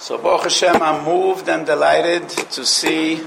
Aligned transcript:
So 0.00 0.16
Baruch 0.16 0.44
Hashem, 0.44 0.80
I'm 0.80 1.04
moved 1.04 1.48
and 1.48 1.66
delighted 1.66 2.28
to 2.28 2.64
see 2.64 3.20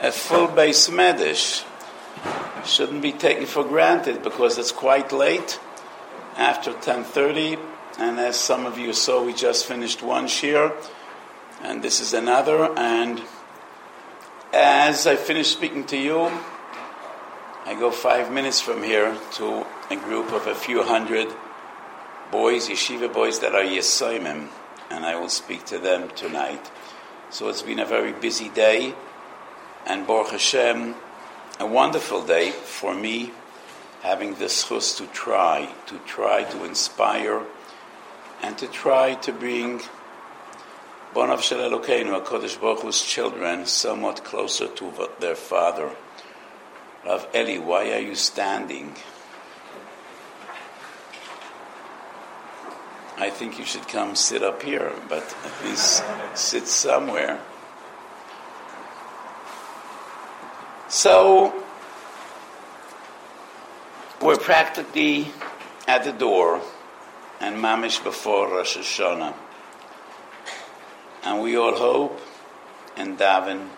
a 0.00 0.10
full 0.10 0.48
base 0.48 0.88
medish. 0.88 1.64
Shouldn't 2.64 3.02
be 3.02 3.12
taken 3.12 3.46
for 3.46 3.62
granted 3.62 4.24
because 4.24 4.58
it's 4.58 4.72
quite 4.72 5.12
late 5.12 5.60
after 6.36 6.72
10.30 6.72 7.60
and 8.00 8.18
as 8.18 8.34
some 8.34 8.66
of 8.66 8.78
you 8.78 8.92
saw, 8.92 9.24
we 9.24 9.32
just 9.32 9.64
finished 9.64 10.02
one 10.02 10.26
shir 10.26 10.72
and 11.62 11.84
this 11.84 12.00
is 12.00 12.12
another 12.14 12.76
and 12.76 13.22
as 14.52 15.06
I 15.06 15.14
finish 15.14 15.50
speaking 15.52 15.84
to 15.86 15.96
you, 15.96 16.32
I 17.64 17.76
go 17.78 17.92
five 17.92 18.32
minutes 18.32 18.60
from 18.60 18.82
here 18.82 19.16
to 19.34 19.64
a 19.88 19.96
group 19.96 20.32
of 20.32 20.48
a 20.48 20.54
few 20.56 20.82
hundred 20.82 21.32
boys, 22.32 22.68
yeshiva 22.68 23.12
boys 23.12 23.38
that 23.38 23.54
are 23.54 23.62
Yesoimim, 23.62 24.48
and 24.90 25.04
I 25.04 25.16
will 25.16 25.28
speak 25.28 25.64
to 25.66 25.78
them 25.78 26.10
tonight. 26.10 26.70
So 27.30 27.48
it's 27.48 27.62
been 27.62 27.78
a 27.78 27.86
very 27.86 28.12
busy 28.12 28.48
day, 28.48 28.94
and 29.86 30.06
Baruch 30.06 30.30
Hashem, 30.30 30.94
a 31.58 31.66
wonderful 31.66 32.24
day 32.24 32.50
for 32.50 32.94
me, 32.94 33.32
having 34.02 34.34
the 34.34 34.44
schus 34.46 34.96
to 34.98 35.06
try, 35.08 35.68
to 35.86 35.98
try 36.06 36.44
to 36.44 36.64
inspire, 36.64 37.42
and 38.42 38.56
to 38.58 38.66
try 38.68 39.14
to 39.14 39.32
bring 39.32 39.80
Bonav 41.14 41.40
Shel 41.40 41.58
Elokeinu, 41.58 42.22
HaKadosh 42.22 42.60
Baruch 42.60 42.82
Hu's 42.82 43.02
children, 43.02 43.64
somewhat 43.66 44.22
closer 44.22 44.68
to 44.68 44.92
their 45.18 45.34
father. 45.34 45.90
Rav 47.04 47.26
Eli, 47.34 47.58
why 47.58 47.92
are 47.92 48.00
you 48.00 48.14
standing? 48.14 48.94
I 53.18 53.30
think 53.30 53.58
you 53.58 53.64
should 53.64 53.88
come 53.88 54.14
sit 54.14 54.42
up 54.42 54.62
here, 54.62 54.92
but 55.08 55.22
at 55.44 55.64
least 55.64 56.04
sit 56.34 56.68
somewhere. 56.68 57.40
So, 60.88 61.64
we're 64.20 64.36
practically 64.36 65.28
at 65.88 66.04
the 66.04 66.12
door 66.12 66.60
and 67.40 67.56
mamish 67.56 68.02
before 68.04 68.48
Rosh 68.48 68.76
Hashanah. 68.76 69.34
And 71.24 71.42
we 71.42 71.56
all 71.56 71.74
hope 71.74 72.20
and 72.96 73.18
daven 73.18 73.68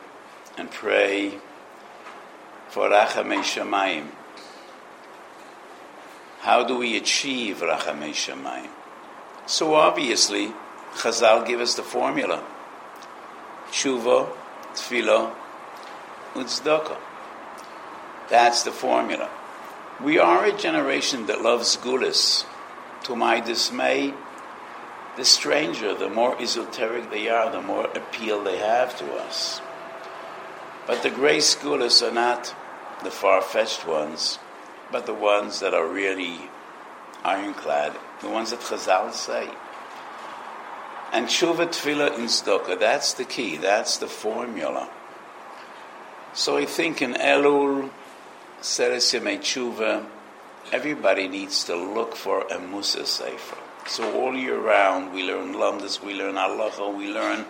and 0.57 0.71
pray 0.71 1.39
for 2.69 2.89
Rachamei 2.89 3.39
Shamayim. 3.39 4.09
How 6.41 6.65
do 6.65 6.77
we 6.79 6.97
achieve 6.97 7.59
Rachamei 7.59 8.11
Shamayim? 8.11 8.78
So 9.49 9.73
obviously, 9.73 10.53
Chazal 10.97 11.47
give 11.47 11.61
us 11.61 11.75
the 11.75 11.83
formula. 11.83 12.45
Tshuva, 13.71 14.29
Tefillah, 14.75 15.35
Uzdaka. 16.35 16.99
That's 18.29 18.63
the 18.65 18.73
formula. 18.73 19.31
We 20.05 20.19
are 20.19 20.45
a 20.45 20.53
generation 20.53 21.29
that 21.29 21.41
loves 21.41 21.79
gulis. 21.79 22.45
To 23.05 23.17
my 23.17 23.41
dismay, 23.41 24.13
the 25.17 25.25
stranger, 25.25 25.95
the 25.95 26.11
more 26.11 26.39
esoteric 26.39 27.11
they 27.11 27.31
are, 27.31 27.51
the 27.51 27.63
more 27.63 27.87
appeal 27.87 28.45
they 28.45 28.59
have 28.59 28.99
to 28.99 29.15
us. 29.15 29.63
But 30.87 31.03
the 31.03 31.11
great 31.11 31.57
gulis 31.63 32.07
are 32.07 32.13
not 32.13 32.55
the 33.03 33.11
far-fetched 33.11 33.87
ones, 33.87 34.39
but 34.93 35.07
the 35.07 35.15
ones 35.15 35.61
that 35.61 35.73
are 35.73 35.87
really 35.87 36.51
ironclad 37.25 37.97
the 38.21 38.29
ones 38.29 38.51
that 38.51 38.61
Chazal 38.61 39.13
say. 39.13 39.49
And 41.13 41.27
tshuva, 41.27 41.69
tefillah, 41.69 42.15
and 42.17 42.29
tzedakah, 42.29 42.79
that's 42.79 43.15
the 43.15 43.25
key, 43.25 43.57
that's 43.57 43.97
the 43.97 44.07
formula. 44.07 44.91
So 46.35 46.57
I 46.57 46.67
think 46.67 47.01
in 47.01 47.15
Elul, 47.15 47.91
Seres 48.61 49.13
Yemei 49.13 49.39
Tshuva, 49.39 50.07
everybody 50.71 51.27
needs 51.29 51.65
to 51.65 51.77
look 51.77 52.15
for 52.15 52.43
a 52.49 52.59
Musa 52.59 53.07
Sefer. 53.07 53.57
So 53.87 54.21
all 54.21 54.35
year 54.35 54.59
round, 54.59 55.15
we 55.15 55.23
learn 55.23 55.55
Lamdas, 55.55 56.03
we 56.03 56.13
learn 56.13 56.35
Halacha, 56.35 56.95
we 56.95 57.09
learn. 57.09 57.47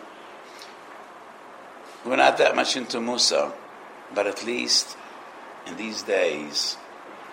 We're 2.04 2.16
not 2.16 2.38
that 2.38 2.54
much 2.54 2.76
into 2.76 3.00
Musa, 3.00 3.53
but 4.14 4.28
at 4.28 4.44
least 4.47 4.97
in 5.66 5.76
these 5.76 6.03
days, 6.03 6.76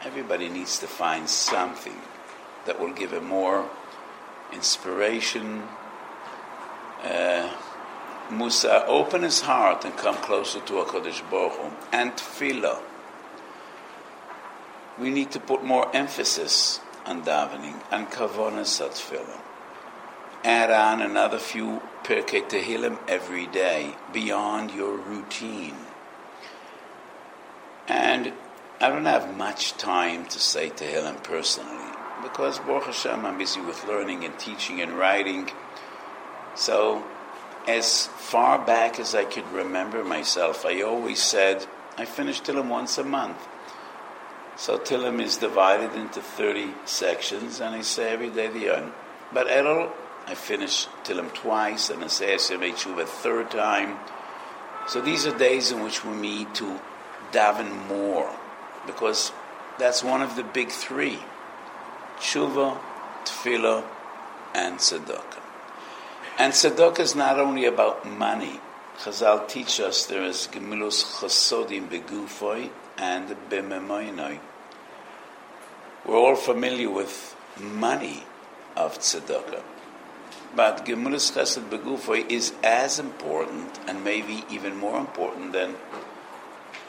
everybody 0.03 0.49
needs 0.49 0.79
to 0.79 0.87
find 0.87 1.29
something 1.29 2.01
that 2.65 2.79
will 2.79 2.93
give 2.93 3.13
him 3.13 3.25
more 3.25 3.69
inspiration. 4.51 5.63
Uh, 7.03 7.53
Musa, 8.31 8.85
open 8.87 9.21
his 9.21 9.41
heart 9.41 9.85
and 9.85 9.95
come 9.95 10.15
closer 10.15 10.59
to 10.61 10.73
HaKadosh 10.73 11.29
Baruch 11.29 11.53
Hu. 11.53 11.71
And 11.91 12.11
tefillah. 12.13 12.81
We 14.99 15.09
need 15.09 15.31
to 15.31 15.39
put 15.39 15.63
more 15.63 15.93
emphasis 15.95 16.79
on 17.05 17.23
davening, 17.23 17.83
and 17.91 18.09
kavonas 18.09 18.81
tefillah. 18.81 19.41
Add 20.43 20.71
on 20.71 21.01
another 21.01 21.37
few 21.37 21.81
Pirkei 22.03 22.47
Tehillim 22.47 22.97
every 23.07 23.47
day, 23.47 23.95
beyond 24.13 24.71
your 24.71 24.95
routine. 24.95 25.75
And 27.87 28.33
I 28.79 28.89
don't 28.89 29.05
have 29.05 29.35
much 29.35 29.73
time 29.73 30.25
to 30.27 30.39
say 30.39 30.69
Tehillim 30.69 31.23
personally 31.23 31.84
because 32.25 32.57
Baruch 32.57 32.85
Hashem, 32.85 33.23
I'm 33.23 33.37
busy 33.37 33.61
with 33.61 33.85
learning 33.85 34.25
and 34.25 34.37
teaching 34.39 34.81
and 34.81 34.93
writing. 34.93 35.51
So, 36.55 37.03
as 37.67 38.07
far 38.07 38.65
back 38.65 38.99
as 38.99 39.13
I 39.13 39.25
could 39.25 39.47
remember 39.51 40.03
myself, 40.03 40.65
I 40.65 40.81
always 40.81 41.21
said 41.21 41.67
I 41.97 42.05
finish 42.05 42.41
Tillim 42.41 42.67
once 42.67 42.97
a 42.97 43.03
month. 43.03 43.37
So 44.57 44.79
Tillim 44.79 45.21
is 45.21 45.37
divided 45.37 45.93
into 45.93 46.19
30 46.19 46.69
sections, 46.85 47.59
and 47.59 47.75
I 47.75 47.81
say 47.81 48.11
every 48.11 48.31
day 48.31 48.47
the 48.47 48.75
end. 48.75 48.91
But 49.31 49.47
Errol, 49.47 49.91
I 50.25 50.33
finish 50.33 50.87
Tillim 51.03 51.31
twice, 51.31 51.91
and 51.91 52.03
I 52.03 52.07
say 52.07 52.33
Tshuva 52.35 53.03
a 53.03 53.05
third 53.05 53.51
time. 53.51 53.99
So 54.87 54.99
these 54.99 55.27
are 55.27 55.37
days 55.37 55.71
in 55.71 55.83
which 55.83 56.03
we 56.03 56.15
need 56.15 56.55
to 56.55 56.79
daven 57.31 57.87
more, 57.87 58.33
because 58.87 59.31
that's 59.77 60.03
one 60.03 60.23
of 60.23 60.35
the 60.35 60.43
big 60.43 60.69
three 60.69 61.19
tshuva, 62.19 62.77
tefillah, 63.25 63.83
and 64.53 64.79
tzedakah. 64.79 65.41
And 66.37 66.53
tzedakah 66.53 66.99
is 66.99 67.15
not 67.15 67.39
only 67.39 67.65
about 67.65 68.05
money. 68.05 68.59
Chazal 68.97 69.47
teach 69.47 69.79
us 69.79 70.05
there 70.05 70.23
is 70.23 70.47
gemilus 70.51 71.03
chasodim 71.19 71.89
begufoi 71.89 72.69
and 72.97 73.35
bememoinoi. 73.49 74.39
We're 76.05 76.15
all 76.15 76.35
familiar 76.35 76.89
with 76.89 77.35
money 77.59 78.23
of 78.75 78.99
tzedakah. 78.99 79.63
But 80.55 80.85
gemilus 80.85 81.33
chesed 81.33 81.69
begufoi 81.69 82.29
is 82.29 82.53
as 82.63 82.99
important 82.99 83.79
and 83.87 84.03
maybe 84.03 84.45
even 84.49 84.77
more 84.77 84.99
important 84.99 85.51
than 85.51 85.75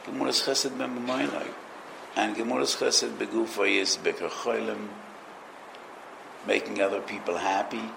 gemilus 0.05 0.43
chesed 0.45 0.71
bememoinoi. 0.77 1.47
And 2.15 2.35
gemilus 2.35 2.77
chesed 2.77 3.17
begufoi 3.17 3.81
is 3.81 3.97
beker 3.97 4.29
cholim, 4.29 4.87
making 6.47 6.81
other 6.81 7.01
people 7.01 7.37
happy, 7.37 7.91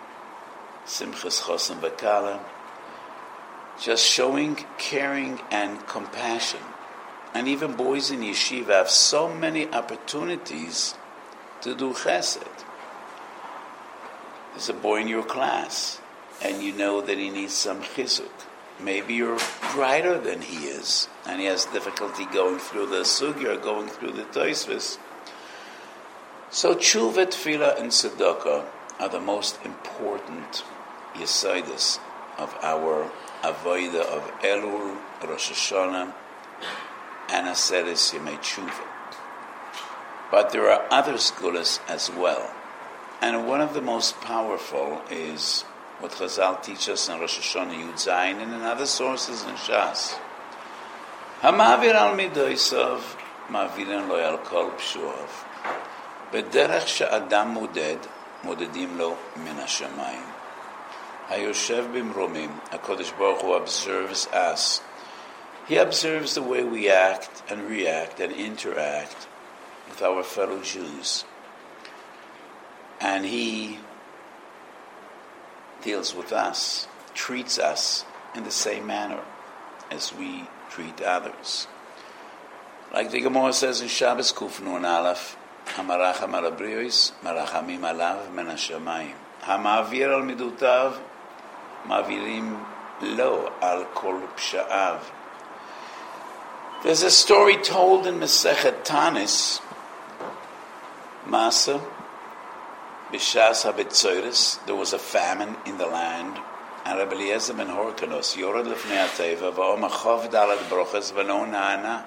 simchas 0.85 1.41
chosim 1.43 1.79
v'kala, 1.81 2.41
just 3.81 4.05
showing 4.05 4.57
caring 4.77 5.41
and 5.51 5.87
compassion. 5.87 6.61
And 7.33 7.47
even 7.47 7.75
boys 7.75 8.11
in 8.11 8.21
yeshiva 8.21 8.71
have 8.71 8.91
so 8.91 9.33
many 9.33 9.69
opportunities 9.73 10.95
to 11.63 11.77
do 11.77 11.93
chesed. 11.93 12.43
There's 14.53 14.69
a 14.69 14.75
boy 14.75 15.03
in 15.03 15.09
your 15.09 15.23
class, 15.23 16.01
and 16.43 16.61
you 16.61 16.73
know 16.73 17.01
that 17.01 17.19
he 17.19 17.31
needs 17.31 17.55
some 17.55 17.83
chizuk. 17.83 18.29
Maybe 18.81 19.15
you're 19.15 19.39
brighter 19.73 20.19
than 20.19 20.41
he 20.41 20.67
is, 20.67 21.09
and 21.27 21.41
he 21.41 21.47
has 21.47 21.67
difficulty 21.67 22.25
going 22.27 22.59
through 22.59 22.87
the 22.87 23.03
sugya, 23.03 23.63
going 23.63 23.89
through 23.89 24.13
the 24.13 24.25
toisvis. 24.25 24.99
So 26.53 26.75
tshuva, 26.75 27.27
tefillah, 27.27 27.79
and 27.79 27.93
tzedakah 27.93 28.67
are 28.99 29.09
the 29.09 29.21
most 29.21 29.59
important 29.65 30.65
yesidus 31.15 32.01
of 32.39 32.53
our 32.61 33.09
avodah 33.43 34.03
of 34.03 34.23
Elul, 34.43 34.99
Rosh 35.23 35.53
Hashanah, 35.53 36.13
and 37.31 37.47
Aseres 37.47 38.13
Yemei 38.13 38.37
Tshuva. 38.39 38.85
But 40.33 40.51
there 40.51 40.69
are 40.69 40.87
other 40.91 41.15
skulas 41.15 41.79
as 41.89 42.11
well. 42.11 42.53
And 43.21 43.47
one 43.47 43.61
of 43.61 43.73
the 43.73 43.81
most 43.81 44.21
powerful 44.21 45.03
is 45.09 45.63
what 46.01 46.11
Chazal 46.11 46.61
teaches 46.65 47.09
in 47.09 47.21
Rosh 47.21 47.39
Hashanah 47.39 47.75
Yud 47.75 47.95
Zayin 47.95 48.43
and 48.43 48.53
in 48.53 48.63
other 48.63 48.87
sources 48.87 49.45
in 49.45 49.55
Shas. 49.55 50.19
Hamavir 51.43 51.95
al 51.95 52.17
midoisav, 52.17 53.01
mavirin 53.49 54.09
lo 54.09 54.19
al 54.19 54.39
kol 54.39 54.71
pshuav. 54.71 55.47
בדרך 56.32 56.88
שאדם 56.88 57.48
מודד, 57.48 57.98
מודדים 58.44 58.98
לו 58.98 59.16
מן 59.36 59.60
השמיים. 59.60 60.26
Hayoshev 61.30 61.92
bimromim, 61.92 62.52
HaKadosh 62.70 63.18
Baruch 63.18 63.42
Hu 63.42 63.54
observes 63.54 64.28
us. 64.28 64.82
He 65.68 65.78
observes 65.78 66.36
the 66.36 66.44
way 66.44 66.64
we 66.64 66.88
act 66.88 67.42
and 67.50 67.68
react 67.68 68.20
and 68.20 68.32
interact 68.32 69.28
with 69.90 70.04
our 70.04 70.22
fellow 70.22 70.62
Jews. 70.62 71.26
And 73.02 73.26
He 73.26 73.80
deals 75.82 76.14
with 76.14 76.32
us, 76.32 76.88
treats 77.16 77.58
us 77.58 78.06
in 78.36 78.44
the 78.44 78.52
same 78.52 78.86
manner 78.86 79.22
as 79.90 80.14
we 80.14 80.48
treat 80.70 81.02
others. 81.02 81.68
Like 82.94 83.10
the 83.10 83.22
Gemara 83.22 83.54
says 83.54 83.82
in 83.82 83.88
Shabbos 83.88 84.32
Kufnu 84.32 84.84
Aleph, 84.84 85.38
המרחם 85.77 86.35
על 86.35 86.47
הבריאוס, 86.47 87.13
מרחמים 87.23 87.85
עליו 87.85 88.17
מן 88.33 88.51
השמיים. 88.51 89.15
המעביר 89.43 90.15
על 90.15 90.23
מידותיו, 90.23 90.93
מעבירים 91.85 92.65
לו 93.01 93.49
על 93.61 93.85
כל 93.95 94.17
פשעיו. 94.35 94.97
There's 96.83 97.03
a 97.03 97.11
story 97.11 97.59
told 97.59 98.07
in 98.07 98.19
Mesechet 98.19 98.85
Tanis, 98.85 99.61
Masa, 101.27 101.79
Bishas 103.13 103.67
HaBetzoris, 103.67 104.65
there 104.65 104.75
was 104.75 104.95
a 104.95 104.99
famine 104.99 105.57
in 105.67 105.77
the 105.77 105.87
land, 105.87 106.39
and 106.87 106.99
Rabbi 106.99 107.17
Eliezer 107.17 107.53
ben 107.53 107.67
Horkanos, 107.67 108.35
Yored 108.35 108.65
Lefnei 108.65 109.07
HaTeva, 109.07 109.53
V'om 109.53 109.87
Achov 109.89 110.31
Dalad 110.31 110.71
Broches 110.71 111.13
V'lo 111.13 111.47
Na'ana. 111.47 112.05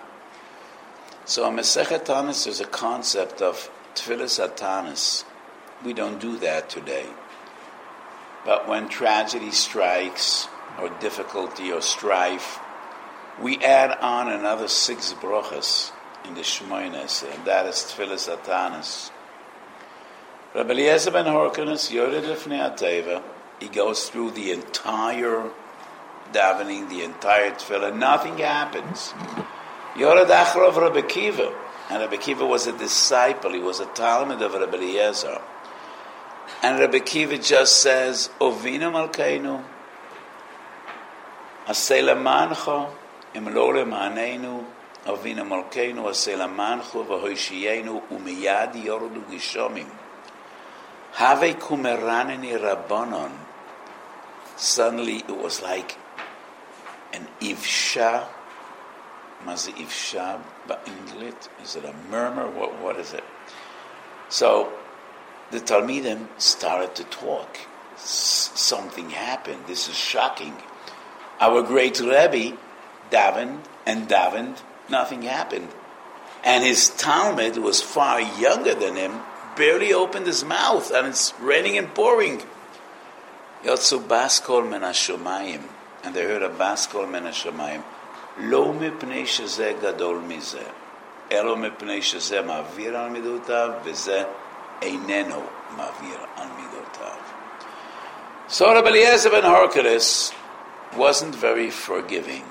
So 1.25 1.47
in 1.47 1.55
Mesechet 1.55 2.05
Tanis, 2.05 2.43
there's 2.43 2.59
a 2.59 2.65
concept 2.65 3.41
of 3.41 3.69
Tfilis 3.95 4.45
Atanis. 4.45 5.23
We 5.83 5.93
don't 5.93 6.19
do 6.19 6.37
that 6.39 6.69
today. 6.69 7.05
But 8.45 8.67
when 8.67 8.89
tragedy 8.89 9.51
strikes, 9.51 10.47
or 10.79 10.89
difficulty, 10.99 11.71
or 11.71 11.81
strife, 11.81 12.59
we 13.41 13.57
add 13.59 13.97
on 13.99 14.29
another 14.29 14.67
six 14.67 15.13
brachas 15.13 15.91
in 16.25 16.33
the 16.35 16.41
Shmoines, 16.41 17.23
and 17.33 17.45
that 17.45 17.65
is 17.67 17.75
Tfilis 17.75 18.29
Atanis. 18.29 19.11
Rabbi 20.53 20.71
Eliezer 20.71 21.11
ben 21.11 21.25
Horkanis, 21.25 21.91
Yored 21.91 22.23
HaTeva, 22.23 23.23
he 23.59 23.69
goes 23.69 24.09
through 24.09 24.31
the 24.31 24.51
entire 24.51 25.49
davening, 26.33 26.89
the 26.89 27.03
entire 27.03 27.51
tefillah, 27.51 27.97
nothing 27.97 28.37
happens. 28.39 29.13
Yored 29.95 30.27
Achrov 30.27 30.75
Rabbi 30.75 31.01
Kiva, 31.01 31.53
and 31.89 32.01
Rabbi 32.01 32.17
Kiva 32.17 32.45
was 32.45 32.65
a 32.67 32.77
disciple, 32.77 33.53
he 33.53 33.59
was 33.59 33.79
a 33.79 33.85
Talmud 33.87 34.41
of 34.41 34.53
Rabbi 34.53 34.77
Eliezer. 34.77 35.39
And 36.63 36.79
Rabbi 36.79 36.99
Kiva 36.99 37.37
just 37.37 37.81
says, 37.81 38.29
Ovinu 38.39 38.91
Malkeinu, 38.91 39.63
Asela 41.67 42.19
Mancha, 42.19 42.89
Imlore 43.35 43.85
Manenu, 43.85 44.65
Ovinu 45.05 45.47
Malkeinu, 45.47 46.05
Asela 46.05 46.53
Mancha, 46.53 46.97
Vahoishienu, 46.97 48.07
Umiyad 48.09 48.73
Yordu 48.83 49.23
Gishomim. 49.25 49.89
Have 51.13 51.41
kumeranini 51.59 52.59
rabbanon. 52.59 53.31
Suddenly 54.55 55.17
it 55.17 55.37
was 55.37 55.61
like 55.61 55.95
an 57.13 57.27
ivsha. 57.39 58.25
Is 59.47 59.67
it 61.75 61.85
a 61.85 61.93
murmur? 62.09 62.49
What, 62.49 62.81
what 62.81 62.99
is 62.99 63.13
it? 63.13 63.23
So 64.29 64.71
the 65.51 65.59
Talmidim 65.59 66.27
started 66.37 66.95
to 66.95 67.03
talk. 67.05 67.57
S- 67.95 68.51
something 68.55 69.11
happened. 69.11 69.65
This 69.67 69.87
is 69.87 69.95
shocking. 69.95 70.55
Our 71.39 71.61
great 71.61 71.99
Rebbe 71.99 72.57
davened 73.11 73.59
and 73.85 74.07
davened. 74.07 74.61
Nothing 74.89 75.21
happened. 75.23 75.69
And 76.43 76.63
his 76.63 76.89
Talmud 76.89 77.57
was 77.57 77.81
far 77.81 78.19
younger 78.19 78.75
than 78.75 78.95
him 78.95 79.21
barely 79.55 79.93
opened 79.93 80.25
his 80.25 80.43
mouth 80.43 80.91
and 80.91 81.07
it's 81.07 81.33
raining 81.39 81.77
and 81.77 81.93
pouring. 81.93 82.41
Yotzu 83.63 84.05
baskol 84.05 84.69
men 84.69 84.81
hashomayim. 84.81 85.61
And 86.03 86.13
they 86.13 86.23
heard 86.23 86.43
a 86.43 86.49
baskol 86.49 87.09
men 87.09 87.23
Lo 88.39 88.73
mipnei 88.73 89.25
shezeh 89.25 89.79
gadol 89.79 90.21
mizeh. 90.21 90.71
Elo 91.29 91.55
mipnei 91.55 92.01
shezeh 92.01 92.43
ma'avir 92.43 92.95
al 92.95 93.11
midotav 93.11 93.83
v'zeh 93.83 94.27
eineno 94.81 95.43
ma'avir 95.77 96.19
al 96.37 96.49
midotav. 96.57 97.19
So 98.47 98.73
Rabbi 98.73 98.89
Eliezer 98.89 99.29
ben 99.29 99.43
Horkeles 99.43 100.33
wasn't 100.97 101.35
very 101.35 101.69
forgiving. 101.69 102.45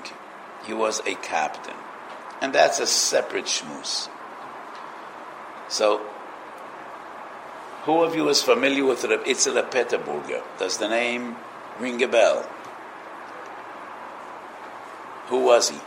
He 0.65 0.73
was 0.73 1.01
a 1.05 1.15
captain. 1.15 1.75
And 2.41 2.53
that's 2.53 2.79
a 2.79 2.87
separate 2.87 3.45
shmuz. 3.45 4.09
So 5.69 6.01
who 7.83 8.03
of 8.03 8.15
you 8.15 8.29
is 8.29 8.41
familiar 8.41 8.85
with 8.85 9.03
Reb 9.03 9.25
Itzel 9.25 9.61
Peterburger? 9.69 10.41
Does 10.57 10.77
the 10.77 10.87
name 10.87 11.35
ring 11.79 12.01
a 12.01 12.07
bell? 12.07 12.49
Who 15.33 15.45
was 15.45 15.71
he? 15.71 15.77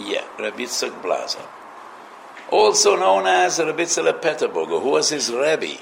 Yeah, 0.00 0.24
Rabbi 0.36 0.64
Yitzhak 0.64 1.00
Blazer. 1.00 1.46
Also 2.50 2.96
known 2.96 3.28
as 3.28 3.60
Rabbi 3.60 3.84
Itzel 3.84 4.12
Peterburger. 4.20 4.82
Who 4.82 4.88
was 4.88 5.10
his 5.10 5.30
Rebbe? 5.30 5.78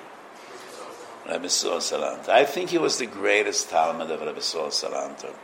Rabbi 1.26 1.46
Sol 1.46 1.78
Salanter. 1.78 2.28
I 2.28 2.44
think 2.44 2.68
he 2.68 2.76
was 2.76 2.98
the 2.98 3.06
greatest 3.06 3.70
Talmud 3.70 4.10
of 4.10 4.20
Rabbi 4.20 4.40
Sol 4.40 4.68
Salanter. 4.68 5.34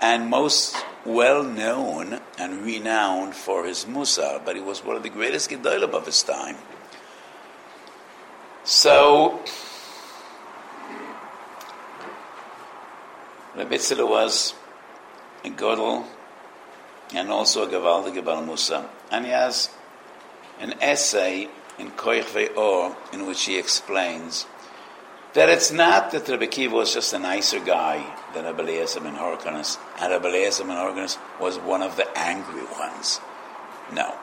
And 0.00 0.30
most 0.30 0.76
well 1.04 1.42
known 1.42 2.20
and 2.38 2.62
renowned 2.64 3.34
for 3.34 3.64
his 3.66 3.84
Musar, 3.84 4.44
but 4.44 4.54
he 4.54 4.62
was 4.62 4.84
one 4.84 4.94
of 4.94 5.02
the 5.02 5.10
greatest 5.10 5.50
Gedolim 5.50 5.92
of 5.92 6.06
his 6.06 6.22
time. 6.22 6.58
So, 8.62 9.40
Rebbe 13.56 13.76
Tzila 13.76 14.08
was 14.08 14.54
a 15.44 15.50
Godel 15.50 16.06
and 17.14 17.30
also 17.30 17.64
a 17.64 17.70
Gavaldi 17.70 18.14
Gebal 18.14 18.46
Musa. 18.46 18.88
And 19.10 19.26
he 19.26 19.30
has 19.32 19.68
an 20.60 20.74
essay 20.80 21.48
in 21.78 21.90
Koich 21.90 22.24
Ve'or 22.24 22.96
in 23.12 23.26
which 23.26 23.44
he 23.44 23.58
explains 23.58 24.46
that 25.34 25.48
it's 25.48 25.72
not 25.72 26.10
that 26.10 26.28
Rebbe 26.28 26.46
Kiva 26.46 26.74
was 26.74 26.94
just 26.94 27.12
a 27.12 27.18
nicer 27.18 27.60
guy 27.60 28.04
than 28.34 28.44
Rebbe 28.44 28.62
Eliezer 28.62 29.00
ben 29.00 29.14
Horkanes, 29.14 29.78
and 29.98 30.12
Rebbe 30.12 30.28
Eliezer 30.28 30.64
ben 30.64 31.08
was 31.40 31.58
one 31.58 31.82
of 31.82 31.96
the 31.96 32.06
angry 32.18 32.64
ones. 32.78 33.20
No. 33.92 34.14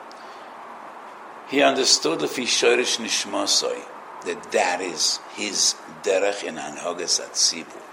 He 1.48 1.62
understood 1.62 2.20
the 2.20 2.26
Fishorish 2.26 2.98
Nishmosoi, 2.98 3.82
that 4.24 4.52
that 4.52 4.80
is 4.80 5.18
his 5.34 5.74
derech 6.02 6.44
in 6.44 6.56
Anhogas 6.56 7.20
Atzibu. 7.20 7.89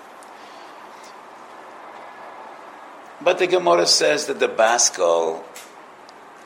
But 3.21 3.38
the 3.38 3.47
Gemara 3.47 3.87
says 3.87 4.26
that 4.26 4.41
the 4.41 4.49
Baskal 4.49 5.45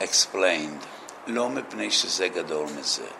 explained, 0.00 0.80
Lo 1.28 1.48
mepnei 1.48 1.88
shezeh 1.88 2.32
gadol 2.32 2.66
mezeh. 2.68 3.12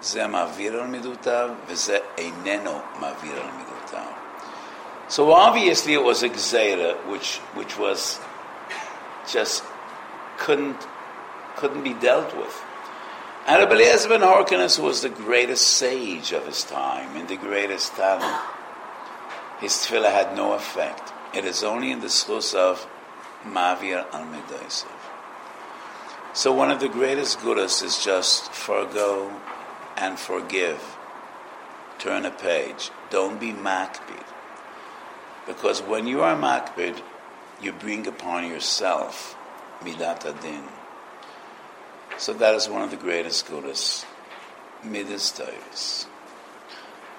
זה 0.00 0.26
מעביר 0.26 0.80
על 0.80 0.86
מידותיו, 0.86 1.50
וזה 1.66 1.98
איננו 2.18 2.80
מעביר 3.00 3.40
על 3.40 3.50
מידותיו. 3.50 4.12
So 5.08 5.32
obviously 5.32 5.94
it 5.94 6.02
was 6.02 6.22
a 6.22 6.28
gzeira, 6.28 6.94
which, 7.08 7.38
which 7.54 7.78
was 7.78 8.18
just 9.26 9.62
couldn't, 10.36 10.86
couldn't 11.56 11.82
be 11.82 11.94
dealt 11.94 12.36
with. 12.36 12.62
And 13.46 13.62
Rabbi 13.62 13.74
Eliezer 13.74 14.08
ben 14.08 14.22
Horkanes 14.22 14.78
was 14.80 15.02
the 15.02 15.08
greatest 15.08 15.68
sage 15.68 16.32
of 16.32 16.46
his 16.46 16.64
time 16.64 17.16
and 17.16 17.28
the 17.28 17.36
greatest 17.36 17.94
talent. 17.94 18.40
His 19.60 19.72
tefillah 19.72 20.10
had 20.10 20.36
no 20.36 20.54
effect. 20.54 21.12
It 21.33 21.45
is 21.45 21.63
only 21.63 21.91
in 21.91 22.01
the 22.01 22.07
schus 22.07 22.53
of 22.53 22.87
Mavir 23.45 24.05
al 24.13 24.25
Medaisav. 24.25 24.87
So 26.33 26.53
one 26.53 26.71
of 26.71 26.79
the 26.79 26.89
greatest 26.89 27.41
gurus 27.41 27.81
is 27.81 28.03
just 28.03 28.51
forgo 28.53 29.31
and 29.97 30.19
forgive. 30.19 30.97
Turn 31.99 32.25
a 32.25 32.31
page. 32.31 32.89
Don't 33.09 33.39
be 33.39 33.51
makbid. 33.51 34.25
Because 35.45 35.81
when 35.81 36.07
you 36.07 36.21
are 36.21 36.35
makbid, 36.35 37.01
you 37.61 37.71
bring 37.71 38.07
upon 38.07 38.47
yourself 38.47 39.35
midat 39.83 40.25
adin. 40.25 40.63
So 42.17 42.33
that 42.33 42.55
is 42.55 42.69
one 42.69 42.81
of 42.81 42.91
the 42.91 42.97
greatest 42.97 43.47
gurus, 43.47 44.05
midas. 44.83 46.07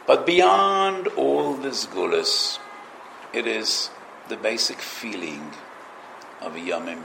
But 0.07 0.26
beyond 0.26 1.09
all 1.09 1.54
this 1.54 1.87
gurus, 1.87 2.59
it 3.33 3.47
is 3.47 3.90
the 4.28 4.36
basic 4.36 4.78
feeling 4.78 5.52
of 6.40 6.54
yamim 6.54 7.02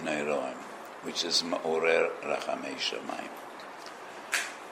neiroim, 0.00 0.54
which 1.02 1.24
is 1.24 1.42
ma'orer 1.42 2.10
rachamei 2.22 2.76
shamayim. 2.76 3.28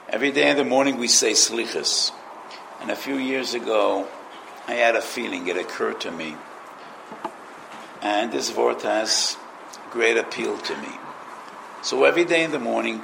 Every 0.09 0.31
day 0.31 0.49
in 0.49 0.57
the 0.57 0.63
morning 0.63 0.97
we 0.97 1.07
say 1.07 1.31
slichas. 1.31 2.11
And 2.79 2.91
a 2.91 2.95
few 2.95 3.15
years 3.17 3.53
ago, 3.53 4.07
I 4.67 4.73
had 4.73 4.95
a 4.95 5.01
feeling, 5.01 5.47
it 5.47 5.57
occurred 5.57 6.01
to 6.01 6.11
me, 6.11 6.35
and 8.01 8.31
this 8.31 8.55
word 8.55 8.81
has 8.83 9.35
great 9.91 10.17
appeal 10.17 10.57
to 10.57 10.77
me. 10.77 10.89
So 11.81 12.03
every 12.03 12.25
day 12.25 12.43
in 12.43 12.51
the 12.51 12.59
morning, 12.59 13.03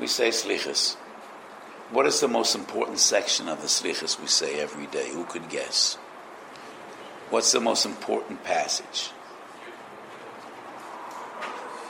we 0.00 0.06
say 0.06 0.30
slichas. 0.30 0.94
What 1.90 2.06
is 2.06 2.20
the 2.20 2.28
most 2.28 2.54
important 2.54 2.98
section 2.98 3.48
of 3.48 3.60
the 3.62 3.68
slichas 3.68 4.20
we 4.20 4.26
say 4.26 4.58
every 4.60 4.86
day? 4.86 5.10
Who 5.10 5.24
could 5.24 5.48
guess? 5.48 5.96
What's 7.30 7.52
the 7.52 7.60
most 7.60 7.84
important 7.84 8.42
passage? 8.44 9.10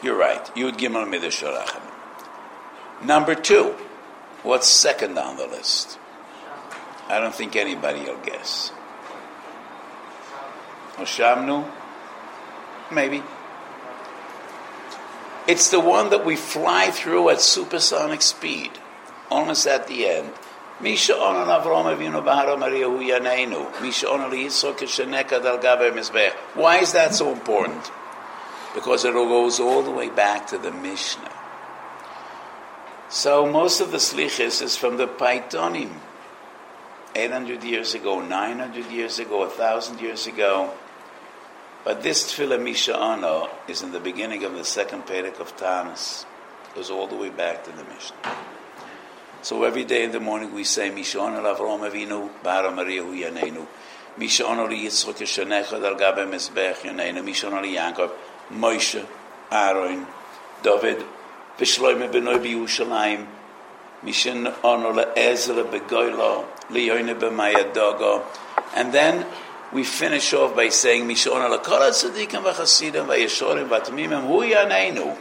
You're 0.02 0.16
right. 0.16 0.44
Yud 0.54 0.78
Gimel 0.78 1.08
Midrash 1.08 1.42
Number 3.04 3.34
two. 3.34 3.74
What's 4.42 4.68
second 4.68 5.18
on 5.18 5.36
the 5.36 5.46
list? 5.46 5.98
I 7.08 7.20
don't 7.20 7.34
think 7.34 7.56
anybody 7.56 8.00
will 8.00 8.18
guess. 8.18 8.72
Oshamnu? 10.96 11.70
Maybe. 12.92 13.22
It's 15.46 15.70
the 15.70 15.80
one 15.80 16.10
that 16.10 16.26
we 16.26 16.36
fly 16.36 16.90
through 16.90 17.30
at 17.30 17.40
supersonic 17.40 18.22
speed, 18.22 18.72
almost 19.30 19.66
at 19.66 19.86
the 19.88 20.06
end. 20.06 20.32
Misha 20.80 21.16
onan 21.16 21.48
Avram 21.48 21.84
Avinu 21.84 22.22
Bahara 22.24 22.56
Maria 22.56 22.86
Huyanenu. 22.86 23.80
Misha 23.82 24.08
onan 24.08 24.30
Yitzchok 24.30 24.78
Sheneka 24.78 25.42
Dal 25.42 25.58
Gaber 25.58 25.90
Mizbech. 25.92 26.32
Why 26.54 26.78
is 26.78 26.92
that 26.92 27.14
so 27.14 27.32
important? 27.32 27.90
Because 28.74 29.04
it 29.04 29.14
all 29.16 29.26
goes 29.26 29.58
all 29.58 29.82
the 29.82 29.90
way 29.90 30.08
back 30.08 30.46
to 30.48 30.58
the 30.58 30.70
Mishnah. 30.70 31.32
So 33.08 33.50
most 33.50 33.80
of 33.80 33.90
the 33.90 33.96
slichis 33.96 34.62
is 34.62 34.76
from 34.76 34.98
the 34.98 35.08
Paitonim. 35.08 35.90
800 37.16 37.64
years 37.64 37.94
ago, 37.94 38.20
900 38.20 38.90
years 38.92 39.18
ago, 39.18 39.38
1,000 39.38 40.00
years 40.00 40.26
ago. 40.26 40.72
But 41.84 42.02
this 42.02 42.32
Tefillah 42.32 42.60
Misha'ano 42.60 43.48
is 43.66 43.82
in 43.82 43.92
the 43.92 43.98
beginning 43.98 44.44
of 44.44 44.54
the 44.54 44.64
second 44.64 45.06
Perek 45.06 45.40
of 45.40 45.56
Tanis. 45.56 46.24
It 46.68 46.74
goes 46.76 46.90
all 46.90 47.06
the 47.06 47.16
way 47.16 47.30
back 47.30 47.64
to 47.64 47.72
the 47.72 47.82
Mishnah. 47.84 48.47
So 49.40 49.62
every 49.62 49.84
day 49.84 50.02
in 50.02 50.10
the 50.10 50.18
morning 50.18 50.52
we 50.52 50.64
say 50.64 50.90
Misha'ano 50.90 51.40
Avrom 51.42 51.88
Avinu 51.88 52.28
Bara 52.42 52.72
Maria 52.72 53.04
Hu 53.04 53.14
Yanenu. 53.14 53.66
Misha'ano 54.18 54.68
Li 54.68 54.84
Yitzchok 54.84 55.14
Yeshanecha 55.14 55.80
Dal 55.80 55.94
Gabe 55.94 56.26
Mizbech 56.28 56.78
Yanenu. 56.82 57.22
Misha'ano 57.22 57.62
Li 57.62 57.76
Yankov. 57.76 58.10
Moshe, 58.52 59.06
Aaron, 59.52 60.06
David, 60.62 61.04
Vishloime 61.56 62.10
Benoi 62.10 62.38
B'Yushalayim. 62.42 63.26
Mishin 64.04 64.52
Ono 64.64 64.92
Le'ezra 64.92 65.64
Begoylo. 65.64 66.44
Liyoine 66.70 67.18
B'Mayadogo. 67.18 68.24
And 68.74 68.92
then 68.92 69.24
we 69.72 69.84
finish 69.84 70.32
off 70.34 70.56
by 70.56 70.68
saying 70.68 71.06
Mishon 71.06 71.44
ala 71.44 71.58
kol 71.58 71.78
tzaddikim 71.78 72.42
v'chasidim 72.42 73.06
v'yeshorim 73.06 73.68
v'atmimim 73.68 74.26
hu 74.26 74.42
yaneinu. 74.42 75.16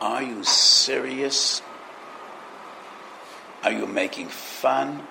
Are 0.00 0.22
you 0.22 0.42
serious? 0.42 1.60
Are 3.64 3.72
you 3.72 3.86
making 3.86 4.28
fun? 4.28 5.06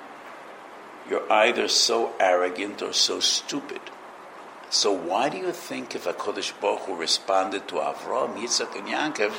You're 1.10 1.31
either 1.31 1.67
so 1.67 2.13
arrogant 2.19 2.83
or 2.83 2.93
so 2.93 3.19
stupid. 3.19 3.81
So 4.69 4.91
why 4.91 5.29
do 5.29 5.38
you 5.38 5.51
think 5.51 5.95
if 5.95 6.05
a 6.05 6.13
Kodesh 6.13 6.53
Baruch 6.62 6.81
Hu 6.81 6.95
responded 6.95 7.67
to 7.69 7.75
Avram, 7.75 8.38
Yitzchak, 8.38 8.75
and 8.77 8.88
Yaakov, 8.88 9.33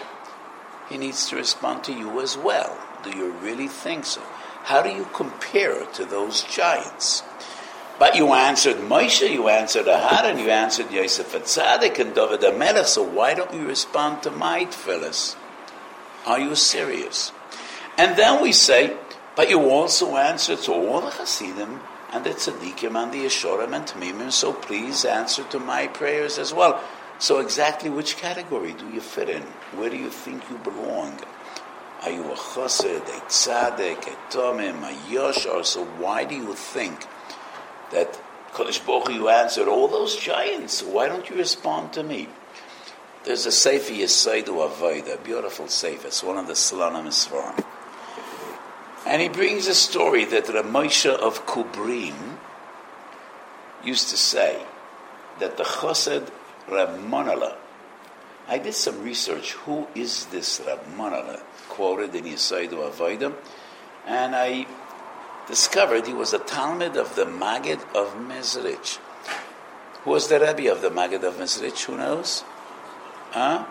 he 0.89 0.99
needs 0.99 1.29
to 1.29 1.37
respond 1.37 1.85
to 1.85 1.93
you 1.93 2.21
as 2.21 2.37
well? 2.37 2.77
Do 3.05 3.17
you 3.17 3.31
really 3.31 3.69
think 3.69 4.05
so? 4.05 4.21
How 4.65 4.83
do 4.83 4.91
you 4.91 5.07
compare 5.13 5.87
to 5.87 6.05
those 6.05 6.43
giants? 6.43 7.23
But 7.99 8.17
you 8.17 8.33
answered 8.33 8.79
Moshe, 8.79 9.31
you 9.31 9.49
answered 9.49 9.87
Aharon, 9.87 10.43
you 10.43 10.51
answered 10.51 10.91
Yosef 10.91 11.33
Atzadik 11.33 12.01
and 12.01 12.15
David 12.15 12.41
HaMelech, 12.41 12.87
so 12.87 13.05
why 13.05 13.35
don't 13.35 13.55
you 13.55 13.67
respond 13.67 14.25
to 14.25 14.33
my 14.33 14.65
tefillahs? 14.65 15.37
Are 16.27 16.41
you 16.41 16.57
serious? 16.57 17.31
And 17.97 18.17
then 18.17 18.43
we 18.43 18.53
say, 18.53 18.97
but 19.37 19.51
you 19.51 19.71
also 19.71 20.17
answer 20.17 20.57
to 20.57 20.73
all 20.73 21.01
the 21.01 21.11
Hasidim 21.11 21.81
and 22.13 22.25
the 22.25 22.31
Tzaddikim 22.31 23.01
and 23.01 23.13
the 23.13 23.25
Yeshorim 23.25 23.75
and 23.75 23.87
Tamimim, 23.87 24.31
so 24.31 24.53
please 24.53 25.05
answer 25.05 25.45
to 25.45 25.59
my 25.59 25.87
prayers 25.89 26.39
as 26.39 26.53
well. 26.53 26.83
So 27.19 27.39
exactly 27.39 27.91
which 27.91 28.17
category 28.17 28.73
do 28.73 28.89
you 28.91 29.01
fit 29.01 29.29
in? 29.29 29.43
Where 29.77 29.91
do 29.91 29.97
you 29.97 30.11
think 30.11 30.49
you 30.51 30.59
belong? 30.59 31.21
Are 32.03 32.11
you 32.11 32.25
a 32.25 32.37
chassid, 32.37 33.03
a 33.03 33.21
tzaddik, 33.23 34.07
a 34.09 34.17
tomim, 34.31 34.83
a 34.83 34.93
yoshar? 35.11 35.65
So 35.65 35.85
why 35.85 36.25
do 36.25 36.35
you 36.35 36.55
think 36.55 37.07
that 37.93 38.21
Kodesh 38.55 38.85
Baruch 38.87 39.11
you 39.11 39.29
answered 39.29 39.67
all 39.67 39.89
those 39.89 40.17
giants. 40.17 40.81
Why 40.81 41.09
don't 41.09 41.29
you 41.29 41.35
respond 41.35 41.93
to 41.95 42.05
me? 42.05 42.29
There's 43.25 43.47
a 43.47 43.53
Sefer 43.53 43.93
Yesaidu 43.93 44.71
Avodah, 44.71 45.15
a 45.15 45.19
beautiful 45.19 45.67
Sefer. 45.67 46.07
It's 46.07 46.23
one 46.23 46.37
of 46.37 46.47
the 46.47 46.53
Salonim 46.53 47.09
Svarim. 47.09 47.65
And 49.07 49.21
he 49.21 49.29
brings 49.29 49.67
a 49.67 49.75
story 49.75 50.25
that 50.27 50.45
Ramosha 50.47 51.15
of 51.15 51.47
Kubrin 51.47 52.39
used 53.85 54.09
to 54.11 54.17
say 54.17 54.63
that 55.41 55.57
the 55.57 55.65
Chosed 55.65 56.31
Rab 56.71 56.99
I 58.47 58.59
did 58.59 58.75
some 58.75 59.03
research. 59.03 59.53
Who 59.53 59.87
is 59.95 60.27
this 60.27 60.61
Rab 60.67 60.81
quoted 61.69 62.15
in 62.15 62.25
Yesaidu 62.25 62.91
Avodah? 62.91 63.35
And 64.07 64.35
I 64.35 64.67
discovered 65.49 66.07
he 66.07 66.15
was 66.15 66.33
a 66.33 66.39
Talmud 66.39 66.97
of 66.97 67.15
the 67.17 67.27
Maggid 67.27 67.81
of 67.95 68.15
Mezrich. 68.17 68.99
Who 70.05 70.11
was 70.11 70.29
the 70.29 70.41
Rebbe 70.41 70.71
of 70.71 70.81
the 70.81 70.91
Maggid 70.91 71.25
of 71.25 71.35
Mezrich? 71.37 71.85
Who 71.85 71.97
knows? 71.97 72.43
Huh? 73.33 73.67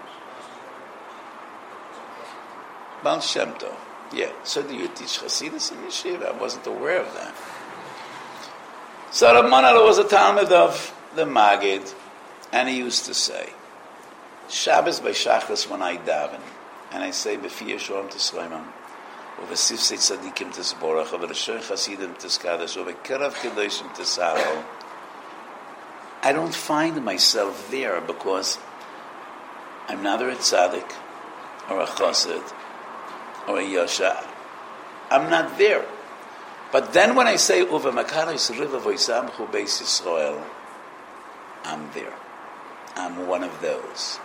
Baal 3.03 3.21
Shem 3.21 3.53
Tov. 3.53 3.92
Yeah. 4.12 4.32
So 4.44 4.62
do 4.62 4.74
you 4.74 4.88
teach 4.88 5.20
Hasidus 5.20 5.72
in 5.72 5.78
Yeshiva? 5.78 6.34
I 6.34 6.38
wasn't 6.38 6.66
aware 6.66 7.00
of 7.00 7.12
that. 7.14 7.34
So 9.10 9.26
Rabbanah 9.26 9.84
was 9.84 9.98
a 9.98 10.04
Talmud 10.04 10.52
of 10.52 10.94
the 11.14 11.24
Maggid, 11.24 11.92
and 12.52 12.68
he 12.68 12.76
used 12.78 13.06
to 13.06 13.14
say, 13.14 13.50
Shabbos 14.48 15.00
by 15.00 15.10
Shachas 15.10 15.68
when 15.68 15.82
I 15.82 15.96
daven, 15.96 16.40
and 16.92 17.02
I 17.02 17.10
say, 17.10 17.36
B'fi 17.36 17.74
Yeshua 17.74 18.10
T'Sleiman, 18.10 18.64
ובסיפסי 19.42 19.96
צדיקים 19.96 20.50
תסבורך, 20.50 21.12
ובראשי 21.12 21.62
חסידים 21.62 22.12
תסקדש, 22.16 22.76
ובקרב 22.76 23.34
קדושים 23.42 23.86
תסערו. 23.94 24.62
I 26.22 26.32
don't 26.32 26.54
find 26.54 27.04
myself 27.04 27.70
there 27.70 28.00
because 28.00 28.58
I'm 29.88 30.02
neither 30.02 30.28
a 30.28 30.34
tzaddik 30.34 30.90
or 31.70 31.80
a 31.80 31.86
chassid 31.86 32.42
or 32.42 32.42
a 32.42 32.61
Oh, 33.47 33.59
yasha. 33.59 34.25
I'm 35.09 35.29
not 35.29 35.57
there. 35.57 35.85
But 36.71 36.93
then 36.93 37.15
when 37.15 37.27
I 37.27 37.35
say 37.35 37.59
uva 37.59 37.91
makaris 37.91 38.49
riva 38.49 38.79
I'm 41.65 41.91
there. 41.93 42.13
I'm 42.95 43.27
one 43.27 43.43
of 43.43 43.61
those. 43.61 44.19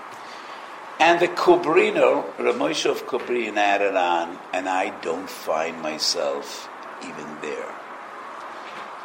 And 1.00 1.20
the 1.20 1.28
Kubrino, 1.28 2.34
Ramosha 2.36 2.90
of 2.90 3.06
Kubrin 3.06 3.56
added 3.56 3.94
on, 3.94 4.36
and 4.52 4.68
I 4.68 4.98
don't 5.00 5.30
find 5.30 5.80
myself 5.80 6.68
even 7.02 7.40
there. 7.40 7.72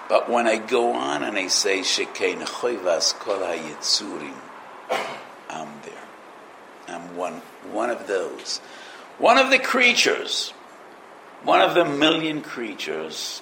But 0.10 0.30
when 0.30 0.48
I 0.48 0.58
go 0.58 0.94
on 0.94 1.24
and 1.24 1.38
I 1.38 1.48
say 1.48 1.80
Shekein 1.80 2.42
Choivas 2.42 3.14
Kol 3.20 3.40
HaYitzurim, 3.40 4.36
I'm 5.50 5.70
there. 5.84 6.04
I'm 6.88 7.16
one, 7.16 7.42
one 7.72 7.90
of 7.92 8.08
those. 8.08 8.60
One 9.20 9.38
of 9.38 9.52
the 9.52 9.60
creatures, 9.60 10.52
one 11.44 11.62
of 11.62 11.76
the 11.76 11.86
million 11.86 12.42
creatures, 12.42 13.42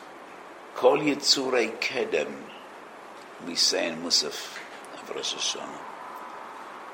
Kol 0.76 0.98
Yitzurei 0.98 1.80
Kedem, 1.80 2.34
we 3.48 3.56
say 3.56 3.88
in 3.90 4.02
Musaf 4.02 4.58
of 4.94 5.16
Rosh 5.16 5.34
Hashanah. 5.34 5.80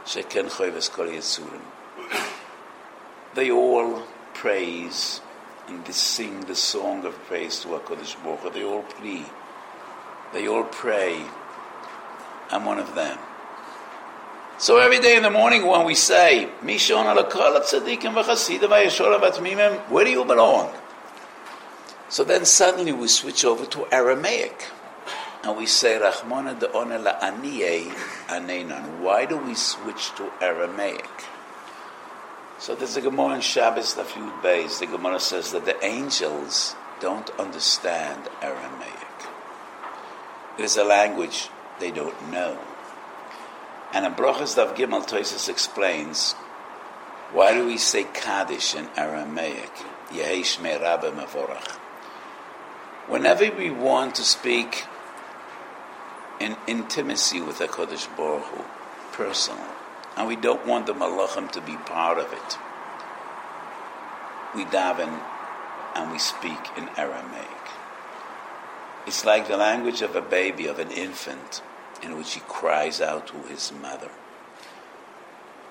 Sheken 0.05 0.50
Choyves 0.50 0.89
Kol 0.91 1.07
Yetzurim. 1.07 1.62
They 3.36 3.51
all 3.51 4.03
praise 4.34 5.22
and 5.67 5.84
they 5.84 5.91
sing 5.91 6.41
the 6.41 6.55
song 6.55 7.05
of 7.05 7.13
praise 7.25 7.60
to 7.62 7.67
HaKadosh 7.67 8.24
Baruch 8.24 8.39
Hu. 8.39 8.50
They 8.51 8.63
all 8.63 8.84
plea. 8.84 9.25
They 10.34 10.48
all 10.48 10.63
pray. 10.63 11.22
I'm 12.50 12.63
one 12.63 12.79
of 12.79 12.96
them. 12.96 13.17
So 14.60 14.80
every 14.80 15.00
day 15.00 15.16
in 15.16 15.22
the 15.22 15.30
morning 15.30 15.68
when 15.68 15.86
we 15.86 15.94
say, 15.94 16.50
Mishon 16.64 17.06
v'chasidim 17.16 18.16
where 19.90 20.04
do 20.04 20.10
you 20.10 20.26
belong? 20.26 20.74
So 22.10 22.24
then 22.24 22.44
suddenly 22.44 22.92
we 22.92 23.08
switch 23.08 23.46
over 23.46 23.68
to 23.68 23.86
Aramaic 23.94 24.66
and 25.44 25.56
we 25.56 25.68
say 25.68 26.00
Rahmana 26.00 26.60
de 26.60 26.66
Onela 26.70 27.20
Anenan. 27.20 29.00
Why 29.02 29.26
do 29.26 29.38
we 29.38 29.54
switch 29.54 30.10
to 30.16 30.32
Aramaic? 30.42 31.08
So 32.58 32.74
there's 32.74 32.98
a 32.98 33.02
Gemara 33.02 33.36
in 33.36 33.42
Shabbos 33.42 33.94
the 33.94 34.06
few 34.06 34.34
days, 34.42 34.80
The 34.80 34.88
Gemara 34.88 35.20
says 35.20 35.52
that 35.52 35.66
the 35.66 35.86
angels 35.86 36.76
don't 37.00 37.30
understand 37.40 38.28
Aramaic. 38.42 38.92
It 40.58 40.66
is 40.66 40.78
a 40.78 40.84
language 40.84 41.50
they 41.80 41.92
don't 41.92 42.32
know. 42.32 42.58
And 43.94 44.06
in 44.06 44.13
Brachas 44.13 44.56
Dav 44.56 44.75
Gimel, 44.75 45.08
Toisus 45.08 45.50
explains, 45.50 46.34
why 47.32 47.53
do 47.53 47.65
we 47.65 47.77
say 47.77 48.03
Kaddish 48.03 48.75
in 48.75 48.88
Aramaic? 48.96 49.72
Yehesh 50.12 50.62
me 50.62 50.75
Rabbe. 50.75 51.12
Whenever 53.08 53.51
we 53.58 53.70
want 53.70 54.15
to 54.15 54.24
speak 54.24 54.86
in 56.39 56.56
intimacy 56.67 57.41
with 57.41 57.58
the 57.58 57.67
Kodesh 57.67 58.08
Baruch 58.15 58.44
Hu, 58.44 58.63
personal, 59.12 59.67
and 60.15 60.27
we 60.27 60.36
don't 60.36 60.65
want 60.65 60.88
the 60.88 60.94
Malachim 60.94 61.51
to 61.51 61.62
be 61.62 61.75
part 61.77 62.17
of 62.17 62.32
it, 62.32 62.58
we 64.56 64.65
daven 64.65 65.20
and 65.96 66.12
we 66.12 66.20
speak 66.20 66.60
in 66.77 66.89
Aramaic. 66.98 67.48
It's 69.06 69.25
like 69.25 69.48
the 69.48 69.58
language 69.58 70.01
of 70.01 70.15
a 70.15 70.22
baby, 70.22 70.67
of 70.67 70.79
an 70.79 70.91
infant, 70.91 71.62
in 72.04 72.18
which 72.18 72.34
he 72.34 72.42
cries 72.42 73.01
out 73.01 73.27
to 73.27 73.38
his 73.50 73.72
mother. 73.72 74.10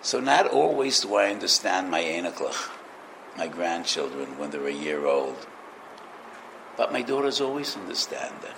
So 0.03 0.21
not 0.21 0.47
always 0.49 1.01
do 1.01 1.17
I 1.17 1.31
understand 1.31 1.91
my 1.91 2.03
Enoklach, 2.03 2.71
my 3.37 3.49
grandchildren, 3.49 4.39
when 4.39 4.51
they're 4.51 4.67
a 4.67 4.73
year 4.73 5.07
old. 5.07 5.47
But 6.77 6.93
my 6.93 7.03
daughters 7.03 7.41
always 7.41 7.77
understand 7.77 8.43
them. 8.43 8.55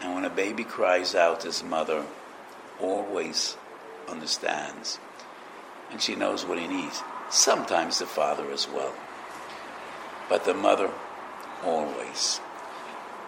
And 0.00 0.14
when 0.14 0.24
a 0.24 0.30
baby 0.30 0.64
cries 0.64 1.14
out, 1.14 1.42
his 1.42 1.64
mother 1.64 2.04
always 2.80 3.56
understands. 4.08 4.98
And 5.90 6.00
she 6.00 6.14
knows 6.14 6.44
what 6.44 6.58
he 6.58 6.68
needs. 6.68 7.02
Sometimes 7.30 7.98
the 7.98 8.06
father 8.06 8.50
as 8.52 8.68
well. 8.68 8.94
But 10.28 10.44
the 10.44 10.54
mother 10.54 10.90
always. 11.64 12.40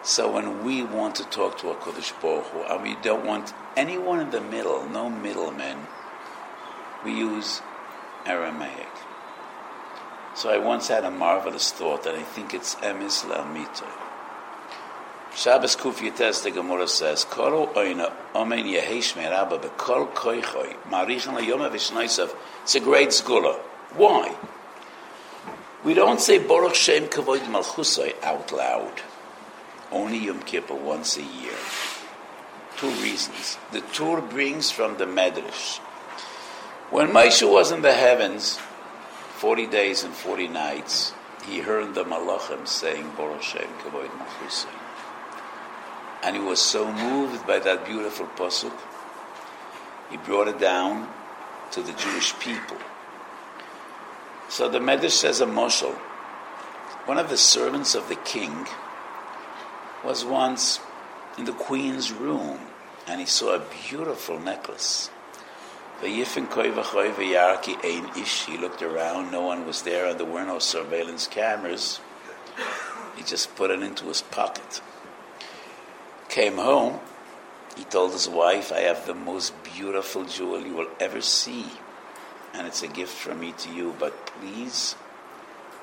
So 0.03 0.31
when 0.31 0.63
we 0.63 0.83
want 0.83 1.15
to 1.15 1.25
talk 1.25 1.57
to 1.59 1.69
a 1.69 1.75
Kodesh 1.75 2.19
Baruch 2.21 2.45
Hu, 2.47 2.61
and 2.63 2.81
we 2.81 2.95
don't 3.03 3.25
want 3.25 3.53
anyone 3.75 4.19
in 4.19 4.31
the 4.31 4.41
middle, 4.41 4.87
no 4.89 5.09
middlemen, 5.09 5.77
we 7.03 7.13
use 7.13 7.61
Aramaic. 8.25 8.87
So 10.35 10.49
I 10.49 10.57
once 10.57 10.87
had 10.87 11.03
a 11.03 11.11
marvelous 11.11 11.71
thought, 11.71 12.05
and 12.05 12.17
I 12.17 12.23
think 12.23 12.53
it's 12.53 12.75
emis 12.75 13.25
la'amito. 13.25 13.87
Shabbos 15.35 15.75
Kuf 15.75 15.95
Yites, 15.95 16.43
the 16.43 16.51
Gemara 16.51 16.87
says, 16.87 17.25
Kol 17.25 17.67
oina 17.67 18.11
omen 18.35 18.65
yehesh 18.65 19.15
me'rabba 19.15 19.61
bekol 19.61 20.11
koichoi 20.11 20.75
marichan 20.89 21.37
la'yom 21.37 21.69
v'shnaisav. 21.71 22.35
It's 22.63 22.75
a 22.75 22.79
great 22.79 23.09
zgula. 23.09 23.55
Why? 23.95 24.35
We 25.83 25.93
don't 25.93 26.21
say 26.21 26.37
Baruch 26.37 26.75
Shem 26.75 27.07
Kavod 27.07 27.39
Malchusai 27.39 28.21
out 28.23 28.51
loud. 28.51 29.01
Only 29.91 30.19
Yom 30.19 30.39
Kippur 30.43 30.75
once 30.75 31.17
a 31.17 31.23
year. 31.23 31.57
Two 32.81 32.89
reasons. 33.03 33.59
The 33.71 33.81
Tur 33.81 34.21
brings 34.21 34.71
from 34.71 34.97
the 34.97 35.05
Medrash. 35.05 35.77
When 36.89 37.09
Moshe 37.09 37.47
was 37.47 37.71
in 37.71 37.83
the 37.83 37.93
heavens, 37.93 38.57
40 39.35 39.67
days 39.67 40.03
and 40.03 40.15
40 40.15 40.47
nights, 40.47 41.13
he 41.45 41.59
heard 41.59 41.93
the 41.93 42.03
Malachim 42.03 42.67
saying 42.67 43.11
Kavod. 43.11 44.09
And 46.23 46.35
he 46.35 46.41
was 46.41 46.59
so 46.59 46.91
moved 46.91 47.45
by 47.45 47.59
that 47.59 47.85
beautiful 47.85 48.25
pasuk, 48.25 48.75
he 50.09 50.17
brought 50.17 50.47
it 50.47 50.57
down 50.57 51.07
to 51.73 51.83
the 51.83 51.93
Jewish 51.93 52.33
people. 52.39 52.77
So 54.49 54.67
the 54.67 54.79
Medrash 54.79 55.11
says 55.11 55.39
a 55.39 55.45
moshel. 55.45 55.93
One 57.05 57.19
of 57.19 57.29
the 57.29 57.37
servants 57.37 57.93
of 57.93 58.09
the 58.09 58.15
king 58.15 58.65
was 60.03 60.25
once 60.25 60.79
in 61.37 61.45
the 61.45 61.53
queen's 61.53 62.11
room, 62.11 62.59
and 63.11 63.19
he 63.19 63.25
saw 63.27 63.55
a 63.55 63.61
beautiful 63.89 64.39
necklace. 64.39 65.11
He 66.01 66.23
looked 68.57 68.81
around, 68.81 69.31
no 69.31 69.41
one 69.41 69.67
was 69.67 69.81
there, 69.83 70.07
and 70.07 70.19
there 70.19 70.25
were 70.25 70.45
no 70.45 70.57
surveillance 70.57 71.27
cameras. 71.27 71.99
He 73.15 73.23
just 73.23 73.55
put 73.55 73.69
it 73.69 73.83
into 73.83 74.05
his 74.05 74.21
pocket. 74.23 74.81
Came 76.29 76.55
home, 76.55 76.99
he 77.77 77.83
told 77.83 78.13
his 78.13 78.27
wife, 78.27 78.71
I 78.71 78.79
have 78.79 79.05
the 79.05 79.13
most 79.13 79.53
beautiful 79.63 80.25
jewel 80.25 80.65
you 80.65 80.73
will 80.73 80.89
ever 80.99 81.21
see 81.21 81.67
and 82.53 82.67
it's 82.67 82.83
a 82.83 82.87
gift 82.87 83.13
from 83.13 83.39
me 83.39 83.53
to 83.53 83.73
you. 83.73 83.95
But 83.97 84.25
please, 84.27 84.95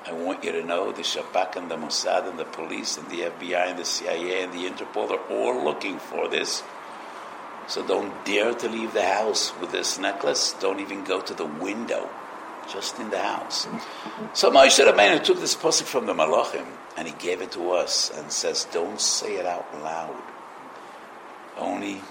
I 0.05 0.13
want 0.13 0.43
you 0.43 0.51
to 0.51 0.63
know 0.63 0.91
the 0.91 1.01
Shabak 1.01 1.55
and 1.55 1.69
the 1.69 1.75
Mossad 1.75 2.27
and 2.27 2.37
the 2.37 2.45
police 2.45 2.97
and 2.97 3.09
the 3.09 3.21
FBI 3.21 3.69
and 3.69 3.79
the 3.79 3.85
CIA 3.85 4.43
and 4.43 4.53
the 4.53 4.69
Interpol 4.69 5.11
are 5.11 5.31
all 5.31 5.63
looking 5.63 5.99
for 5.99 6.27
this. 6.27 6.63
So 7.69 7.85
don't 7.85 8.25
dare 8.25 8.55
to 8.55 8.67
leave 8.67 8.93
the 8.93 9.05
house 9.05 9.53
with 9.61 9.71
this 9.71 9.99
necklace. 9.99 10.53
Don't 10.59 10.79
even 10.79 11.03
go 11.03 11.21
to 11.21 11.35
the 11.35 11.45
window, 11.45 12.09
just 12.67 12.97
in 12.97 13.11
the 13.11 13.19
house. 13.19 13.67
So 14.33 14.49
Moshe 14.49 14.83
Rabbeinu 14.83 15.23
took 15.23 15.39
this 15.39 15.55
pasuk 15.55 15.83
from 15.83 16.07
the 16.07 16.15
Malachim 16.15 16.65
and 16.97 17.07
he 17.07 17.13
gave 17.13 17.41
it 17.41 17.51
to 17.51 17.71
us 17.71 18.09
and 18.09 18.31
says, 18.31 18.65
"Don't 18.71 18.99
say 18.99 19.35
it 19.35 19.45
out 19.45 19.67
loud. 19.83 20.17
Only, 21.57 22.01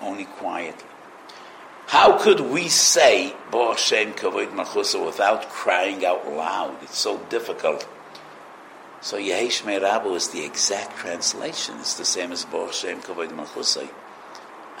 only 0.00 0.26
quietly." 0.26 0.84
How 1.88 2.16
could 2.16 2.38
we 2.38 2.68
say 2.68 3.34
Bo 3.50 3.72
Hashem 3.72 4.12
Kavod 4.12 4.52
Malchusa 4.52 5.04
without 5.04 5.48
crying 5.48 6.04
out 6.06 6.30
loud? 6.30 6.76
It's 6.82 6.98
so 6.98 7.18
difficult. 7.30 7.84
So 9.00 9.16
Yehesh 9.18 9.62
Rabu 9.64 10.14
is 10.14 10.28
the 10.28 10.44
exact 10.44 10.98
translation. 10.98 11.80
It's 11.80 11.94
the 11.94 12.04
same 12.04 12.30
as 12.30 12.44
Bo 12.44 12.66
Hashem 12.66 13.02
Kavod 13.02 13.30
Malchusa. 13.30 13.88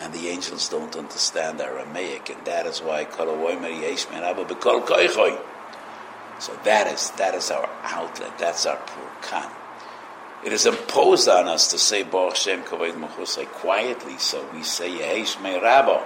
And 0.00 0.12
the 0.12 0.28
angels 0.28 0.68
don't 0.68 0.94
understand 0.96 1.60
Aramaic, 1.60 2.30
and 2.30 2.44
that 2.44 2.66
is 2.66 2.80
why 2.80 3.04
Koichoi. 3.04 5.40
So 6.38 6.54
that 6.64 6.86
is 6.86 7.10
that 7.12 7.34
is 7.34 7.50
our 7.50 7.68
outlet. 7.82 8.38
That's 8.38 8.64
our 8.64 8.76
purkan. 8.76 9.50
It 10.44 10.52
is 10.52 10.66
imposed 10.66 11.28
on 11.28 11.48
us 11.48 11.68
to 11.72 11.78
say 11.78 12.04
Bo 12.04 12.28
Hashem 12.28 12.62
Kavod 12.62 12.92
Malchusa 12.92 13.44
quietly. 13.46 14.18
So 14.18 14.48
we 14.54 14.62
say 14.62 14.88
Yehesh 14.88 15.36
Rabu. 15.36 16.00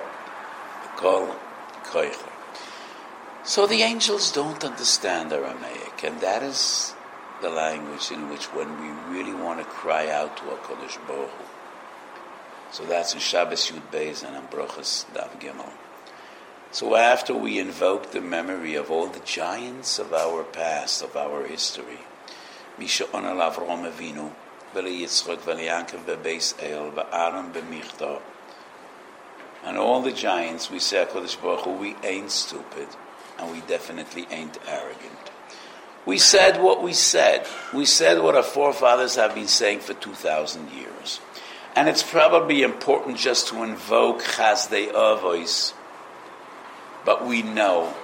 Kol 0.97 1.37
Koicha. 1.85 2.29
So 3.45 3.67
the 3.67 3.83
angels 3.83 4.31
don't 4.31 4.65
understand 4.65 5.33
Aramaic, 5.33 6.05
and 6.05 6.21
that 6.21 6.43
is 6.43 6.95
the 7.41 7.51
language 7.51 8.13
in 8.13 8.31
which 8.31 8.45
when 8.55 8.81
we 8.81 8.89
really 9.13 9.35
want 9.35 9.59
to 9.59 9.65
cry 9.65 10.09
out 10.09 10.37
to 10.37 10.45
HaKadosh 10.45 11.07
Baruch 11.09 11.29
Hu. 11.29 11.52
So 12.73 12.85
that's 12.87 13.13
in 13.13 13.21
Shabbos 13.21 13.71
Yud 13.71 13.83
Beis 13.93 14.27
and 14.27 14.35
in 14.35 14.43
Brochus 14.45 15.05
Dav 15.13 15.39
Gimel. 15.39 15.71
So 16.71 16.97
after 16.97 17.35
we 17.35 17.59
invoke 17.59 18.13
the 18.13 18.23
memory 18.23 18.77
of 18.77 18.91
all 18.91 19.07
the 19.07 19.21
giants 19.21 19.99
of 19.99 20.15
our 20.15 20.43
past, 20.43 21.03
of 21.03 21.15
our 21.15 21.47
history, 21.47 21.99
Avrom 22.79 23.91
Avinu, 23.93 24.33
V'li 24.75 25.03
Yitzchok, 25.03 25.41
V'li 25.41 25.69
Yankov, 25.69 26.07
Bebeis 26.07 26.55
El, 26.63 26.91
V'Aaron, 26.93 27.53
B'Michta, 27.53 28.23
and 29.65 29.77
all 29.77 30.01
the 30.01 30.11
giants, 30.11 30.71
we 30.71 30.79
say, 30.79 31.05
HaKadosh 31.05 31.41
Baruch 31.43 31.61
Hu, 31.61 31.73
we 31.73 31.95
ain't 32.03 32.31
stupid, 32.31 32.89
and 33.39 33.53
we 33.53 33.61
definitely 33.61 34.27
ain't 34.31 34.59
arrogant. 34.67 35.31
We 36.07 36.19
said 36.19 36.61
what 36.61 36.83
we 36.83 36.95
said. 36.95 37.47
We 37.73 37.85
said 37.85 38.23
what 38.23 38.35
our 38.35 38.43
forefathers 38.43 39.17
have 39.17 39.35
been 39.35 39.47
saying 39.47 39.81
for 39.81 39.95
2,000 39.95 40.73
years. 40.73 41.21
And 41.75 41.89
it's 41.89 42.03
probably 42.03 42.63
important 42.63 43.17
just 43.17 43.49
to 43.49 43.63
invoke 43.63 44.23
Chazdei 44.23 44.93
Avos, 44.93 45.73
but 47.05 47.27
we 47.27 47.43
know 47.43 47.95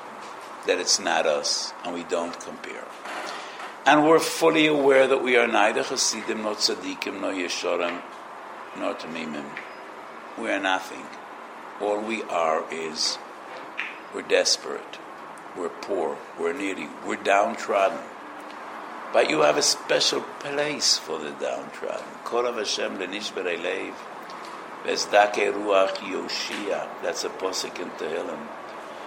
that 0.67 0.79
it's 0.79 0.99
not 0.99 1.27
us, 1.27 1.73
and 1.85 1.95
we 1.95 2.05
don't 2.05 2.39
compare. 2.41 2.85
And 3.85 4.07
we're 4.07 4.21
fully 4.21 4.67
aware 4.67 5.07
that 5.07 5.23
we 5.23 5.37
are 5.37 5.47
neither 5.47 5.83
Hasidim, 5.83 6.43
nor 6.43 6.55
Tzaddikim, 6.55 7.21
nor 7.21 7.33
Yeshorim, 7.33 8.01
nor 8.79 8.95
Tamimim. 8.95 9.47
We 10.39 10.51
are 10.51 10.61
nothing. 10.61 11.05
All 11.81 12.01
we 12.01 12.23
are 12.25 12.65
is 12.73 13.19
we're 14.15 14.23
desperate, 14.23 14.99
we're 15.57 15.69
poor, 15.69 16.17
we're 16.39 16.53
needy, 16.53 16.89
we're 17.07 17.17
downtrodden. 17.17 17.99
But 19.13 19.31
you 19.31 19.41
have 19.41 19.57
a 19.57 19.63
special 19.63 20.21
place 20.41 20.99
for 20.99 21.19
the 21.19 21.31
downtrodden. 21.31 22.05
Korav 22.25 22.59
Hashem 22.59 22.99
lenishber 22.99 23.45
elev, 23.45 23.95
vezdake 24.85 25.51
ruach 25.53 25.97
yoshia. 25.97 26.87
That's 27.03 27.25
a 27.25 27.31
posik 27.31 27.81
in 27.81 27.91
Tehillim. 27.91 28.47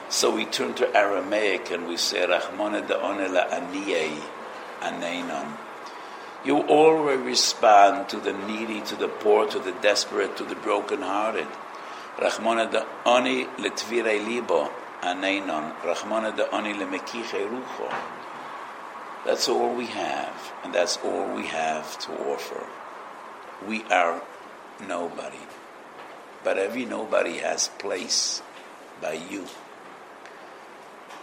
So 0.09 0.35
we 0.35 0.45
turn 0.45 0.73
to 0.73 0.97
Aramaic 0.97 1.69
and 1.71 1.87
we 1.87 1.97
say, 1.97 2.25
Rachmana 2.25 2.85
da'onela 2.85 3.49
aniyei 3.49 4.19
aneinon. 4.81 5.57
You 6.43 6.57
always 6.63 7.19
respond 7.19 8.09
to 8.09 8.17
the 8.17 8.33
needy, 8.33 8.81
to 8.81 8.95
the 8.95 9.07
poor, 9.07 9.45
to 9.47 9.59
the 9.59 9.71
desperate, 9.83 10.35
to 10.37 10.43
the 10.43 10.55
brokenhearted. 10.55 11.47
Rachmana 12.17 12.71
da 12.71 12.85
ani 13.05 13.45
letvirei 13.59 14.25
libo 14.25 14.71
aneinon. 15.01 15.75
Rachmana 15.81 16.35
da 16.35 16.47
ani 16.51 16.73
lemekiche 16.73 17.47
rucho. 17.47 17.93
That's 19.25 19.47
all 19.47 19.75
we 19.75 19.85
have, 19.85 20.51
and 20.63 20.73
that's 20.73 20.97
all 21.03 21.35
we 21.35 21.45
have 21.47 21.99
to 21.99 22.11
offer. 22.31 22.65
We 23.67 23.83
are 23.83 24.21
nobody, 24.87 25.45
but 26.43 26.57
every 26.57 26.85
nobody 26.85 27.37
has 27.37 27.67
place 27.77 28.41
by 28.99 29.13
you. 29.13 29.45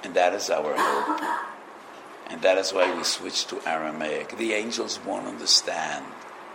And 0.04 0.14
that 0.14 0.32
is 0.34 0.48
our 0.48 0.74
hope. 0.76 1.20
And 2.30 2.42
that 2.42 2.58
is 2.58 2.72
why 2.72 2.94
we 2.94 3.02
switch 3.04 3.46
to 3.46 3.60
Aramaic. 3.68 4.36
The 4.36 4.52
angels 4.52 5.00
won't 5.04 5.26
understand. 5.26 6.04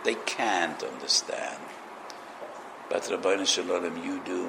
They 0.04 0.14
can't 0.14 0.82
understand. 0.82 1.60
But 2.88 3.02
Rabbeinu 3.02 3.46
Shalom, 3.46 4.02
you 4.04 4.20
do. 4.24 4.48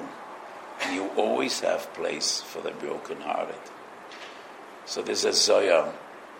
And 0.82 0.94
you 0.94 1.08
always 1.16 1.60
have 1.60 1.92
place 1.94 2.40
for 2.40 2.62
the 2.62 2.70
brokenhearted. 2.70 3.56
So 4.84 5.02
there's 5.02 5.24
a 5.24 5.32
Zoya, 5.32 5.92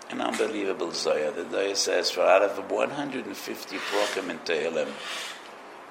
an 0.09 0.21
unbelievable 0.21 0.91
Zoya. 0.91 1.31
The 1.31 1.49
Zoya 1.49 1.75
says, 1.75 2.11
for 2.11 2.21
out 2.21 2.41
of 2.41 2.71
150 2.71 3.77
Prokim 3.77 4.29
in 4.29 4.39
Tehillim, 4.39 4.89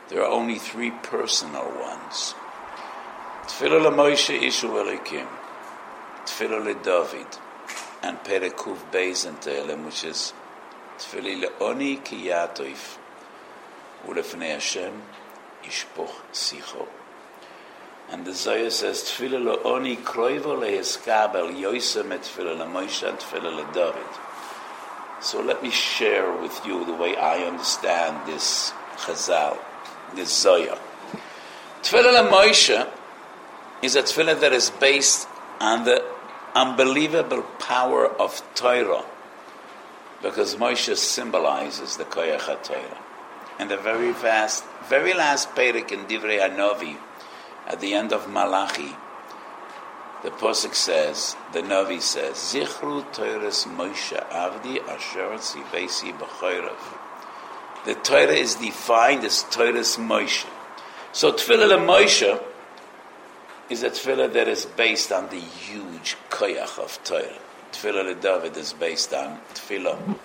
there 0.09 0.23
are 0.23 0.31
only 0.31 0.59
three 0.59 0.91
personal 0.91 1.65
ones. 1.65 2.35
Tfilah 3.45 3.93
Moshe 3.95 4.39
Ishu 4.39 4.71
Elikim, 4.71 5.27
Tfilah 6.25 6.83
David, 6.83 7.27
and 8.03 8.19
Perekuv 8.19 8.91
Beis 8.91 9.27
in 9.27 9.35
Tehillim, 9.37 9.85
which 9.85 10.05
is 10.05 10.33
Tfilah 10.99 11.45
Le'oni 11.45 12.03
Kiyatoif, 12.03 12.99
Ulefnei 14.07 14.53
Hashem, 14.53 15.03
Ishpoch 15.65 16.13
Sicho. 16.33 16.87
And 18.11 18.25
the 18.25 18.33
Zohar 18.33 18.71
says, 18.71 19.03
Tfilah 19.03 19.63
lo'oni 19.63 19.97
kroivo 19.97 20.57
le'eskabel 20.59 21.55
yoisem 21.57 22.13
et 22.13 22.23
tfilah 22.23 22.57
le'moshe 22.57 23.09
and 23.09 23.19
tfilah 23.19 23.65
le'david. 23.65 25.23
So 25.23 25.41
let 25.41 25.63
me 25.63 25.71
share 25.71 26.31
with 26.37 26.65
you 26.65 26.85
the 26.85 26.95
way 26.95 27.17
I 27.17 27.45
understand 27.45 28.27
this 28.27 28.73
Chazal, 28.97 29.59
this 30.15 30.33
Zohar. 30.33 30.79
Tfilah 31.83 32.31
le'moshe 32.31 32.89
is 33.83 33.97
a 33.97 34.03
tfilah 34.03 34.39
that 34.41 34.53
is 34.53 34.71
based 34.71 35.27
on 35.61 35.85
the 35.85 36.05
unbelievable 36.55 37.43
power 37.59 38.07
of 38.07 38.43
Torah, 38.55 39.05
because 40.23 40.55
Moshe 40.57 40.97
symbolizes 40.97 41.97
the 41.97 42.05
Koyach 42.05 42.41
HaTorah. 42.41 42.99
And 43.59 43.71
the 43.71 43.77
very 43.77 44.13
fast, 44.13 44.65
very 44.89 45.13
last 45.13 45.51
Perek 45.51 45.93
in 45.93 46.07
Divrei 46.07 46.41
Hanovi, 46.41 46.97
at 47.67 47.81
the 47.81 47.95
end 47.95 48.13
of 48.13 48.29
Malachi, 48.29 48.95
the 50.23 50.31
Posuk 50.31 50.75
says, 50.75 51.37
the 51.53 51.61
Navi 51.61 52.01
says, 52.01 52.37
Zichru 52.37 53.05
Torahs 53.13 53.67
Moshe 53.67 54.19
Avdi 54.31 54.81
Asher 54.89 55.37
Tzivesi 55.39 56.17
B'choirav. 56.19 56.77
The 57.85 57.95
Torah 57.95 58.33
is 58.33 58.57
defined 58.57 59.25
as 59.25 59.45
Torahs 59.45 59.99
Moshe. 59.99 60.47
So 61.13 61.33
Tfilah 61.33 61.79
Moshe 61.79 62.43
is 63.71 63.83
a 63.83 63.91
Tfilah 63.91 64.33
that 64.33 64.49
is 64.49 64.67
based 64.67 65.13
on 65.13 65.29
the 65.29 65.39
huge 65.39 66.17
koyach 66.31 66.79
of 66.79 66.99
Torah. 67.05 67.39
Tfilah 67.73 68.21
David 68.21 68.57
is 68.57 68.73
based 68.73 69.13
on 69.13 69.39
Tfilah. 69.55 70.19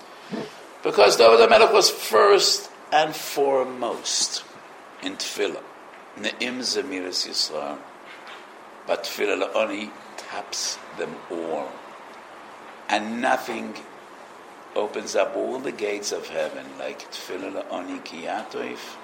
Because 0.84 1.18
David 1.18 1.48
HaMelech 1.48 1.74
was 1.74 1.92
first 1.92 2.72
and 2.92 3.16
foremost 3.16 4.44
in 5.04 5.18
Tfilah. 5.18 5.62
Ne'im 6.20 6.60
Zemiris 6.60 7.28
Yisrael. 7.28 7.78
But 8.88 9.04
Tfilah 9.04 9.52
La'oni 9.52 9.92
taps 10.18 10.78
them 10.98 11.16
all. 11.30 11.72
And 12.90 13.22
nothing 13.22 13.76
opens 14.76 15.16
up 15.16 15.36
all 15.36 15.60
the 15.60 15.72
gates 15.72 16.12
of 16.12 16.28
heaven 16.28 16.66
like 16.80 17.12
Tfilah 17.12 17.64
La'oni 17.64 18.04
Kiyatoif, 18.04 18.96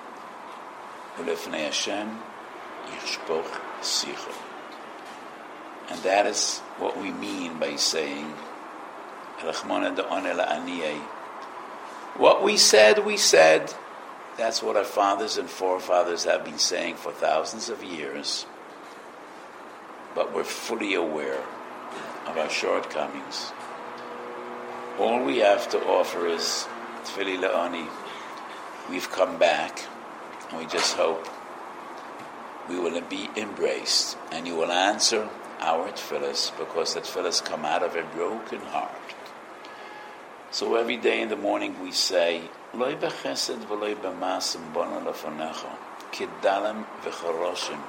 Ulefnei 1.18 1.66
Hashem, 1.66 2.20
Yishpoch 2.88 3.60
Sicho. 3.82 4.34
And 5.90 6.02
that 6.04 6.26
is 6.26 6.60
what 6.80 6.98
we 6.98 7.12
mean 7.12 7.60
by 7.60 7.76
saying, 7.76 8.34
Rachmana 9.40 9.96
Da'one 9.96 10.36
La'aniyeh. 10.36 11.00
What 12.18 12.44
we 12.44 12.58
said, 12.58 13.06
we 13.06 13.16
said. 13.16 13.74
That's 14.38 14.62
what 14.62 14.78
our 14.78 14.84
fathers 14.84 15.38
and 15.38 15.50
forefathers 15.50 16.26
have 16.26 16.46
been 16.46 16.60
saying 16.60 16.96
for 16.96 17.12
thousands 17.12 17.70
of 17.70 17.84
years. 17.84 18.46
But 20.14 20.34
we're 20.34 20.44
fully 20.44 20.94
aware 20.94 21.44
of 22.28 22.38
our 22.38 22.50
shortcomings. 22.50 23.52
All 25.00 25.24
we 25.24 25.40
have 25.40 25.70
to 25.70 25.84
offer 25.86 26.28
is 26.28 26.68
Tfili 27.04 27.40
La'ani. 27.40 27.88
We've 28.90 29.10
come 29.12 29.38
back, 29.38 29.86
and 30.50 30.60
we 30.60 30.66
just 30.66 30.96
hope 30.96 31.28
we 32.70 32.80
will 32.80 33.02
be 33.02 33.30
embraced, 33.36 34.18
and 34.32 34.48
you 34.48 34.56
will 34.56 34.72
answer 34.72 35.30
our 35.60 35.90
tefillahs 35.90 36.58
because 36.58 36.94
the 36.94 37.02
tefillahs 37.02 37.44
come 37.44 37.66
out 37.66 37.82
of 37.82 37.96
a 37.96 38.04
broken 38.04 38.60
heart. 38.60 38.92
So 40.52 40.76
every 40.76 40.98
day 40.98 41.22
in 41.22 41.30
the 41.30 41.36
morning 41.36 41.82
we 41.82 41.92
say, 41.92 42.44
Bechesed 42.78 43.66
v'loi 43.66 43.96
b'masim 43.96 44.72
bono 44.72 45.00
lefonecho, 45.00 45.72
kidalem 46.12 46.86
v'choroshim, 47.02 47.82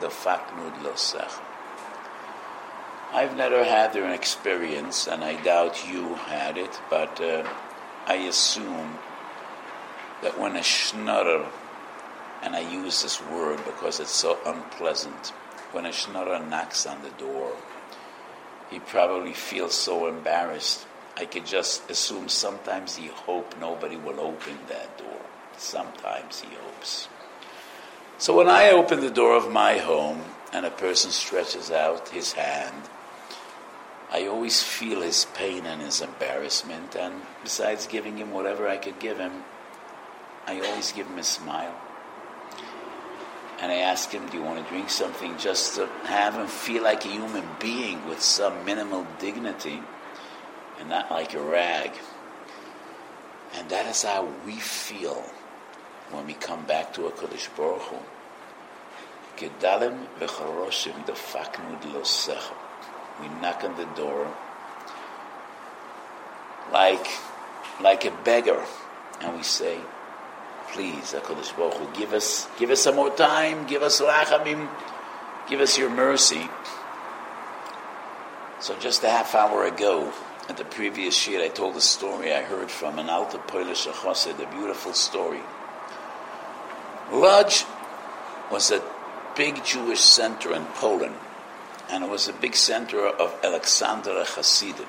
defaknud 0.00 0.74
losecho. 0.82 1.42
I've 3.12 3.36
never 3.36 3.62
had 3.62 3.94
an 3.94 4.10
experience, 4.10 5.06
and 5.06 5.22
I 5.22 5.40
doubt 5.42 5.88
you 5.88 6.14
had 6.14 6.58
it, 6.58 6.80
but 6.90 7.20
uh, 7.20 7.48
I 8.08 8.14
assume 8.14 8.98
that 10.22 10.36
when 10.36 10.56
a 10.56 10.62
schnorrer, 10.62 11.46
and 12.42 12.56
I 12.56 12.68
use 12.68 13.04
this 13.04 13.22
word 13.22 13.64
because 13.64 14.00
it's 14.00 14.10
so 14.10 14.38
unpleasant, 14.44 15.28
when 15.70 15.86
a 15.86 15.92
schnorrer 15.92 16.40
knocks 16.50 16.84
on 16.84 17.00
the 17.02 17.10
door, 17.10 17.52
he 18.70 18.80
probably 18.80 19.34
feels 19.34 19.74
so 19.74 20.08
embarrassed 20.08 20.84
I 21.16 21.24
could 21.24 21.46
just 21.46 21.88
assume 21.90 22.28
sometimes 22.28 22.96
he 22.96 23.06
hopes 23.06 23.56
nobody 23.58 23.96
will 23.96 24.20
open 24.20 24.58
that 24.68 24.98
door. 24.98 25.20
Sometimes 25.56 26.40
he 26.40 26.54
hopes. 26.54 27.08
So 28.18 28.36
when 28.36 28.48
I 28.48 28.70
open 28.70 29.00
the 29.00 29.10
door 29.10 29.34
of 29.34 29.50
my 29.50 29.78
home 29.78 30.22
and 30.52 30.66
a 30.66 30.70
person 30.70 31.10
stretches 31.10 31.70
out 31.70 32.10
his 32.10 32.32
hand, 32.32 32.82
I 34.10 34.26
always 34.26 34.62
feel 34.62 35.00
his 35.00 35.24
pain 35.34 35.66
and 35.66 35.82
his 35.82 36.00
embarrassment, 36.00 36.94
and 36.94 37.22
besides 37.42 37.86
giving 37.86 38.18
him 38.18 38.30
whatever 38.30 38.68
I 38.68 38.76
could 38.76 38.98
give 38.98 39.18
him, 39.18 39.44
I 40.46 40.60
always 40.60 40.92
give 40.92 41.06
him 41.06 41.18
a 41.18 41.24
smile. 41.24 41.74
And 43.60 43.72
I 43.72 43.76
ask 43.76 44.10
him, 44.10 44.26
Do 44.28 44.36
you 44.36 44.44
want 44.44 44.62
to 44.62 44.70
drink 44.70 44.90
something 44.90 45.36
just 45.38 45.76
to 45.76 45.86
have 46.04 46.34
him 46.34 46.46
feel 46.46 46.82
like 46.82 47.04
a 47.04 47.08
human 47.08 47.44
being 47.58 48.06
with 48.06 48.22
some 48.22 48.64
minimal 48.64 49.06
dignity? 49.18 49.82
And 50.78 50.88
not 50.88 51.10
like 51.10 51.34
a 51.34 51.40
rag. 51.40 51.92
And 53.54 53.68
that 53.70 53.86
is 53.86 54.02
how 54.02 54.28
we 54.44 54.56
feel 54.56 55.24
when 56.10 56.26
we 56.26 56.34
come 56.34 56.64
back 56.64 56.92
to 56.94 57.06
a 57.06 57.10
Kodesh 57.10 57.48
Baruch 57.56 57.82
Hu. 57.82 57.96
Defaknud 61.06 61.82
losecha. 61.92 62.54
We 63.20 63.28
knock 63.40 63.64
on 63.64 63.76
the 63.76 63.86
door 63.96 64.28
like, 66.72 67.06
like 67.80 68.04
a 68.04 68.10
beggar, 68.24 68.62
and 69.20 69.36
we 69.36 69.42
say, 69.42 69.78
"Please, 70.68 71.12
Hakadosh 71.12 71.56
Baruch 71.56 71.74
Hu, 71.74 71.86
give 71.94 72.12
us, 72.12 72.48
give 72.58 72.70
us 72.70 72.80
some 72.82 72.96
more 72.96 73.10
time. 73.10 73.66
Give 73.66 73.82
us 73.82 74.00
rachamim. 74.00 74.68
Give 75.48 75.60
us 75.60 75.78
your 75.78 75.90
mercy." 75.90 76.48
So 78.58 78.74
just 78.76 79.04
a 79.04 79.10
half 79.10 79.34
hour 79.34 79.64
ago, 79.64 80.12
at 80.48 80.56
the 80.56 80.64
previous 80.64 81.26
year, 81.26 81.42
I 81.42 81.48
told 81.48 81.76
a 81.76 81.80
story 81.80 82.32
I 82.32 82.42
heard 82.42 82.70
from 82.70 82.98
an 82.98 83.10
Alta 83.10 83.38
Polish 83.38 83.86
Chassid, 83.86 84.40
a 84.40 84.50
beautiful 84.50 84.92
story. 84.92 85.40
Lodz 87.12 87.64
was 88.50 88.70
a 88.70 88.82
big 89.36 89.64
Jewish 89.64 90.00
center 90.00 90.52
in 90.54 90.64
Poland, 90.66 91.16
and 91.90 92.04
it 92.04 92.10
was 92.10 92.28
a 92.28 92.32
big 92.32 92.54
center 92.54 93.06
of 93.06 93.34
Alexander 93.42 94.24
Hasidim. 94.24 94.86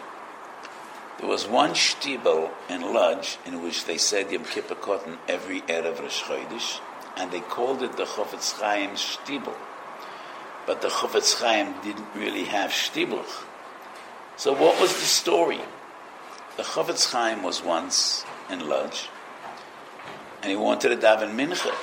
There 1.20 1.28
was 1.28 1.48
one 1.48 1.72
shtibel 1.72 2.52
in 2.70 2.82
Lodz 2.94 3.40
in 3.46 3.64
which 3.64 3.86
they 3.86 3.98
said 3.98 4.32
Yom 4.32 4.46
Kippur 4.46 4.76
Kotten 4.76 5.18
every 5.28 5.62
Erev 5.62 6.00
Rosh 6.00 6.22
Chodesh, 6.22 6.80
and 7.16 7.32
they 7.32 7.40
called 7.40 7.82
it 7.82 7.98
the 7.98 8.06
Chofetz 8.06 8.60
Chaim 8.60 8.92
shtibel. 8.92 9.56
But 10.68 10.82
the 10.84 10.90
Chofetz 10.90 11.42
Chaim 11.42 11.74
didn't 11.82 12.08
really 12.16 12.44
have 12.46 12.70
shtibel. 12.70 13.26
So 14.38 14.54
what 14.54 14.80
was 14.80 14.94
the 14.94 15.06
story? 15.06 15.60
The 16.58 16.64
Chofetz 16.64 17.12
Chaim 17.12 17.42
was 17.42 17.64
once 17.64 18.24
in 18.52 18.70
Lodz, 18.70 19.08
and 20.44 20.52
he 20.52 20.56
wanted 20.56 20.90
to 20.90 20.96
daven 20.96 21.36
mincha. 21.36 21.74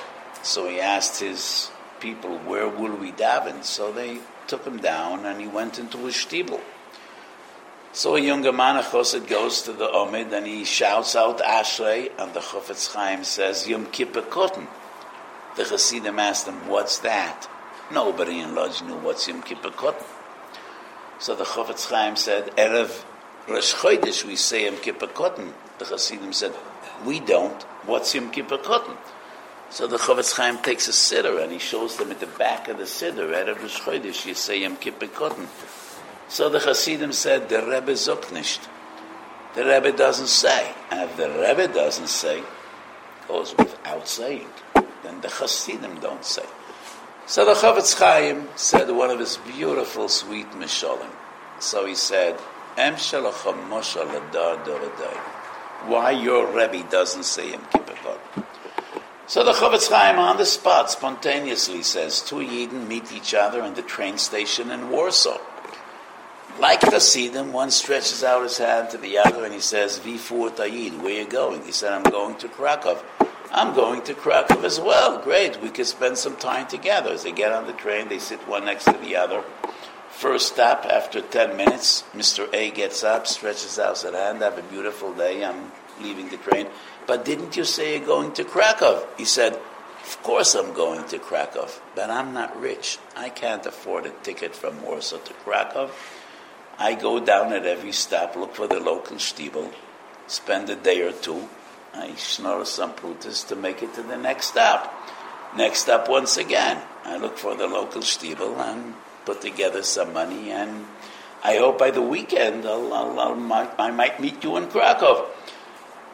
So 0.41 0.69
he 0.69 0.79
asked 0.79 1.19
his 1.19 1.69
people, 1.99 2.37
where 2.39 2.69
will 2.69 2.95
we 2.95 3.11
daven? 3.11 3.65
So 3.65 3.91
they 3.91 4.19
took 4.47 4.63
him 4.65 4.77
down, 4.77 5.25
and 5.25 5.41
he 5.41 5.47
went 5.47 5.79
into 5.79 5.97
his 5.97 6.15
shtibel. 6.15 6.61
So 7.91 8.15
a 8.15 8.21
younger 8.21 8.53
man, 8.53 8.77
a 8.77 8.83
chosid, 8.83 9.27
goes 9.27 9.61
to 9.63 9.73
the 9.73 9.87
Omid 9.87 10.31
and 10.31 10.47
he 10.47 10.63
shouts 10.63 11.13
out 11.13 11.39
Ashrei, 11.39 12.09
and 12.17 12.33
the 12.33 12.39
Chofetz 12.39 12.93
Chaim 12.93 13.25
says, 13.25 13.67
Yom 13.67 13.87
Kippur 13.87 14.21
Kotten. 14.21 14.67
The 15.57 15.65
Chassidim 15.65 16.19
asked 16.19 16.47
him, 16.47 16.69
what's 16.69 16.99
that? 16.99 17.49
Nobody 17.91 18.39
in 18.39 18.55
Lodz 18.55 18.81
knew 18.81 18.95
what's 18.95 19.27
Yom 19.27 19.41
Kippur 19.43 19.71
Kotten. 19.71 20.05
So 21.19 21.35
the 21.35 21.43
Chofetz 21.43 21.89
Chaim 21.89 22.15
said, 22.15 22.47
Erev 22.57 23.03
Rosh 23.47 23.73
Chodesh, 23.73 24.25
we 24.25 24.35
say 24.35 24.65
Yom 24.65 24.77
Kippur 24.77 25.07
Kotten. 25.07 25.53
The 25.79 25.85
Chassidim 25.85 26.33
said, 26.33 26.53
we 27.05 27.19
don't. 27.19 27.61
What's 27.85 28.13
Yom 28.13 28.31
Kippur 28.31 28.57
Kotten? 28.57 28.97
So 29.69 29.87
the 29.87 29.97
Chofetz 29.97 30.35
Chaim 30.35 30.57
takes 30.59 30.87
a 30.87 30.91
siddur 30.91 31.41
and 31.41 31.51
he 31.51 31.59
shows 31.59 31.97
them 31.97 32.11
at 32.11 32.19
the 32.19 32.27
back 32.27 32.67
of 32.67 32.77
the 32.77 32.83
siddur, 32.83 33.33
Erev 33.33 33.61
Rosh 33.61 33.79
Chodesh, 33.79 34.25
you 34.25 34.33
say 34.33 34.61
Yom 34.61 34.77
Kippur 34.77 35.07
Kotten. 35.07 35.47
So 36.27 36.49
the 36.49 36.59
Hasidim 36.59 37.11
said, 37.11 37.49
the 37.49 37.61
Rebbe 37.61 37.93
zukt 37.93 38.31
nicht. 38.31 38.67
The 39.53 39.63
Rebbe 39.63 39.91
doesn't 39.91 40.27
say. 40.27 40.73
And 40.91 41.01
if 41.01 41.15
the 41.17 41.29
Rebbe 41.29 41.71
doesn't 41.73 42.09
say, 42.09 42.43
goes 43.27 43.55
without 43.57 44.07
saying, 44.07 44.47
then 45.03 45.21
the 45.21 45.29
Hasidim 45.29 45.99
don't 45.99 46.25
say. 46.25 46.45
So 47.27 47.43
the 47.43 47.55
Chofetz 47.55 47.97
Chaim 47.97 48.47
said 48.55 48.87
one 48.91 49.09
of 49.09 49.17
his 49.17 49.37
beautiful, 49.37 50.07
sweet 50.07 50.47
mishalim. 50.51 51.09
So 51.59 51.87
he 51.87 51.95
said, 51.95 52.35
Why 55.87 56.11
your 56.11 56.45
Rebbe 56.45 56.87
doesn't 56.91 57.23
say 57.23 57.51
Yom 57.51 57.65
Kippur 57.71 58.19
So 59.25 59.43
the 59.43 59.53
Chofetz 59.53 59.89
Chaim 59.89 60.19
on 60.19 60.37
the 60.37 60.45
spot 60.45 60.91
spontaneously 60.91 61.81
says, 61.81 62.21
two 62.21 62.35
Yidden 62.35 62.87
meet 62.87 63.11
each 63.11 63.33
other 63.33 63.63
in 63.63 63.73
the 63.73 63.81
train 63.81 64.19
station 64.19 64.69
in 64.69 64.91
Warsaw. 64.91 65.39
Like 66.59 66.81
Hasidim, 66.83 67.51
one 67.51 67.71
stretches 67.71 68.23
out 68.23 68.43
his 68.43 68.59
hand 68.59 68.91
to 68.91 68.99
the 68.99 69.17
other 69.17 69.45
and 69.45 69.53
he 69.53 69.59
says, 69.61 69.99
Vifu 69.99 70.51
Tayid, 70.51 71.01
where 71.01 71.15
are 71.15 71.21
you 71.23 71.27
going? 71.27 71.63
He 71.63 71.71
said, 71.71 71.91
I'm 71.91 72.03
going 72.03 72.35
to 72.37 72.47
Krakow. 72.49 73.01
I'm 73.57 73.73
going 73.73 74.01
to 74.01 74.13
Krakow 74.13 74.65
as 74.65 74.81
well. 74.81 75.17
Great, 75.23 75.61
we 75.61 75.69
could 75.69 75.85
spend 75.85 76.17
some 76.17 76.35
time 76.35 76.67
together. 76.67 77.11
As 77.11 77.23
they 77.23 77.31
get 77.31 77.53
on 77.53 77.67
the 77.67 77.71
train, 77.71 78.09
they 78.09 78.19
sit 78.19 78.45
one 78.49 78.65
next 78.65 78.83
to 78.83 78.91
the 78.91 79.15
other. 79.15 79.45
First 80.09 80.51
stop, 80.51 80.85
after 80.85 81.21
10 81.21 81.55
minutes, 81.55 82.03
Mr. 82.13 82.53
A 82.53 82.69
gets 82.71 83.01
up, 83.05 83.25
stretches 83.25 83.79
out 83.79 84.01
his 84.01 84.11
hand, 84.11 84.41
have 84.41 84.57
a 84.57 84.61
beautiful 84.63 85.13
day, 85.13 85.45
I'm 85.45 85.71
leaving 86.01 86.27
the 86.27 86.35
train. 86.35 86.67
But 87.07 87.23
didn't 87.23 87.55
you 87.55 87.63
say 87.63 87.97
you're 87.97 88.05
going 88.05 88.33
to 88.33 88.43
Krakow? 88.43 89.07
He 89.17 89.23
said, 89.23 89.53
Of 89.53 90.19
course 90.21 90.53
I'm 90.53 90.73
going 90.73 91.07
to 91.07 91.17
Krakow, 91.17 91.69
but 91.95 92.09
I'm 92.09 92.33
not 92.33 92.59
rich. 92.59 92.99
I 93.15 93.29
can't 93.29 93.65
afford 93.65 94.05
a 94.05 94.09
ticket 94.09 94.53
from 94.53 94.81
Warsaw 94.81 95.19
to 95.19 95.33
Krakow. 95.33 95.91
I 96.77 96.95
go 96.95 97.21
down 97.23 97.53
at 97.53 97.65
every 97.65 97.93
stop, 97.93 98.35
look 98.35 98.53
for 98.53 98.67
the 98.67 98.81
local 98.81 99.15
stiebel, 99.15 99.71
spend 100.27 100.69
a 100.69 100.75
day 100.75 101.01
or 101.03 101.13
two. 101.13 101.47
I 101.95 102.15
snore 102.15 102.65
some 102.65 102.93
prutas 102.93 103.47
to 103.47 103.55
make 103.55 103.81
it 103.81 103.93
to 103.95 104.03
the 104.03 104.17
next 104.17 104.47
stop. 104.47 104.93
Next 105.55 105.79
stop, 105.79 106.09
once 106.09 106.37
again, 106.37 106.81
I 107.05 107.17
look 107.17 107.37
for 107.37 107.55
the 107.55 107.67
local 107.67 108.01
stiebel 108.01 108.57
and 108.57 108.93
put 109.25 109.41
together 109.41 109.81
some 109.83 110.11
money, 110.13 110.51
and 110.51 110.85
I 111.43 111.57
hope 111.57 111.79
by 111.79 111.91
the 111.91 112.01
weekend 112.01 112.65
I'll, 112.65 112.93
I'll, 112.93 113.19
I'll, 113.19 113.71
i 113.79 113.91
might 113.91 114.19
meet 114.19 114.43
you 114.43 114.57
in 114.57 114.67
Krakow. 114.67 115.27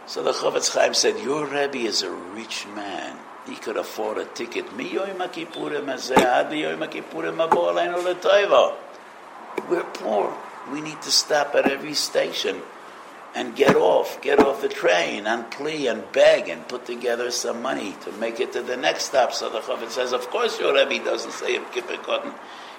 So 0.05 0.21
the 0.23 0.31
Chofetz 0.31 0.73
Chaim 0.73 0.93
said, 0.93 1.19
Your 1.23 1.45
Rebbe 1.45 1.77
is 1.77 2.03
a 2.03 2.11
rich 2.11 2.67
man. 2.75 3.17
He 3.47 3.55
could 3.55 3.77
afford 3.77 4.19
a 4.19 4.25
ticket. 4.25 4.65
We're 9.69 9.83
poor 9.83 10.37
we 10.69 10.81
need 10.81 11.01
to 11.01 11.11
stop 11.11 11.55
at 11.55 11.69
every 11.69 11.93
station 11.93 12.61
and 13.33 13.55
get 13.55 13.75
off, 13.75 14.21
get 14.21 14.39
off 14.39 14.61
the 14.61 14.67
train 14.67 15.25
and 15.25 15.49
plea 15.51 15.87
and 15.87 16.03
beg 16.11 16.49
and 16.49 16.67
put 16.67 16.85
together 16.85 17.31
some 17.31 17.61
money 17.61 17.95
to 18.01 18.11
make 18.13 18.39
it 18.39 18.51
to 18.53 18.61
the 18.61 18.75
next 18.75 19.05
stop. 19.05 19.33
So 19.33 19.49
the 19.49 19.59
Chofetz 19.59 19.91
says, 19.91 20.11
of 20.11 20.29
course 20.29 20.59
your 20.59 20.73
Rebbe 20.73 21.03
doesn't 21.03 21.31
say 21.31 21.55
Yom 21.55 21.65
Kippur 21.71 21.97
Kotten. 21.97 22.33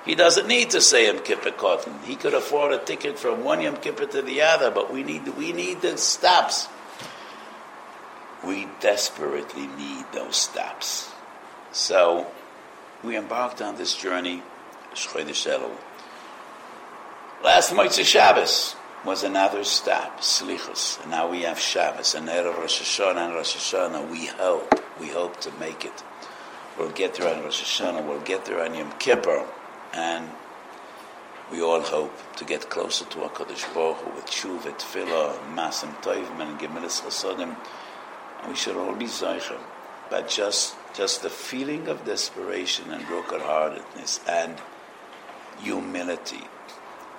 He 0.05 0.15
doesn't 0.15 0.47
need 0.47 0.71
to 0.71 0.81
say 0.81 1.07
Yom 1.07 1.21
Kippur 1.21 1.53
Kotten. 1.53 2.03
He 2.05 2.17
could 2.17 2.35
afford 2.35 2.73
a 2.73 2.79
ticket 2.79 3.19
from 3.19 3.45
one 3.45 3.63
Yom 3.63 3.77
Kippur 3.77 4.07
to 4.07 4.23
the 4.23 4.43
other, 4.43 4.71
but 4.71 4.93
we 4.93 5.03
need, 5.03 5.27
we 5.37 5.53
need 5.53 5.81
the 5.81 5.97
stops. 5.97 6.69
We 8.45 8.69
desperately 8.81 9.69
need 9.69 10.05
those 10.13 10.37
stops. 10.37 11.11
So 11.71 12.27
we 13.03 13.17
embarked 13.17 13.63
on 13.63 13.77
this 13.77 13.97
journey, 13.97 14.43
Last 17.43 17.73
Motzei 17.73 18.05
Shabbos 18.05 18.77
was 19.05 19.25
another 19.25 19.65
stop, 19.65 20.21
Slichus. 20.21 21.01
And 21.03 21.11
now 21.11 21.29
we 21.29 21.43
have 21.43 21.59
Shabbos 21.59 22.15
and 22.15 22.29
Erev 22.29 22.57
Rosh 22.57 22.81
Hashanah 22.81 23.27
and 23.27 23.35
Rosh 23.35 23.57
Hashanah. 23.57 24.11
We 24.11 24.27
hope, 24.27 24.81
we 25.01 25.09
hope 25.09 25.41
to 25.41 25.51
make 25.59 25.85
it. 25.85 26.05
We'll 26.79 26.91
get 26.91 27.15
there 27.15 27.35
on 27.35 27.43
Rosh 27.43 27.63
Hashanah, 27.63 28.07
we'll 28.07 28.21
get 28.21 28.45
there 28.45 28.63
on 28.63 28.75
Yom 28.75 28.93
Kippur, 28.99 29.47
and 29.93 30.31
we 31.51 31.61
all 31.61 31.81
hope 31.81 32.17
to 32.37 32.45
get 32.45 32.71
closer 32.71 33.05
to 33.05 33.19
HaKadosh 33.19 33.75
Baruch 33.75 33.99
Hu 33.99 34.15
with 34.15 34.27
Tshuva, 34.27 34.79
Tefillah, 34.79 35.37
Masim 35.55 35.95
Toivim, 36.01 36.41
and 36.41 36.59
Gemilas 36.59 37.03
Chasodim. 37.03 37.55
And 38.41 38.49
we 38.49 38.57
should 38.57 38.77
all 38.77 38.95
be 38.95 39.07
Zeicher. 39.07 39.59
But 40.09 40.29
just, 40.29 40.75
just 40.95 41.23
the 41.23 41.31
feeling 41.31 41.89
of 41.89 42.05
desperation 42.05 42.91
and 42.91 43.05
brokenheartedness 43.05 44.21
and 44.29 44.57
humility 45.61 46.45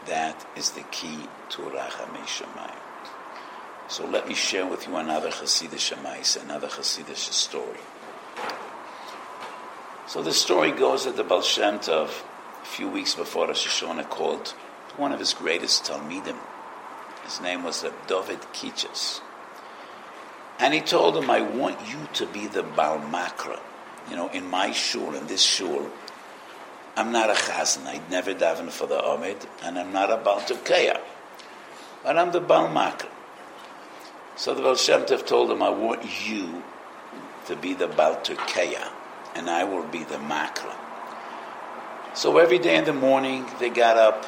that 0.07 0.45
is 0.55 0.71
the 0.71 0.83
key. 0.83 1.27
So 3.87 4.07
let 4.07 4.27
me 4.27 4.33
share 4.33 4.65
with 4.65 4.87
you 4.87 4.95
another 4.95 5.29
Hasidic 5.29 5.77
Shemais, 5.77 6.41
another 6.41 6.67
Hasidic 6.67 7.15
story. 7.15 7.77
So 10.07 10.23
the 10.23 10.33
story 10.33 10.71
goes 10.71 11.05
that 11.05 11.15
the 11.15 11.23
Baal 11.23 11.43
Shem 11.43 11.77
Tov, 11.77 12.09
a 12.61 12.65
few 12.65 12.89
weeks 12.89 13.13
before 13.13 13.45
Rosh 13.45 13.67
Hashanah, 13.67 14.09
called 14.09 14.55
one 14.97 15.11
of 15.11 15.19
his 15.19 15.35
greatest 15.35 15.83
Talmidim. 15.83 16.37
His 17.23 17.39
name 17.39 17.63
was 17.63 17.85
David 18.07 18.39
Kichas. 18.53 19.21
And 20.57 20.73
he 20.73 20.81
told 20.81 21.15
him, 21.15 21.29
I 21.29 21.41
want 21.41 21.79
you 21.87 22.07
to 22.13 22.25
be 22.25 22.47
the 22.47 22.63
Baal 22.63 22.97
Makra. 22.97 23.59
You 24.09 24.15
know, 24.15 24.29
in 24.29 24.49
my 24.49 24.71
shul, 24.71 25.13
in 25.13 25.27
this 25.27 25.43
shul, 25.43 25.91
I'm 26.95 27.11
not 27.11 27.29
a 27.29 27.33
chazan. 27.33 27.85
I'd 27.85 28.09
never 28.09 28.33
daven 28.33 28.71
for 28.71 28.87
the 28.87 28.97
Omid, 28.97 29.45
and 29.61 29.77
I'm 29.77 29.93
not 29.93 30.11
a 30.11 30.17
Baal 30.17 30.39
But 32.03 32.17
I'm 32.17 32.31
the 32.31 32.41
Baal 32.41 32.67
Makr. 32.67 33.07
So 34.35 34.53
the 34.53 34.61
Baal 34.61 34.75
Shem 34.75 35.03
Tov 35.03 35.25
told 35.25 35.49
him, 35.49 35.63
I 35.63 35.69
want 35.69 36.27
you 36.27 36.63
to 37.47 37.55
be 37.55 37.73
the 37.73 37.87
Baal 37.87 38.15
Tukaya, 38.17 38.89
and 39.35 39.49
I 39.49 39.63
will 39.63 39.83
be 39.83 40.03
the 40.03 40.17
Makra. 40.17 40.75
So 42.13 42.37
every 42.37 42.59
day 42.59 42.75
in 42.75 42.85
the 42.85 42.93
morning, 42.93 43.45
they 43.59 43.69
got 43.69 43.97
up. 43.97 44.25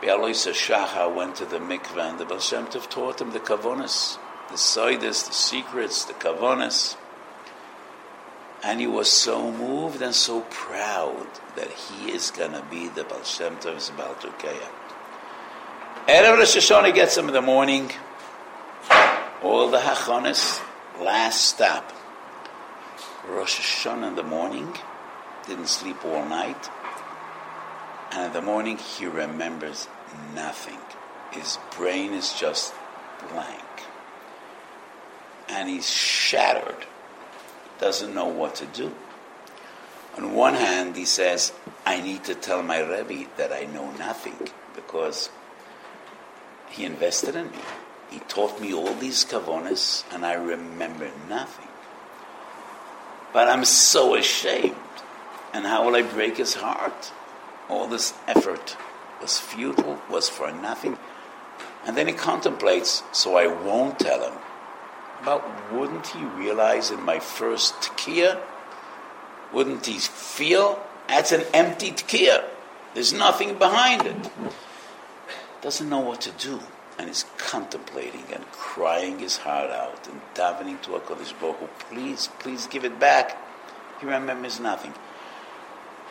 Be'aloisa 0.00 0.50
Shacha 0.52 1.14
went 1.14 1.36
to 1.36 1.46
the 1.46 1.58
mikveh, 1.58 2.10
and 2.10 2.18
the 2.18 2.24
Baal 2.24 2.40
Shem 2.40 2.66
Tov 2.66 2.90
taught 2.90 3.20
him 3.20 3.30
the 3.30 3.40
kavonas, 3.40 4.18
the 4.48 4.56
soidas, 4.56 5.26
the 5.26 5.32
secrets, 5.32 6.04
the 6.04 6.14
kavonas. 6.14 6.96
And 8.64 8.80
he 8.80 8.86
was 8.86 9.10
so 9.10 9.52
moved 9.52 10.02
and 10.02 10.14
so 10.14 10.40
proud 10.50 11.28
that 11.54 11.70
he 11.70 12.10
is 12.10 12.30
going 12.32 12.52
to 12.52 12.64
be 12.70 12.88
the 12.88 13.04
Baal 13.04 13.22
Shem 13.22 13.56
Tov's 13.56 13.90
Baal 13.90 14.14
Tukaya. 14.14 14.68
Erev 16.08 16.38
Rosh 16.38 16.56
Hashanah 16.56 16.94
gets 16.94 17.16
him 17.16 17.28
in 17.28 17.34
the 17.34 17.42
morning. 17.42 17.90
All 19.42 19.70
the 19.70 19.78
Hachonis, 19.78 20.60
last 21.00 21.44
stop. 21.44 21.92
Rosh 23.28 23.58
Hashanah 23.58 24.08
in 24.08 24.14
the 24.14 24.22
morning, 24.22 24.72
didn't 25.46 25.68
sleep 25.68 26.04
all 26.04 26.24
night. 26.24 26.70
And 28.12 28.26
in 28.26 28.32
the 28.32 28.42
morning, 28.42 28.78
he 28.78 29.06
remembers 29.06 29.88
nothing. 30.34 30.78
His 31.32 31.58
brain 31.76 32.12
is 32.12 32.32
just 32.34 32.72
blank. 33.30 33.64
And 35.48 35.68
he's 35.68 35.88
shattered 35.88 36.86
doesn't 37.78 38.14
know 38.14 38.26
what 38.26 38.54
to 38.56 38.66
do. 38.66 38.94
On 40.16 40.34
one 40.34 40.54
hand, 40.54 40.96
he 40.96 41.04
says, 41.04 41.52
I 41.84 42.00
need 42.00 42.24
to 42.24 42.34
tell 42.34 42.62
my 42.62 42.80
Rebbe 42.80 43.28
that 43.36 43.52
I 43.52 43.64
know 43.64 43.90
nothing 43.92 44.48
because 44.74 45.28
he 46.76 46.84
invested 46.84 47.34
in 47.34 47.50
me. 47.50 47.58
He 48.10 48.18
taught 48.20 48.60
me 48.60 48.72
all 48.72 48.94
these 48.94 49.24
kavonas 49.24 50.04
and 50.12 50.24
I 50.24 50.34
remember 50.34 51.10
nothing. 51.28 51.68
But 53.32 53.48
I'm 53.48 53.64
so 53.64 54.14
ashamed. 54.14 54.76
And 55.52 55.64
how 55.64 55.86
will 55.86 55.96
I 55.96 56.02
break 56.02 56.36
his 56.36 56.54
heart? 56.54 57.12
All 57.68 57.86
this 57.86 58.14
effort 58.26 58.76
was 59.20 59.38
futile, 59.38 60.00
was 60.10 60.28
for 60.28 60.52
nothing. 60.52 60.98
And 61.84 61.96
then 61.96 62.06
he 62.06 62.12
contemplates, 62.12 63.02
so 63.12 63.36
I 63.36 63.46
won't 63.46 63.98
tell 63.98 64.22
him. 64.22 64.38
But 65.24 65.72
wouldn't 65.72 66.06
he 66.08 66.24
realize 66.24 66.90
in 66.90 67.02
my 67.02 67.18
first 67.18 67.74
tkiya? 67.74 68.40
Wouldn't 69.52 69.86
he 69.86 69.98
feel 69.98 70.82
that's 71.08 71.32
an 71.32 71.44
empty 71.54 71.92
tkiya? 71.92 72.44
There's 72.94 73.12
nothing 73.12 73.58
behind 73.58 74.06
it. 74.06 74.30
Doesn't 75.62 75.88
know 75.88 76.00
what 76.00 76.20
to 76.22 76.30
do 76.32 76.60
and 76.98 77.10
is 77.10 77.24
contemplating 77.36 78.24
and 78.32 78.44
crying 78.52 79.18
his 79.18 79.36
heart 79.38 79.70
out 79.70 80.08
and 80.08 80.20
davening 80.34 80.80
to 80.82 80.90
HaKadosh 80.90 81.38
Baruch 81.40 81.56
Hu, 81.56 81.68
please, 81.90 82.28
please 82.38 82.66
give 82.66 82.84
it 82.84 82.98
back. 82.98 83.36
He 84.00 84.06
remembers 84.06 84.60
nothing. 84.60 84.94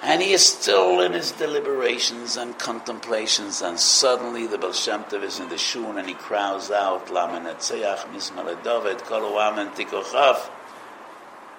And 0.03 0.21
he 0.21 0.33
is 0.33 0.45
still 0.45 0.99
in 0.99 1.13
his 1.13 1.31
deliberations 1.31 2.35
and 2.37 2.59
contemplations, 2.59 3.61
and 3.61 3.79
suddenly 3.79 4.45
the 4.45 4.57
Baal 4.57 4.71
is 4.71 5.39
in 5.39 5.49
the 5.49 5.57
shul 5.57 5.97
and 5.97 6.07
he 6.07 6.13
cries 6.13 6.69
out. 6.69 7.07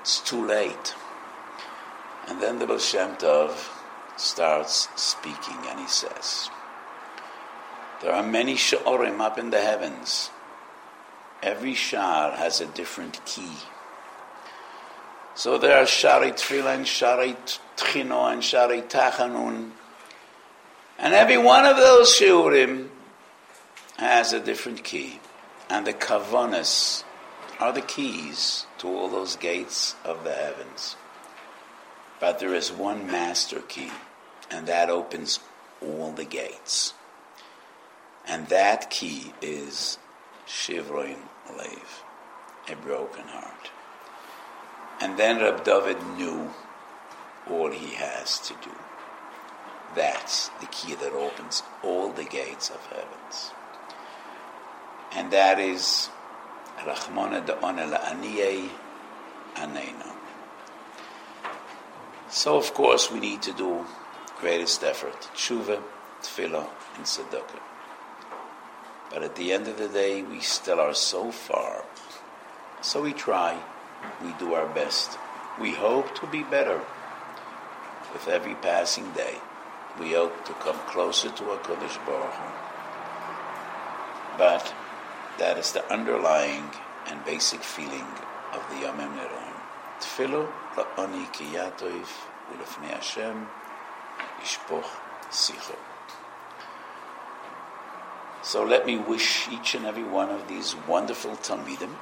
It's 0.00 0.20
too 0.20 0.46
late. 0.46 0.94
And 2.28 2.42
then 2.42 2.58
the 2.58 2.66
Baal 2.66 3.54
starts 4.18 4.88
speaking 4.96 5.56
and 5.68 5.80
he 5.80 5.86
says, 5.88 6.50
There 8.02 8.12
are 8.12 8.22
many 8.22 8.54
Sha'orim 8.54 9.20
up 9.20 9.38
in 9.38 9.50
the 9.50 9.60
heavens. 9.60 10.30
Every 11.42 11.74
Shar 11.74 12.32
has 12.32 12.60
a 12.60 12.66
different 12.66 13.24
key. 13.24 13.52
So 15.34 15.58
there 15.58 15.76
are 15.76 15.86
Shari 15.86 16.32
Tefillah 16.32 16.76
and 16.76 16.86
Shari 16.86 17.36
Tchino 17.76 18.32
and 18.32 18.42
Shari 18.42 18.82
Tachanun. 18.82 19.72
And 20.98 21.14
every 21.14 21.36
one 21.36 21.66
of 21.66 21.76
those 21.76 22.08
Shiurim 22.14 22.88
has 23.98 24.32
a 24.32 24.40
different 24.40 24.82
key. 24.82 25.20
And 25.68 25.86
the 25.86 25.92
Kavanas 25.92 27.04
are 27.60 27.72
the 27.72 27.82
keys 27.82 28.66
to 28.78 28.88
all 28.88 29.08
those 29.08 29.36
gates 29.36 29.94
of 30.04 30.24
the 30.24 30.32
heavens. 30.32 30.96
But 32.18 32.38
there 32.38 32.54
is 32.54 32.72
one 32.72 33.06
master 33.06 33.60
key, 33.60 33.90
and 34.50 34.66
that 34.66 34.88
opens 34.88 35.40
all 35.82 36.12
the 36.12 36.24
gates. 36.24 36.94
And 38.28 38.48
that 38.48 38.90
key 38.90 39.32
is 39.40 39.98
Shivroin 40.46 41.18
Lev, 41.56 42.04
a 42.68 42.76
broken 42.76 43.24
heart. 43.28 43.70
And 45.00 45.18
then 45.18 45.40
Rab 45.40 45.64
David 45.64 45.98
knew 46.16 46.50
all 47.50 47.70
he 47.70 47.94
has 47.94 48.38
to 48.40 48.54
do. 48.62 48.72
That's 49.94 50.48
the 50.60 50.66
key 50.66 50.94
that 50.94 51.12
opens 51.12 51.62
all 51.82 52.10
the 52.10 52.24
gates 52.24 52.70
of 52.70 52.84
heavens. 52.86 53.52
And 55.12 55.30
that 55.30 55.58
is 55.58 56.10
Rachmana 56.78 57.46
da'ana 57.46 57.96
la'aniyei 57.96 58.68
anena. 59.54 60.12
So, 62.28 62.56
of 62.56 62.74
course, 62.74 63.10
we 63.10 63.20
need 63.20 63.42
to 63.42 63.52
do 63.52 63.86
greatest 64.38 64.82
effort, 64.82 65.28
tshuva, 65.34 65.82
tefillah, 66.20 66.68
and 66.96 67.04
tzedakah. 67.04 67.60
But 69.12 69.22
at 69.22 69.36
the 69.36 69.52
end 69.52 69.68
of 69.68 69.78
the 69.78 69.88
day, 69.88 70.22
we 70.22 70.40
still 70.40 70.80
are 70.80 70.94
so 70.94 71.30
far. 71.30 71.84
So 72.82 73.02
we 73.02 73.12
try, 73.12 73.58
we 74.22 74.32
do 74.38 74.54
our 74.54 74.66
best. 74.66 75.18
We 75.60 75.72
hope 75.72 76.14
to 76.20 76.26
be 76.26 76.42
better 76.42 76.80
with 78.12 78.28
every 78.28 78.54
passing 78.56 79.12
day. 79.12 79.38
We 79.98 80.12
hope 80.12 80.44
to 80.44 80.52
come 80.54 80.78
closer 80.86 81.30
to 81.30 81.50
our 81.50 81.58
Kodesh 81.58 81.98
Baruch 82.04 82.34
Hu. 82.34 82.52
But 84.38 84.74
that 85.38 85.56
is 85.56 85.72
the 85.72 85.90
underlying 85.90 86.70
and 87.06 87.24
basic 87.24 87.62
feeling 87.62 88.06
of 88.52 88.62
the 88.68 88.86
Yomim 88.86 89.16
Neroim. 89.16 89.56
Tfilu 90.00 90.46
la'oni 90.76 91.32
ki 91.32 91.44
ulefnei 91.44 92.90
Hashem 92.90 93.48
ishpoch 94.42 94.90
sicho. 95.30 95.95
So 98.46 98.62
let 98.62 98.86
me 98.86 98.96
wish 98.96 99.48
each 99.48 99.74
and 99.74 99.84
every 99.84 100.04
one 100.04 100.30
of 100.30 100.46
these 100.46 100.76
wonderful 100.86 101.32
Talmidim, 101.32 101.92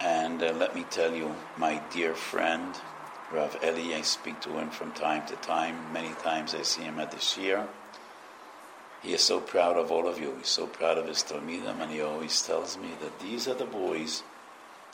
and 0.00 0.42
uh, 0.42 0.52
let 0.54 0.74
me 0.74 0.84
tell 0.90 1.14
you, 1.14 1.36
my 1.56 1.80
dear 1.92 2.16
friend, 2.16 2.74
Rav 3.30 3.56
Eli, 3.62 3.96
I 3.96 4.00
speak 4.02 4.40
to 4.40 4.58
him 4.58 4.70
from 4.70 4.90
time 4.90 5.24
to 5.28 5.36
time. 5.36 5.92
Many 5.92 6.14
times 6.14 6.56
I 6.56 6.62
see 6.62 6.82
him 6.82 6.98
at 6.98 7.12
the 7.12 7.20
Shir. 7.20 7.68
He 9.04 9.12
is 9.12 9.20
so 9.20 9.38
proud 9.38 9.76
of 9.76 9.92
all 9.92 10.08
of 10.08 10.18
you. 10.18 10.34
He's 10.36 10.48
so 10.48 10.66
proud 10.66 10.98
of 10.98 11.06
his 11.06 11.22
Talmidim, 11.22 11.80
and 11.80 11.92
he 11.92 12.00
always 12.00 12.42
tells 12.42 12.76
me 12.76 12.88
that 13.00 13.20
these 13.20 13.46
are 13.46 13.54
the 13.54 13.64
boys. 13.64 14.24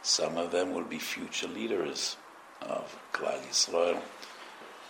Some 0.02 0.36
of 0.36 0.50
them 0.50 0.74
will 0.74 0.84
be 0.84 0.98
future 0.98 1.48
leaders 1.48 2.18
of 2.60 2.94
Klal 3.14 3.40
Yisrael. 3.40 4.02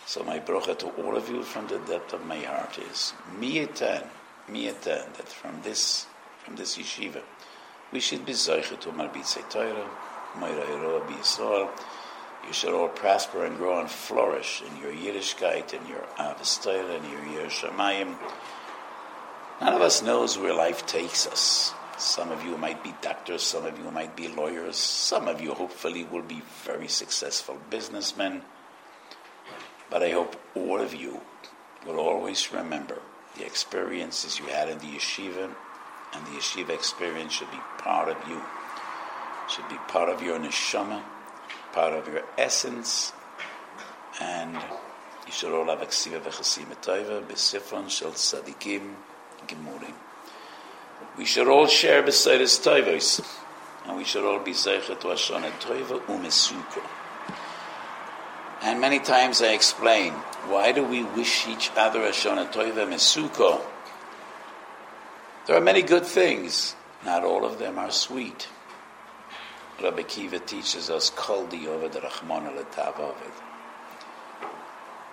So 0.06 0.24
my 0.24 0.40
brocha 0.40 0.76
to 0.78 0.88
all 1.04 1.16
of 1.16 1.30
you 1.30 1.44
from 1.44 1.68
the 1.68 1.78
depth 1.78 2.14
of 2.14 2.26
my 2.26 2.40
heart 2.40 2.78
is 2.78 3.12
miyeten, 3.38 4.08
miyeten, 4.48 5.12
that 5.16 5.28
from 5.28 5.60
this, 5.62 6.06
from 6.44 6.56
this 6.56 6.76
yeshiva, 6.76 7.22
we 7.92 8.00
should 8.00 8.26
be 8.26 8.32
zeicha 8.32 8.78
to 8.80 8.90
marbitzei 8.90 9.48
Torah, 9.50 9.88
Yeroah 10.36 11.06
Yisrael. 11.06 11.70
You 12.46 12.52
should 12.52 12.72
all 12.72 12.88
prosper 12.88 13.44
and 13.44 13.56
grow 13.56 13.80
and 13.80 13.90
flourish 13.90 14.62
in 14.62 14.80
your 14.80 14.92
Yiddishkeit, 14.92 15.74
in 15.74 15.86
your 15.86 16.04
Torah, 16.16 16.94
in 16.94 17.04
your 17.10 17.46
Yerushalayim. 17.46 18.16
None 19.60 19.74
of 19.74 19.82
us 19.82 20.02
knows 20.02 20.38
where 20.38 20.54
life 20.54 20.86
takes 20.86 21.26
us. 21.26 21.72
Some 21.98 22.30
of 22.30 22.44
you 22.44 22.56
might 22.56 22.84
be 22.84 22.94
doctors, 23.02 23.42
some 23.42 23.66
of 23.66 23.76
you 23.76 23.90
might 23.90 24.14
be 24.14 24.28
lawyers, 24.28 24.76
some 24.76 25.26
of 25.26 25.40
you 25.40 25.52
hopefully 25.52 26.04
will 26.04 26.22
be 26.22 26.42
very 26.62 26.86
successful 26.86 27.58
businessmen. 27.70 28.42
But 29.90 30.04
I 30.04 30.10
hope 30.10 30.36
all 30.54 30.80
of 30.80 30.94
you 30.94 31.20
will 31.84 31.98
always 31.98 32.52
remember 32.52 33.00
the 33.38 33.46
experiences 33.46 34.38
you 34.38 34.46
had 34.46 34.68
in 34.68 34.78
the 34.78 34.86
yeshiva, 34.86 35.50
and 36.12 36.26
the 36.26 36.30
yeshiva 36.30 36.70
experience 36.70 37.32
should 37.32 37.50
be 37.50 37.60
part 37.78 38.08
of 38.08 38.16
you, 38.28 38.40
should 39.48 39.68
be 39.68 39.78
part 39.88 40.08
of 40.08 40.22
your 40.22 40.38
neshama, 40.38 41.02
part 41.72 41.94
of 41.94 42.06
your 42.08 42.22
essence, 42.36 43.12
and 44.20 44.54
you 44.54 45.32
should 45.32 45.52
all 45.52 45.66
have 45.66 45.82
a 45.82 45.86
ksiva 45.86 46.20
v'chasim 46.20 46.66
etayva, 46.66 47.22
b'sifron 47.26 47.88
shel 47.88 48.12
tzadikim 48.12 48.94
gemurim. 49.46 49.94
We 51.16 51.24
should 51.24 51.48
all 51.48 51.66
share 51.66 52.02
b'seiris 52.02 52.60
toivos, 52.60 53.24
and 53.86 53.96
we 53.96 54.04
should 54.04 54.24
all 54.24 54.40
be 54.40 54.52
zeicha 54.52 54.98
to 54.98 55.08
Hashana 55.08 55.50
toiva 55.60 56.00
umesuko. 56.06 56.82
And 58.62 58.80
many 58.80 58.98
times 58.98 59.40
I 59.40 59.52
explain, 59.52 60.12
why 60.48 60.72
do 60.72 60.82
we 60.84 61.04
wish 61.04 61.46
each 61.48 61.70
other 61.76 62.00
Hashana 62.00 62.50
toiva 62.52 62.86
mesuko? 62.86 63.60
There 65.46 65.56
are 65.56 65.60
many 65.60 65.82
good 65.82 66.04
things. 66.04 66.74
Not 67.04 67.24
all 67.24 67.44
of 67.44 67.58
them 67.58 67.78
are 67.78 67.90
sweet. 67.90 68.48
Rabbi 69.82 70.02
Akiva 70.02 70.44
teaches 70.44 70.90
us 70.90 71.10
kol 71.10 71.46
the 71.46 71.66
Rahman 71.66 72.46
al 72.46 73.14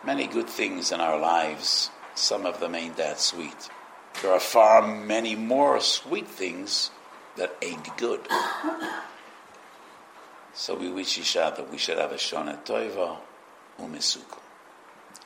Many 0.04 0.28
good 0.28 0.50
things 0.50 0.92
in 0.92 1.00
our 1.00 1.20
lives, 1.20 1.92
some 2.16 2.46
of 2.46 2.60
them 2.60 2.74
ain't 2.74 2.98
that 2.98 3.20
sweet. 3.20 3.70
There 4.22 4.32
are 4.32 4.40
far 4.40 4.82
many 4.82 5.36
more 5.36 5.80
sweet 5.80 6.28
things 6.28 6.90
that 7.38 7.56
ain't 7.62 7.96
good. 7.98 8.22
So 10.54 10.76
we 10.76 10.90
wish 10.90 11.18
each 11.18 11.38
other 11.38 11.64
we 11.64 11.78
should 11.78 11.98
have 11.98 12.12
a 12.12 12.16
Shana 12.16 12.64
Toiva 12.64 13.18
Umesuko. 13.80 14.45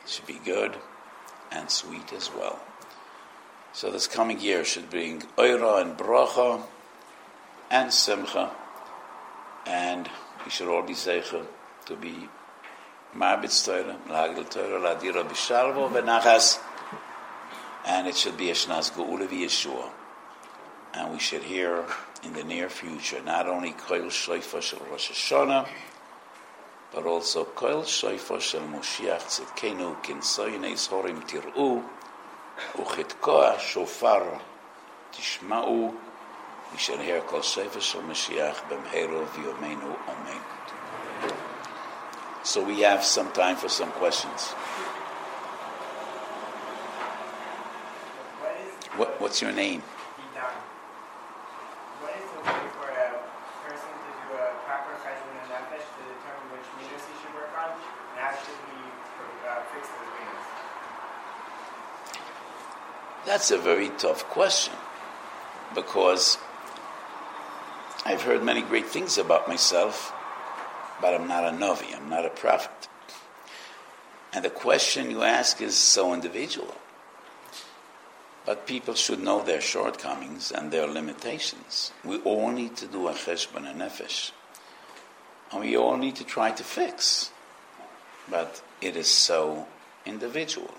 Should 0.10 0.26
be 0.26 0.40
good 0.44 0.76
and 1.52 1.70
sweet 1.70 2.12
as 2.14 2.32
well. 2.34 2.60
So 3.74 3.92
this 3.92 4.08
coming 4.08 4.40
year 4.40 4.66
should 4.66 4.90
bring 4.90 5.22
Oira 5.38 5.84
and 5.84 5.96
Bracha 5.96 6.64
and 7.70 7.94
Simcha, 7.94 8.50
and 9.68 10.10
we 10.44 10.50
should 10.50 10.68
all 10.68 10.82
be 10.82 10.94
Zeicha 10.94 11.46
to 11.86 11.96
be 11.96 12.28
Marbitz 13.16 13.64
Torah, 13.64 13.98
Lagel 14.08 14.50
Torah, 14.50 14.80
Ladira 14.80 15.24
Bishalvo, 15.30 15.92
Benachas, 15.92 16.60
and 17.86 18.08
it 18.08 18.16
should 18.16 18.36
be 18.36 18.50
a 18.50 18.56
Shnas 18.56 18.92
Geula 18.92 19.28
Yeshua. 19.28 19.92
And 20.96 21.14
we 21.14 21.20
should 21.20 21.44
hear 21.44 21.86
in 22.24 22.34
the 22.34 22.44
near 22.44 22.68
future 22.68 23.22
not 23.22 23.48
only 23.48 23.74
Koil 23.74 24.08
Shoifa 24.08 24.60
Shel 24.60 24.82
Rosh 24.90 25.12
Hashanah, 25.12 25.68
but 26.94 27.06
also 27.06 27.46
Koil 27.46 27.84
Shoifa 27.84 28.40
Shel 28.40 28.62
Moshiach 28.62 29.24
Tzidkenu 29.28 30.02
Kinsoyneis 30.04 30.90
Horim 30.90 31.22
Tir'u 31.28 31.84
Uchitkoa 32.74 33.60
Shofar 33.60 34.42
Tishma'u 35.14 35.94
hear 36.78 37.22
Kol 37.22 37.40
Shoifa 37.42 37.82
Shel 37.82 38.02
Moshiach 38.02 38.56
B'mheru 38.70 39.26
V'yomeinu 39.28 39.96
Amen. 40.08 40.42
So 42.44 42.64
we 42.64 42.82
have 42.82 43.04
some 43.04 43.32
time 43.32 43.58
for 43.58 43.70
some 43.70 43.92
questions. 43.92 44.54
What, 48.98 49.22
what's 49.22 49.42
your 49.42 49.52
name? 49.52 49.82
What 52.02 52.16
is 52.20 52.28
the 52.36 52.42
way 52.44 52.68
for 52.76 52.90
a 52.92 53.16
person 53.64 53.92
to 53.92 54.12
do 54.12 54.36
a 54.36 54.52
proper 54.68 54.92
cheshbon 55.04 55.36
and 55.40 55.48
nefesh 55.52 55.88
to 55.88 56.02
determine 56.04 56.52
which 56.52 56.68
midas 56.76 57.08
he 57.08 57.14
should 57.22 57.32
work 57.32 57.54
on, 57.56 57.72
and 57.76 58.20
how 58.20 58.36
should 58.36 58.60
he 58.66 58.80
uh, 59.48 59.64
fix 59.72 59.88
those 59.88 60.12
midas? 60.20 60.48
That's 63.30 63.52
a 63.52 63.60
very 63.60 63.90
tough 63.90 64.24
question 64.28 64.74
because 65.76 66.40
I've 68.04 68.24
heard 68.24 68.44
many 68.44 68.64
great 68.64 68.88
things 68.88 69.20
about 69.20 69.48
myself, 69.48 70.12
but 71.00 71.14
I'm 71.14 71.28
not 71.28 71.44
a 71.44 71.52
Navi, 71.52 71.96
I'm 71.96 72.10
not 72.10 72.26
a 72.26 72.32
prophet. 72.32 72.90
And 74.34 74.44
the 74.44 74.50
question 74.50 75.12
you 75.12 75.22
ask 75.22 75.62
is 75.62 75.78
so 75.78 76.12
individual. 76.12 76.74
But 78.48 78.66
people 78.66 78.96
should 78.96 79.20
know 79.20 79.44
their 79.44 79.62
shortcomings 79.62 80.52
and 80.52 80.72
their 80.72 80.88
limitations. 80.88 81.92
We 82.04 82.18
all 82.22 82.50
need 82.52 82.78
to 82.78 82.88
do 82.88 83.10
a 83.10 83.14
cheshbon 83.14 83.70
and 83.70 83.80
nefesh. 83.80 84.32
And 85.52 85.62
we 85.62 85.78
all 85.78 85.98
need 85.98 86.16
to 86.16 86.24
try 86.24 86.50
to 86.50 86.64
fix. 86.64 87.30
But 88.28 88.64
it 88.82 88.98
is 88.98 89.08
so 89.08 89.68
individual. 90.04 90.74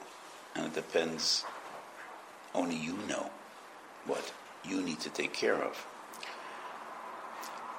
And 0.57 0.67
it 0.67 0.75
depends, 0.75 1.45
only 2.55 2.77
you 2.77 2.97
know 3.09 3.31
what 4.07 4.33
you 4.65 4.83
need 4.83 5.01
to 5.01 5.11
take 5.11 5.33
care 5.33 5.63
of. 5.63 5.87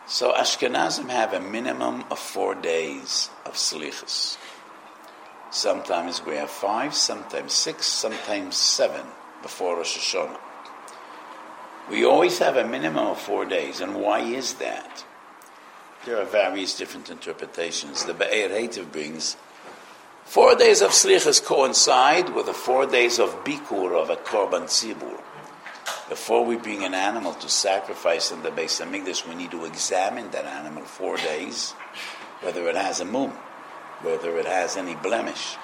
So 0.07 0.33
Ashkenazim 0.33 1.09
have 1.09 1.33
a 1.33 1.39
minimum 1.39 2.03
of 2.11 2.19
four 2.19 2.55
days 2.55 3.29
of 3.45 3.53
slichus. 3.53 4.37
Sometimes 5.51 6.25
we 6.25 6.35
have 6.35 6.49
five, 6.49 6.93
sometimes 6.93 7.53
six, 7.53 7.85
sometimes 7.85 8.55
seven 8.55 9.05
before 9.41 9.77
Rosh 9.77 9.97
Hashanah. 9.97 10.39
We 11.89 12.05
always 12.05 12.39
have 12.39 12.57
a 12.57 12.67
minimum 12.67 13.07
of 13.07 13.19
four 13.19 13.45
days, 13.45 13.81
and 13.81 13.95
why 13.95 14.19
is 14.19 14.55
that? 14.55 15.05
There 16.05 16.17
are 16.17 16.25
various 16.25 16.77
different 16.77 17.09
interpretations. 17.09 18.05
The 18.05 18.13
Be'er 18.13 18.49
Hetiv 18.49 18.91
brings 18.91 19.35
four 20.31 20.55
days 20.55 20.81
of 20.81 20.91
Slichas 20.91 21.43
coincide 21.43 22.33
with 22.33 22.45
the 22.45 22.53
four 22.53 22.85
days 22.85 23.19
of 23.19 23.43
Bikur 23.43 24.01
of 24.01 24.09
a 24.09 24.15
Korban 24.15 24.63
Tzibur. 24.63 25.19
Before 26.07 26.45
we 26.45 26.55
bring 26.55 26.85
an 26.85 26.93
animal 26.93 27.33
to 27.33 27.49
sacrifice 27.49 28.31
in 28.31 28.41
the 28.41 28.49
Beis 28.49 28.79
Hamikdash, 28.79 29.27
we 29.27 29.35
need 29.35 29.51
to 29.51 29.65
examine 29.65 30.31
that 30.31 30.45
animal 30.45 30.83
four 30.83 31.17
days, 31.17 31.71
whether 32.39 32.65
it 32.69 32.77
has 32.77 33.01
a 33.01 33.05
mum, 33.05 33.31
whether 34.03 34.37
it 34.37 34.45
has 34.45 34.77
any 34.77 34.95
blemish. 34.95 35.57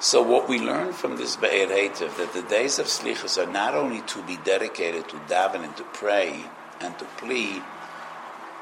So 0.00 0.22
what 0.22 0.48
we 0.48 0.58
learn 0.58 0.92
from 0.92 1.16
this 1.16 1.36
Be'er 1.36 1.68
Hetiv, 1.68 2.16
that 2.16 2.32
the 2.32 2.42
days 2.42 2.80
of 2.80 2.86
Slichas 2.86 3.38
are 3.40 3.52
not 3.52 3.76
only 3.76 4.00
to 4.08 4.20
be 4.24 4.38
dedicated 4.38 5.08
to 5.10 5.16
daven 5.32 5.62
and 5.62 5.76
to 5.76 5.84
pray 5.84 6.46
and 6.80 6.98
to 6.98 7.04
plead, 7.18 7.62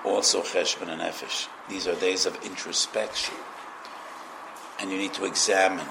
also 0.05 0.43
Cheshbon 0.43 0.89
and 0.91 1.01
Nefesh. 1.01 1.49
These 1.71 1.87
are 1.87 1.95
days 1.95 2.27
of 2.27 2.39
introspection. 2.45 3.35
And 4.81 4.91
you 4.91 4.99
need 4.99 5.14
to 5.14 5.24
examine 5.24 5.87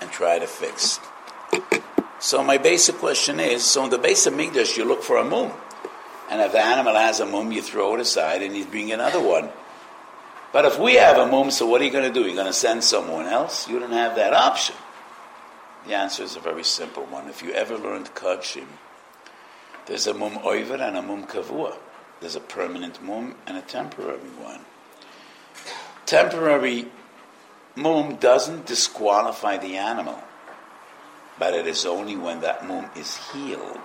and 0.00 0.10
try 0.10 0.38
to 0.38 0.46
fix. 0.46 0.98
So 2.18 2.44
my 2.44 2.58
basic 2.58 2.96
question 2.96 3.40
is, 3.40 3.64
so 3.64 3.84
in 3.84 3.90
the 3.90 3.96
of 3.96 4.02
Hamikdash 4.02 4.76
you 4.76 4.84
look 4.84 5.02
for 5.02 5.16
a 5.16 5.24
mum. 5.24 5.52
And 6.30 6.40
if 6.40 6.52
the 6.52 6.60
animal 6.60 6.94
has 6.94 7.20
a 7.20 7.26
mum, 7.26 7.50
you 7.50 7.62
throw 7.62 7.94
it 7.94 8.00
aside 8.00 8.42
and 8.42 8.56
you 8.56 8.64
bring 8.64 8.92
another 8.92 9.20
one. 9.20 9.50
But 10.52 10.64
if 10.64 10.78
we 10.78 10.94
have 10.94 11.16
a 11.16 11.26
mum, 11.26 11.50
so 11.50 11.66
what 11.66 11.80
are 11.80 11.84
you 11.84 11.90
going 11.90 12.12
to 12.12 12.12
do? 12.12 12.26
You're 12.26 12.34
going 12.34 12.46
to 12.46 12.52
send 12.52 12.84
someone 12.84 13.26
else? 13.26 13.68
You 13.68 13.78
don't 13.78 13.92
have 13.92 14.16
that 14.16 14.32
option. 14.32 14.76
The 15.86 15.94
answer 15.94 16.22
is 16.22 16.36
a 16.36 16.40
very 16.40 16.64
simple 16.64 17.04
one. 17.04 17.28
If 17.28 17.42
you 17.42 17.52
ever 17.52 17.78
learned 17.78 18.14
Kodshim, 18.14 18.66
there's 19.86 20.06
a 20.06 20.14
mum 20.14 20.38
oiver 20.44 20.74
and 20.74 20.96
a 20.96 21.02
mum 21.02 21.26
kavua. 21.26 21.76
There's 22.20 22.36
a 22.36 22.40
permanent 22.40 23.02
mum 23.02 23.34
and 23.46 23.56
a 23.56 23.62
temporary 23.62 24.18
one. 24.18 24.60
Temporary 26.04 26.86
mum 27.76 28.16
doesn't 28.16 28.66
disqualify 28.66 29.56
the 29.58 29.76
animal, 29.76 30.18
but 31.38 31.54
it 31.54 31.66
is 31.66 31.86
only 31.86 32.16
when 32.16 32.40
that 32.40 32.66
mum 32.66 32.90
is 32.96 33.16
healed 33.32 33.78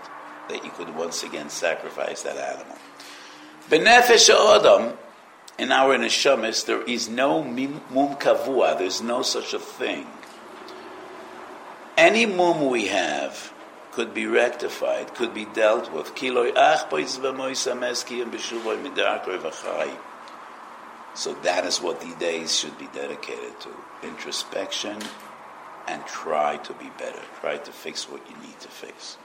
that 0.49 0.63
you 0.63 0.71
could 0.71 0.95
once 0.95 1.23
again 1.23 1.49
sacrifice 1.49 2.23
that 2.23 2.37
animal. 2.37 2.77
Benefesh 3.69 4.29
Adam, 4.29 4.97
in 5.57 5.71
our 5.71 5.97
neshamis, 5.97 6.65
there 6.65 6.83
is 6.83 7.09
no 7.09 7.43
mum 7.43 7.81
kavua. 8.17 8.77
There's 8.77 9.01
no 9.01 9.21
such 9.21 9.53
a 9.53 9.59
thing. 9.59 10.05
Any 11.97 12.25
mum 12.25 12.67
we 12.67 12.87
have 12.87 13.53
could 13.91 14.13
be 14.13 14.27
rectified, 14.27 15.15
could 15.15 15.33
be 15.33 15.45
dealt 15.45 15.93
with. 15.93 16.13
So 21.15 21.33
that 21.43 21.65
is 21.65 21.81
what 21.81 22.01
the 22.01 22.13
days 22.19 22.59
should 22.59 22.77
be 22.77 22.87
dedicated 22.93 23.59
to. 23.61 23.69
Introspection 24.03 24.99
and 25.87 26.05
try 26.05 26.57
to 26.57 26.73
be 26.73 26.91
better, 26.97 27.21
try 27.39 27.57
to 27.57 27.71
fix 27.71 28.09
what 28.09 28.21
you 28.29 28.35
need 28.45 28.59
to 28.59 28.67
fix. 28.67 29.17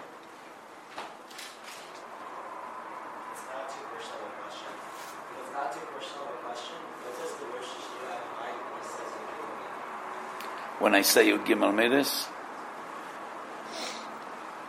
When 10.78 10.94
I 10.94 11.02
say 11.02 11.28
Yud 11.28 11.44
Gimel 11.44 11.74
Midas, 11.74 12.24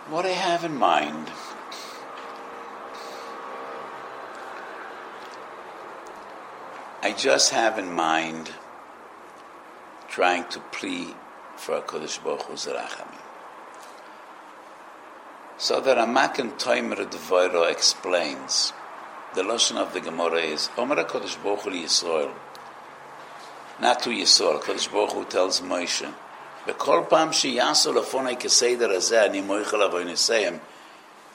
what 0.10 0.26
I 0.26 0.30
have 0.30 0.66
in 0.66 0.76
mind 0.76 1.30
I 7.03 7.13
just 7.13 7.53
have 7.53 7.79
in 7.79 7.93
mind 7.93 8.51
trying 10.09 10.45
to 10.49 10.61
plead 10.61 11.15
for 11.57 11.77
a 11.77 11.83
Kodesh 11.83 12.23
Baruch 12.23 12.43
Hu's 12.43 12.67
Rachamim. 12.67 13.21
So 15.59 15.81
that 15.81 15.97
Amakim 15.97 16.59
Toimer 16.59 17.07
Dvoiro 17.09 17.71
explains, 17.71 18.73
the 19.35 19.43
Lashon 19.43 19.77
of 19.77 19.93
the 19.95 20.01
Gemara 20.01 20.41
is, 20.41 20.69
Omer 20.77 20.97
HaKodesh 20.97 21.43
Baruch 21.43 21.61
Hu 21.61 21.71
Yisrael, 21.71 22.33
not 23.81 24.01
to 24.03 24.11
Yisrael, 24.11 24.61
Kodesh 24.61 24.91
Baruch 24.91 25.13
Hu 25.13 25.25
tells 25.25 25.61
Moshe, 25.61 26.13
וכל 26.67 27.03
פעם 27.09 27.33
שיעשו 27.33 27.93
לפוני 27.93 28.37
כסדר 28.37 28.91
הזה, 28.91 29.25
אני 29.25 29.41
מויכל 29.41 29.77
לבוא 29.77 30.01
נסיים. 30.01 30.59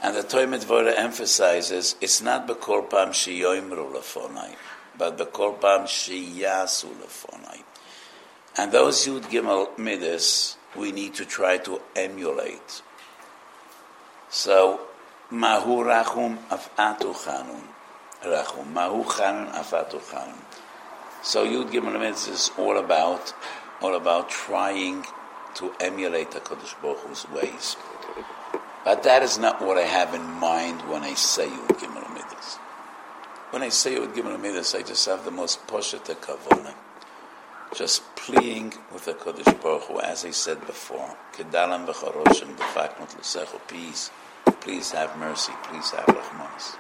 And 0.02 0.16
the 0.16 0.24
Toimet 0.24 0.66
Vora 0.66 0.98
emphasizes, 0.98 1.96
it's 2.02 2.22
not 2.22 2.48
בכל 2.48 2.82
פעם 2.90 3.14
שיאמרו 3.14 3.94
לפוני, 3.94 4.56
but 4.98 5.18
בכל 5.18 5.52
פעם 5.60 5.88
שיעשו 5.88 6.88
לפוני. 7.04 7.62
And 8.56 8.72
those 8.72 9.08
Yud 9.08 9.30
Gimel 9.32 9.78
Midas, 9.78 10.58
we 10.76 10.92
need 10.92 11.14
to 11.16 11.26
try 11.26 11.58
to 11.60 11.82
emulate. 11.96 12.82
So, 14.30 14.82
Mahu 15.32 15.86
Rachum 15.86 16.38
Afatu 16.50 17.14
Chanun. 17.16 17.64
Rachum. 18.24 18.68
Mahu 18.74 19.06
Chanun 19.06 19.54
Afatu 19.54 20.02
Chanun. 20.02 20.42
So 21.24 21.46
Yud 21.46 21.72
Gimel 21.72 21.94
Midas 21.94 22.28
is 22.28 22.52
all 22.58 22.78
about, 22.78 23.34
all 23.82 23.96
about 23.96 24.30
trying 24.30 25.06
to 25.56 25.72
emulate 25.80 26.32
the 26.32 26.42
Kodesh 26.42 26.76
Baruch 26.82 27.00
Hu's 27.06 27.30
ways. 27.30 27.78
But 28.84 29.04
that 29.04 29.24
is 29.24 29.38
not 29.38 29.62
what 29.62 29.78
I 29.78 29.84
have 29.84 30.14
in 30.14 30.24
mind 30.24 30.82
when 30.90 31.04
I 31.04 31.14
say 31.14 31.48
Yud 31.48 31.68
Gimel 31.80 31.94
Midas. 31.94 31.95
when 33.51 33.63
I 33.63 33.69
say 33.69 33.95
Yud 33.95 34.13
Gimel 34.13 34.41
Midas, 34.41 34.75
I 34.75 34.83
just 34.83 35.07
have 35.07 35.25
the 35.25 35.31
most 35.31 35.65
poshete 35.69 36.17
kavona. 36.17 36.75
Just 37.73 38.03
pleading 38.17 38.75
with 38.93 39.05
the 39.05 39.15
Kodesh 39.15 39.63
Baruch 39.63 39.85
Hu, 39.85 40.01
as 40.01 40.25
I 40.25 40.33
said 40.33 40.67
before, 40.67 41.17
Kedalam 41.33 41.87
v'charoshim 41.87 42.57
b'faknot 42.57 43.17
l'sechu, 43.17 43.61
peace, 43.69 44.11
please 44.61 44.91
have 44.91 45.17
mercy, 45.17 45.53
please 45.63 45.91
have 45.93 46.07
rachmanis. 46.07 46.77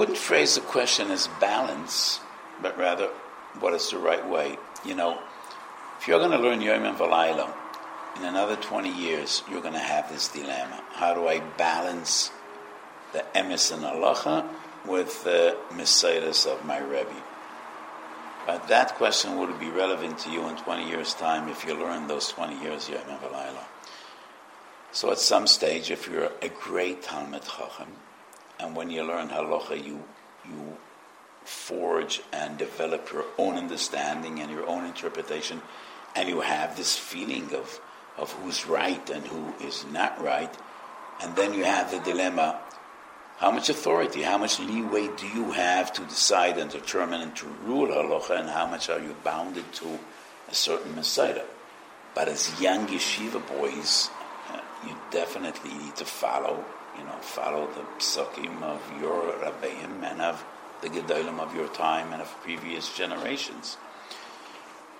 Wouldn't 0.00 0.16
phrase 0.16 0.54
the 0.54 0.62
question 0.62 1.10
as 1.10 1.28
balance, 1.42 2.20
but 2.62 2.78
rather 2.78 3.10
what 3.58 3.74
is 3.74 3.90
the 3.90 3.98
right 3.98 4.26
way. 4.26 4.56
You 4.82 4.94
know, 4.94 5.18
if 5.98 6.08
you're 6.08 6.18
going 6.18 6.30
to 6.30 6.38
learn 6.38 6.62
Yom 6.62 6.86
and 6.86 6.98
in 8.16 8.24
another 8.24 8.56
20 8.56 8.90
years, 8.90 9.42
you're 9.50 9.60
going 9.60 9.74
to 9.74 9.78
have 9.78 10.10
this 10.10 10.28
dilemma. 10.28 10.82
How 10.92 11.12
do 11.12 11.28
I 11.28 11.40
balance 11.58 12.30
the 13.12 13.26
emes 13.34 13.70
and 13.74 13.82
halacha 13.82 14.48
with 14.86 15.22
the 15.22 15.58
messiahs 15.76 16.46
of 16.46 16.64
my 16.64 16.78
Rebbe? 16.78 17.22
But 18.46 18.68
that 18.68 18.94
question 18.94 19.36
would 19.36 19.60
be 19.60 19.68
relevant 19.68 20.16
to 20.20 20.30
you 20.30 20.48
in 20.48 20.56
20 20.56 20.88
years' 20.88 21.12
time 21.12 21.50
if 21.50 21.66
you 21.66 21.74
learn 21.74 22.06
those 22.06 22.28
20 22.28 22.58
years 22.62 22.88
Yom 22.88 23.02
and. 23.06 23.58
So 24.92 25.12
at 25.12 25.18
some 25.18 25.46
stage, 25.46 25.90
if 25.90 26.08
you're 26.08 26.32
a 26.40 26.48
great 26.48 27.02
Talmud 27.02 27.42
Chacham, 27.42 27.96
and 28.60 28.76
when 28.76 28.90
you 28.90 29.02
learn 29.02 29.28
halacha, 29.28 29.82
you 29.84 30.02
you 30.44 30.76
forge 31.44 32.20
and 32.32 32.58
develop 32.58 33.12
your 33.12 33.24
own 33.38 33.56
understanding 33.56 34.40
and 34.40 34.50
your 34.50 34.66
own 34.66 34.84
interpretation, 34.84 35.60
and 36.14 36.28
you 36.28 36.40
have 36.40 36.76
this 36.76 36.96
feeling 36.96 37.54
of, 37.54 37.80
of 38.16 38.30
who's 38.32 38.66
right 38.66 39.10
and 39.10 39.26
who 39.26 39.54
is 39.66 39.84
not 39.86 40.22
right, 40.22 40.54
and 41.22 41.34
then 41.36 41.54
you 41.54 41.64
have 41.64 41.90
the 41.90 41.98
dilemma 42.00 42.60
how 43.40 43.50
much 43.50 43.70
authority, 43.70 44.20
how 44.20 44.36
much 44.36 44.60
leeway 44.60 45.08
do 45.16 45.26
you 45.26 45.52
have 45.52 45.94
to 45.94 46.02
decide 46.04 46.58
and 46.58 46.70
determine 46.70 47.22
and 47.22 47.34
to 47.36 47.46
rule 47.64 47.88
halacha, 47.88 48.38
and 48.38 48.50
how 48.50 48.66
much 48.66 48.90
are 48.90 49.00
you 49.00 49.16
bounded 49.24 49.64
to 49.72 49.98
a 50.50 50.54
certain 50.54 50.94
Messiah? 50.94 51.44
But 52.14 52.28
as 52.28 52.60
young 52.60 52.86
yeshiva 52.86 53.40
boys, 53.48 54.10
you 54.86 54.94
definitely 55.10 55.72
need 55.72 55.96
to 55.96 56.04
follow, 56.04 56.62
you 57.00 57.06
know, 57.06 57.16
follow 57.20 57.66
the 57.72 57.80
psukim 57.98 58.62
of 58.62 58.82
your 59.00 59.32
rabbeim 59.40 60.02
and 60.02 60.20
of 60.20 60.44
the 60.82 60.88
gedolim 60.88 61.40
of 61.40 61.54
your 61.54 61.68
time 61.68 62.12
and 62.12 62.20
of 62.20 62.28
previous 62.42 62.94
generations. 62.94 63.78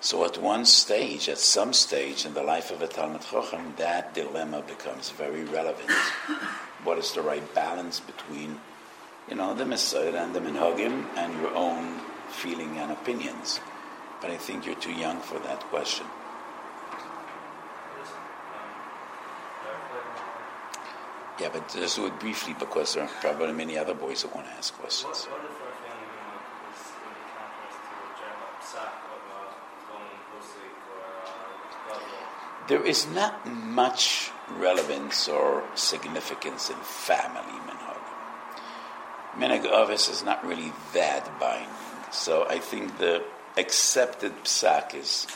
So 0.01 0.24
at 0.24 0.38
one 0.38 0.64
stage, 0.64 1.28
at 1.28 1.36
some 1.36 1.74
stage 1.74 2.24
in 2.24 2.32
the 2.32 2.42
life 2.42 2.70
of 2.70 2.80
a 2.80 2.86
Talmud 2.86 3.20
Chacham, 3.20 3.74
that 3.76 4.14
dilemma 4.14 4.62
becomes 4.62 5.11
very 5.11 5.44
relevant. 5.44 5.90
what 6.84 6.96
is 6.96 7.12
the 7.12 7.20
right 7.20 7.55
balance 7.55 8.01
between, 8.01 8.59
you 9.28 9.34
know, 9.34 9.53
the 9.53 9.66
Messiah 9.66 10.16
and 10.16 10.34
the 10.34 10.40
Minhagim 10.40 11.05
and 11.18 11.34
your 11.34 11.55
own 11.55 12.01
feeling 12.30 12.78
and 12.78 12.92
opinions? 12.92 13.61
But 14.22 14.30
I 14.30 14.38
think 14.38 14.64
you're 14.64 14.74
too 14.76 14.92
young 14.92 15.20
for 15.20 15.38
that 15.40 15.61
question. 15.64 16.07
Yeah, 21.41 21.49
but 21.51 21.68
just 21.70 21.97
do 21.97 22.07
it 22.07 22.20
briefly 22.20 22.55
because 22.59 22.95
there 22.95 23.05
are 23.05 23.11
probably 23.22 23.53
many 23.53 23.78
other 23.78 23.95
boys 23.95 24.22
that 24.22 24.34
want 24.34 24.47
to 24.47 24.53
ask 24.53 24.74
questions. 24.74 25.24
What, 25.24 25.41
what 25.41 25.51
is 25.51 25.57
in 27.01 27.16
contrast 27.32 27.80
to 27.80 28.76
Psak 28.76 28.93
or 29.09 29.20
uh, 31.95 31.99
There 32.68 32.84
is 32.84 33.07
not 33.09 33.47
much 33.51 34.30
relevance 34.51 35.28
or 35.28 35.64
significance 35.74 36.68
in 36.68 36.76
family 36.76 37.59
minhag. 37.66 38.03
Minhag 39.38 39.64
Avis 39.64 40.11
is 40.11 40.22
not 40.22 40.45
really 40.47 40.72
that 40.93 41.41
binding, 41.41 41.70
so 42.11 42.47
I 42.51 42.59
think 42.59 42.99
the 42.99 43.24
accepted 43.57 44.45
psak 44.45 44.95
is 44.95 45.26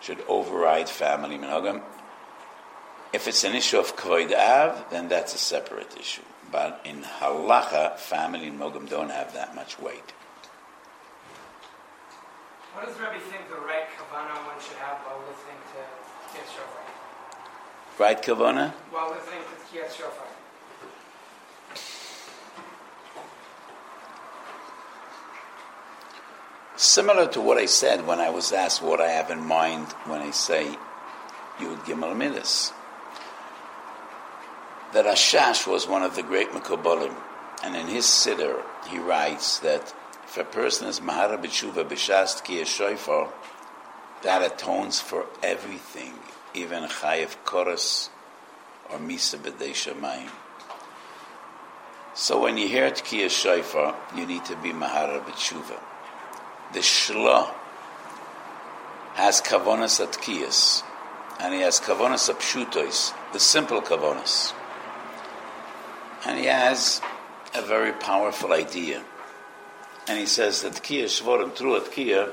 should 0.00 0.24
override 0.28 0.88
family 0.88 1.38
minhagim. 1.38 1.82
If 3.12 3.28
it's 3.28 3.44
an 3.44 3.54
issue 3.54 3.78
of 3.78 3.96
kvoid 3.96 4.34
av, 4.34 4.90
then 4.90 5.08
that's 5.08 5.34
a 5.34 5.38
separate 5.38 5.96
issue. 5.98 6.22
But 6.50 6.80
in 6.84 7.02
halacha, 7.02 7.98
family 7.98 8.48
and 8.48 8.58
mogam 8.58 8.88
don't 8.88 9.10
have 9.10 9.32
that 9.34 9.54
much 9.54 9.78
weight. 9.80 10.12
What 12.74 12.86
does 12.86 12.96
Rebbe 12.98 13.18
think 13.30 13.48
the 13.48 13.56
right 13.56 13.86
kavana 13.96 14.36
one 14.46 14.60
should 14.60 14.76
have 14.76 14.98
while 14.98 15.20
listening 15.20 15.56
to 15.72 15.80
Kiyat 16.28 16.48
Shofar? 16.54 16.82
Right, 17.98 18.22
kavana? 18.22 18.72
While 18.90 19.10
listening 19.10 19.40
to 19.40 19.78
Kiyat 19.78 19.90
Shofar. 19.96 20.26
Similar 26.76 27.28
to 27.28 27.40
what 27.40 27.56
I 27.56 27.64
said 27.64 28.06
when 28.06 28.20
I 28.20 28.28
was 28.28 28.52
asked 28.52 28.82
what 28.82 29.00
I 29.00 29.08
have 29.08 29.30
in 29.30 29.40
mind 29.40 29.86
when 30.04 30.20
I 30.20 30.30
say 30.30 30.76
Yud 31.58 31.78
Gimel 31.86 32.14
Midas 32.14 32.72
that 34.92 35.04
Ashash 35.06 35.66
was 35.66 35.86
one 35.86 36.02
of 36.02 36.16
the 36.16 36.22
great 36.22 36.50
Mekobolim, 36.50 37.14
and 37.62 37.76
in 37.76 37.86
his 37.88 38.04
Siddur 38.04 38.62
he 38.88 38.98
writes 38.98 39.58
that 39.60 39.94
if 40.24 40.36
a 40.38 40.44
person 40.44 40.88
is 40.88 41.00
Mahara 41.00 41.38
B'tshuva 41.42 41.84
B'shast 41.84 42.44
Ki 42.44 42.64
Shofar, 42.64 43.32
that 44.22 44.42
atones 44.42 45.00
for 45.00 45.26
everything, 45.42 46.14
even 46.54 46.84
Chayev 46.84 47.36
Koros 47.44 48.08
or 48.90 48.98
Misa 48.98 49.38
B'dei. 49.38 50.30
So 52.14 52.40
when 52.40 52.56
you 52.56 52.66
hear 52.66 52.90
Tkiyah 52.90 53.30
Shofar, 53.30 53.94
you 54.16 54.24
need 54.26 54.44
to 54.46 54.56
be 54.56 54.70
Mahara 54.70 55.22
B'tshuva. 55.22 55.78
The 56.72 56.80
Shla 56.80 57.52
has 59.14 59.40
Kavonas 59.40 60.04
Atkiyas, 60.04 60.82
and 61.40 61.54
he 61.54 61.60
has 61.60 61.78
Kavonas 61.78 62.32
Apshutois, 62.32 63.12
the 63.32 63.38
simple 63.38 63.82
Kavonas. 63.82 64.54
And 66.26 66.38
he 66.40 66.46
has 66.46 67.00
a 67.54 67.62
very 67.62 67.92
powerful 67.92 68.52
idea. 68.52 69.04
And 70.08 70.18
he 70.18 70.26
says 70.26 70.62
that 70.62 70.72
Tkiyah 70.72 71.04
Shvorim, 71.04 71.54
through 71.54 71.78
Tkiyah, 71.80 72.32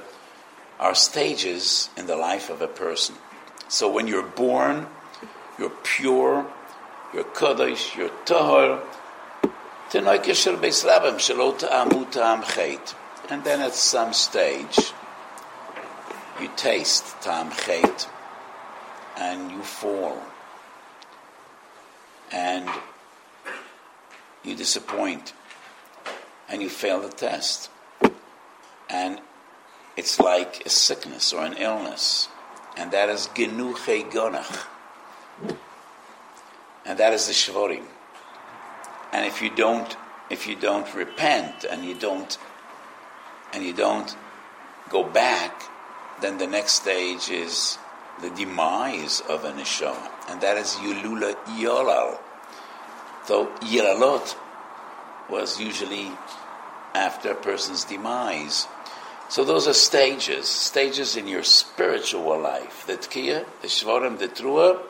are 0.80 0.96
stages 0.96 1.90
in 1.96 2.08
the 2.08 2.16
life 2.16 2.50
of 2.50 2.62
a 2.62 2.68
person. 2.68 3.16
So 3.68 3.92
when 3.92 4.08
you're 4.08 4.28
born, 4.28 4.88
you're 5.60 5.78
pure, 5.84 6.52
you're 7.14 7.24
Kodesh, 7.24 7.96
you're 7.96 8.10
Tahor, 8.26 8.82
and 13.30 13.44
then 13.44 13.62
at 13.62 13.74
some 13.76 14.14
stage, 14.14 14.94
you 16.42 16.50
taste 16.56 17.22
Tam 17.22 17.52
Chet, 17.52 18.10
and 19.18 19.52
you 19.52 19.62
fall. 19.62 20.18
And 22.32 22.68
you 24.44 24.56
disappoint 24.56 25.34
and 26.50 26.62
you 26.62 26.70
fail 26.70 27.02
the 27.02 27.10
test. 27.10 27.70
And 28.90 29.22
it's 29.96 30.20
like 30.20 30.66
a 30.66 30.70
sickness 30.70 31.34
or 31.34 31.46
an 31.46 31.54
illness. 31.54 32.30
And 32.78 32.92
that 32.92 33.10
is 33.10 33.28
genuche 33.28 34.12
gonach. 34.12 34.66
And 36.86 37.00
that 37.00 37.14
is 37.14 37.28
the 37.28 37.34
shvorim. 37.34 37.86
And 39.12 39.26
if 39.26 39.42
you 39.42 39.50
don't, 39.56 39.96
if 40.30 40.48
you 40.48 40.56
don't 40.56 40.94
repent 40.96 41.64
and 41.64 41.86
you 41.86 41.94
don't, 41.94 42.38
and 43.54 43.64
you 43.64 43.74
don't 43.74 44.16
go 44.90 45.04
back, 45.04 45.64
then 46.22 46.38
the 46.38 46.48
next 46.48 46.74
stage 46.74 47.30
is 47.30 47.78
the 48.22 48.30
demise 48.32 49.22
of 49.22 49.44
a 49.44 49.52
neshama, 49.52 50.10
and 50.30 50.42
that 50.42 50.58
is 50.58 50.76
yulula 50.76 51.36
yolal. 51.60 52.20
Though 53.28 53.48
Yilalot 53.62 54.36
was 55.30 55.60
usually 55.60 56.12
after 56.94 57.32
a 57.32 57.36
person's 57.36 57.86
demise. 57.86 58.68
So 59.30 59.44
those 59.44 59.68
are 59.68 59.74
stages, 59.74 60.48
stages 60.48 61.16
in 61.16 61.28
your 61.28 61.44
spiritual 61.44 62.40
life. 62.40 62.86
The 62.86 62.98
Tkiya, 62.98 63.46
the 63.62 63.68
Shvarim, 63.68 64.20
the 64.20 64.28
Trua, 64.28 64.82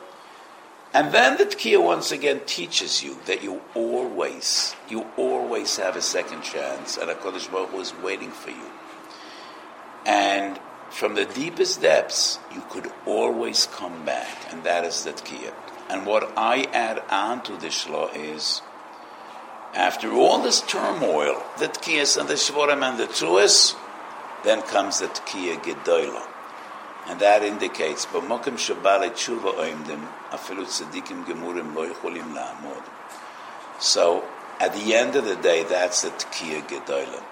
and 0.92 1.12
then 1.12 1.38
the 1.38 1.46
Tkiya 1.46 1.82
once 1.82 2.12
again 2.12 2.42
teaches 2.46 3.02
you 3.02 3.16
that 3.26 3.42
you 3.42 3.60
always, 3.74 4.76
you 4.88 5.06
always 5.16 5.76
have 5.76 5.96
a 5.96 6.02
second 6.02 6.42
chance, 6.42 6.96
and 6.96 7.10
HaKadosh 7.10 7.50
Baruch 7.50 7.70
Hu 7.70 7.80
is 7.80 7.94
waiting 7.96 8.30
for 8.30 8.50
you. 8.50 8.70
And 10.06 10.60
from 10.90 11.16
the 11.16 11.24
deepest 11.24 11.82
depths, 11.82 12.38
you 12.54 12.62
could 12.70 12.92
always 13.06 13.66
come 13.66 14.04
back, 14.04 14.52
and 14.52 14.62
that 14.62 14.84
is 14.84 15.02
the 15.02 15.12
Tkiya. 15.12 15.52
And 15.94 16.06
what 16.06 16.32
I 16.36 16.64
add 16.72 17.04
on 17.08 17.44
to 17.44 17.56
this 17.56 17.88
law 17.88 18.08
is, 18.08 18.62
after 19.74 20.10
all 20.10 20.42
this 20.42 20.60
turmoil, 20.60 21.40
the 21.60 21.68
tkiyas 21.68 22.16
and 22.18 22.28
the 22.28 22.34
shvorim 22.34 22.82
and 22.82 22.98
the 22.98 23.06
truas, 23.06 23.76
then 24.42 24.62
comes 24.62 24.98
the 24.98 25.06
tkiya 25.06 25.62
gedoyla. 25.62 26.26
And 27.06 27.20
that 27.20 27.44
indicates, 27.44 28.06
b'mokim 28.06 28.58
shabale 28.58 29.12
tshuva 29.12 29.54
oimdim, 29.54 30.04
afilu 30.30 30.64
tzadikim 30.66 31.26
gemurim 31.26 31.76
lo 31.76 31.88
yicholim 31.88 32.34
la'amod. 32.34 32.82
So, 33.78 34.24
at 34.58 34.74
the 34.74 34.96
end 34.96 35.14
of 35.14 35.24
the 35.24 35.36
day, 35.36 35.62
that's 35.62 36.02
the 36.02 36.10
tkiya 36.10 36.66
gedoyla, 36.66 37.22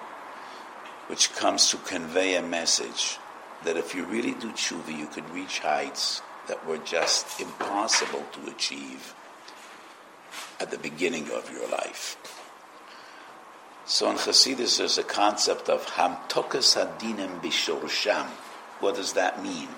which 1.08 1.34
comes 1.34 1.68
to 1.70 1.78
convey 1.78 2.36
a 2.36 2.42
message 2.42 3.18
that 3.64 3.76
if 3.76 3.92
you 3.92 4.04
really 4.04 4.34
do 4.34 4.52
tshuva, 4.52 4.96
you 4.96 5.08
could 5.08 5.28
reach 5.30 5.58
heights 5.58 6.22
that 6.49 6.66
were 6.66 6.78
just 6.78 7.40
impossible 7.40 8.24
to 8.32 8.51
achieve 8.51 9.14
at 10.61 10.70
the 10.70 10.78
beginning 10.78 11.30
of 11.30 11.51
your 11.53 11.68
life. 11.68 12.16
So 13.84 14.11
in 14.11 14.16
Chassidus, 14.16 14.78
there's 14.78 14.99
a 14.99 15.03
concept 15.03 15.68
of 15.68 15.86
hamtokas 15.86 16.76
hadinim 16.76 17.40
bishorsham. 17.43 18.26
What 18.80 18.97
does 18.97 19.14
that 19.14 19.43
mean? 19.43 19.68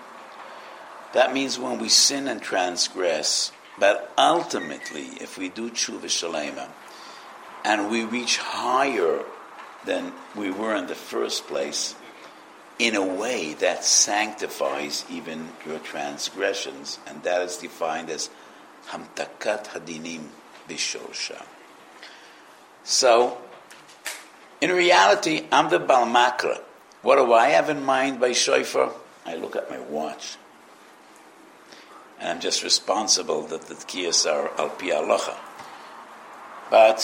That 1.15 1.33
means 1.33 1.59
when 1.59 1.79
we 1.79 1.89
sin 1.89 2.29
and 2.29 2.43
transgress, 2.43 3.53
but 3.79 4.13
ultimately, 4.19 5.07
if 5.21 5.39
we 5.39 5.49
do 5.49 5.71
tshuva 5.71 6.05
shalema, 6.05 6.69
and 7.65 7.91
we 7.91 8.05
reach 8.05 8.39
higher 8.39 9.25
than 9.85 10.13
we 10.35 10.51
were 10.51 10.75
in 10.75 10.87
the 10.87 10.95
first 10.95 11.47
place, 11.47 11.95
in 12.79 12.97
a 12.97 13.05
way 13.05 13.55
that 13.55 13.85
sanctifies 13.85 15.05
even 15.09 15.49
your 15.65 15.79
transgressions, 15.79 16.99
and 17.07 17.23
that 17.23 17.43
is 17.43 17.57
defined 17.57 18.11
as 18.11 18.31
hamtakat 18.89 19.67
hadinim 19.69 20.27
bishorsha. 20.69 21.43
So, 22.83 23.39
in 24.61 24.71
reality, 24.73 25.47
I'm 25.53 25.71
the 25.71 25.79
balmakra. 25.79 26.61
What 27.03 27.17
do 27.17 27.33
I 27.33 27.51
have 27.51 27.71
in 27.71 27.85
mind 27.85 28.21
by 28.21 28.33
shofar? 28.33 28.93
I 29.27 29.37
look 29.37 29.57
at 29.57 29.71
my 29.71 29.79
watch. 29.79 30.37
and 32.19 32.29
I'm 32.29 32.41
just 32.41 32.63
responsible 32.63 33.43
that 33.49 33.63
the 33.63 33.75
tkiyas 33.75 34.31
are 34.31 34.51
al 34.59 34.71
pi. 34.71 35.37
But 36.71 37.03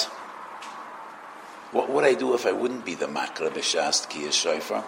what 1.73 1.89
would 1.91 2.05
I 2.05 2.15
do 2.15 2.35
if 2.35 2.45
I 2.45 2.53
wouldn't 2.53 2.85
be 2.85 2.95
the 2.95 3.07
makra 3.07 3.51
b'shas 3.51 4.07
tkiyas 4.07 4.33
shofar? 4.33 4.85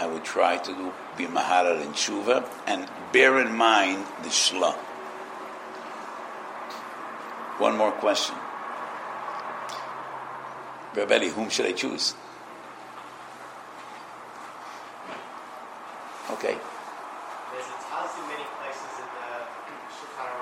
I 0.00 0.06
would 0.06 0.24
try 0.24 0.56
to 0.56 0.72
do, 0.72 0.92
be 1.18 1.26
maharal 1.26 1.82
in 1.84 1.92
tshuva 1.92 2.48
and 2.66 2.88
bear 3.12 3.38
in 3.38 3.54
mind 3.54 4.06
the 4.22 4.30
shla. 4.30 4.72
One 7.60 7.76
more 7.76 7.92
question. 7.92 8.34
Rebelli, 10.94 11.28
whom 11.28 11.50
should 11.50 11.66
I 11.66 11.72
choose? 11.72 12.14
Okay. 16.32 16.56
There's 17.52 17.68
a 17.68 17.78
in 18.16 18.24
many 18.32 18.46
places 18.56 18.92
in 19.04 19.08
the 19.20 19.28
Shulchan 19.92 20.32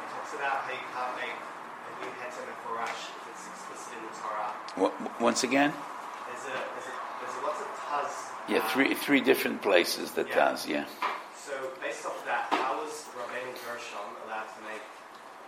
It 0.00 0.08
talks 0.08 0.32
about 0.40 0.64
how 0.64 0.72
you 0.72 0.88
can't 0.96 1.14
make 1.20 1.36
a 1.36 1.90
new 2.00 2.10
hetem 2.16 2.48
and 2.48 2.58
farash 2.64 3.12
if 3.12 3.28
it's 3.28 3.44
explicit 3.44 4.00
in 4.00 4.08
the 4.08 4.14
Torah. 4.16 5.20
Once 5.20 5.44
again? 5.44 5.74
There's 6.32 6.48
a 6.48 6.56
there's 6.56 6.88
a 6.88 6.94
there's 7.20 7.36
a 7.36 7.42
lots 7.44 7.60
of 7.60 7.68
taz. 7.84 8.39
Yeah, 8.50 8.66
three 8.74 8.94
three 8.98 9.20
different 9.22 9.62
places 9.62 10.10
that 10.18 10.26
Yeah. 10.26 10.50
does, 10.50 10.66
yeah. 10.66 10.84
So 11.38 11.54
based 11.78 12.02
off 12.04 12.18
that, 12.26 12.50
how 12.50 12.82
was 12.82 13.06
Rabbeinu 13.14 13.54
Gershom 13.62 14.10
allowed 14.26 14.50
to 14.50 14.60
make 14.66 14.82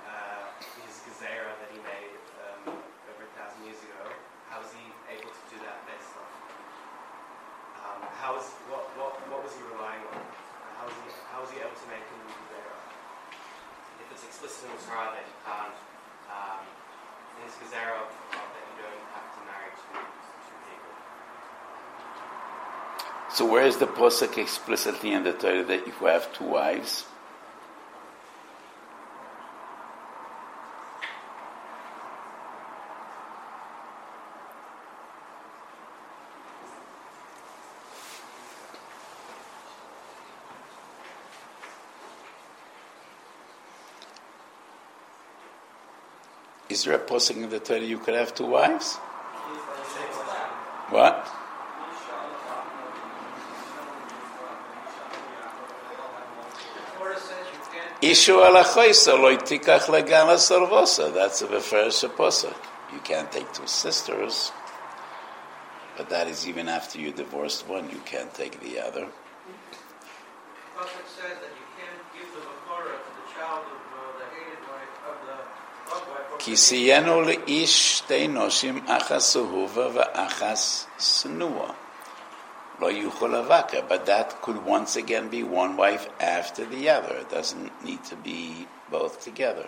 uh, 0.07 0.47
his 0.87 1.03
gezerah 1.03 1.51
that 1.59 1.71
he 1.75 1.83
made 1.83 2.15
um, 2.47 2.79
over 3.11 3.27
a 3.27 3.33
thousand 3.35 3.67
years 3.67 3.83
ago? 3.83 4.07
How 4.51 4.63
was 4.63 4.71
he 4.71 4.87
able 5.19 5.35
to 5.35 5.45
do 5.51 5.59
that 5.67 5.83
based 5.91 6.15
off? 6.15 6.31
Um, 7.83 8.01
how 8.23 8.39
was 8.39 8.47
what, 8.71 8.87
what 8.95 9.19
what 9.35 9.41
was 9.43 9.51
he 9.59 9.63
relying 9.75 10.03
on? 10.15 10.23
How 10.79 10.87
was 10.87 10.95
he 11.03 11.11
how 11.35 11.43
was 11.43 11.51
he 11.51 11.59
able 11.59 11.75
to 11.75 11.89
make 11.91 12.07
a 12.07 12.17
new 12.23 12.31
gezerah? 12.39 12.81
If 13.99 14.15
it's 14.15 14.25
explicit 14.31 14.71
in 14.71 14.79
the 14.79 14.83
Torah 14.87 15.11
that 15.11 15.27
you 15.27 15.37
can't, 15.43 15.75
um, 16.31 16.63
his 17.43 17.51
gezerah 17.59 18.07
that 18.31 18.63
you 18.71 18.75
don't 18.79 19.07
have 19.11 19.27
to 19.35 19.41
marry 19.51 19.75
two 19.75 19.91
two 20.47 20.59
people. 20.71 20.95
So 23.35 23.47
where 23.47 23.65
is 23.65 23.79
the 23.79 23.87
posuk 23.87 24.37
explicitly 24.37 25.13
in 25.13 25.25
the 25.25 25.33
Torah 25.33 25.65
that 25.65 25.87
you 25.87 25.93
have 26.07 26.31
two 26.35 26.45
wives? 26.45 27.07
Is 46.69 46.85
there 46.85 46.95
a 46.95 46.99
posuk 46.99 47.37
in 47.37 47.49
the 47.49 47.61
Torah 47.61 47.81
you 47.81 47.99
could 47.99 48.15
have 48.15 48.35
two 48.35 48.47
wives? 48.47 48.97
What? 50.91 51.42
That's 61.15 61.39
the 61.39 61.61
first 61.61 62.03
aposa. 62.03 62.53
You 62.93 62.99
can't 63.05 63.31
take 63.31 63.53
two 63.53 63.69
sisters, 63.69 64.51
but 65.97 66.09
that 66.11 66.27
is 66.27 66.49
even 66.49 66.69
after 66.69 66.99
you 66.99 67.13
divorced 67.13 67.69
one, 67.69 67.89
you 67.91 68.01
can't 68.05 68.35
take 68.35 68.59
the 68.61 68.81
other. 68.81 69.07
The 69.07 69.13
Prophet 70.75 71.07
says 71.07 71.39
that 71.43 71.53
you 71.55 71.67
can't 71.79 72.03
give 72.13 72.27
the 72.35 72.41
makora 72.43 72.99
to 72.99 73.11
the 73.23 73.27
child 73.39 73.65
of 73.71 73.81
uh, 73.95 74.19
the 74.19 74.27
hated 74.35 74.63
wife, 74.67 74.95
of 75.07 75.17
the 75.29 75.39
loved 75.95 76.09
wife. 76.11 76.41
Lo 82.83 83.83
but 83.89 84.07
that 84.07 84.43
could 84.43 84.65
once 84.65 84.97
again 84.97 85.29
be 85.29 85.43
one 85.43 85.77
wife 85.77 86.09
after 86.21 86.65
the 86.65 86.89
other. 86.89 87.15
It 87.17 87.31
doesn't 87.31 87.85
need 87.85 88.03
to 88.05 88.17
be 88.17 88.67
both 88.91 89.23
together. 89.23 89.67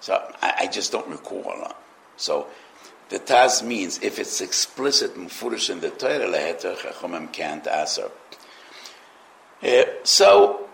So 0.00 0.14
I, 0.42 0.54
I 0.60 0.66
just 0.66 0.90
don't 0.92 1.08
recall. 1.08 1.72
So 2.16 2.48
the 3.08 3.20
Taz 3.20 3.62
means 3.62 4.00
if 4.02 4.18
it's 4.18 4.40
explicit 4.40 5.14
mufurish 5.14 5.70
in 5.70 5.80
the 5.80 5.90
Torah 5.90 6.26
leheter 6.26 6.76
chachomim 6.76 7.32
can't 7.32 7.66
answer. 7.66 8.10
Uh, 9.62 9.84
so 10.02 10.68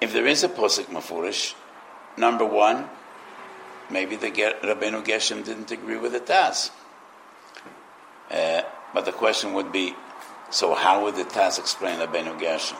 if 0.00 0.12
there 0.12 0.26
is 0.26 0.44
a 0.44 0.48
posik 0.48 0.86
mufurish, 0.86 1.54
number 2.16 2.44
one, 2.44 2.88
maybe 3.90 4.16
the 4.16 4.30
Rabbeinu 4.30 5.04
Gershom 5.04 5.42
didn't 5.42 5.70
agree 5.70 5.96
with 5.96 6.12
the 6.12 6.20
Taz. 6.20 6.70
Uh, 8.30 8.62
but 8.92 9.04
the 9.04 9.12
question 9.12 9.52
would 9.54 9.72
be, 9.72 9.94
so 10.50 10.74
how 10.74 11.04
would 11.04 11.16
the 11.16 11.24
Taz 11.24 11.58
explain 11.58 11.98
Rabbeinu 11.98 12.38
Gershom? 12.38 12.78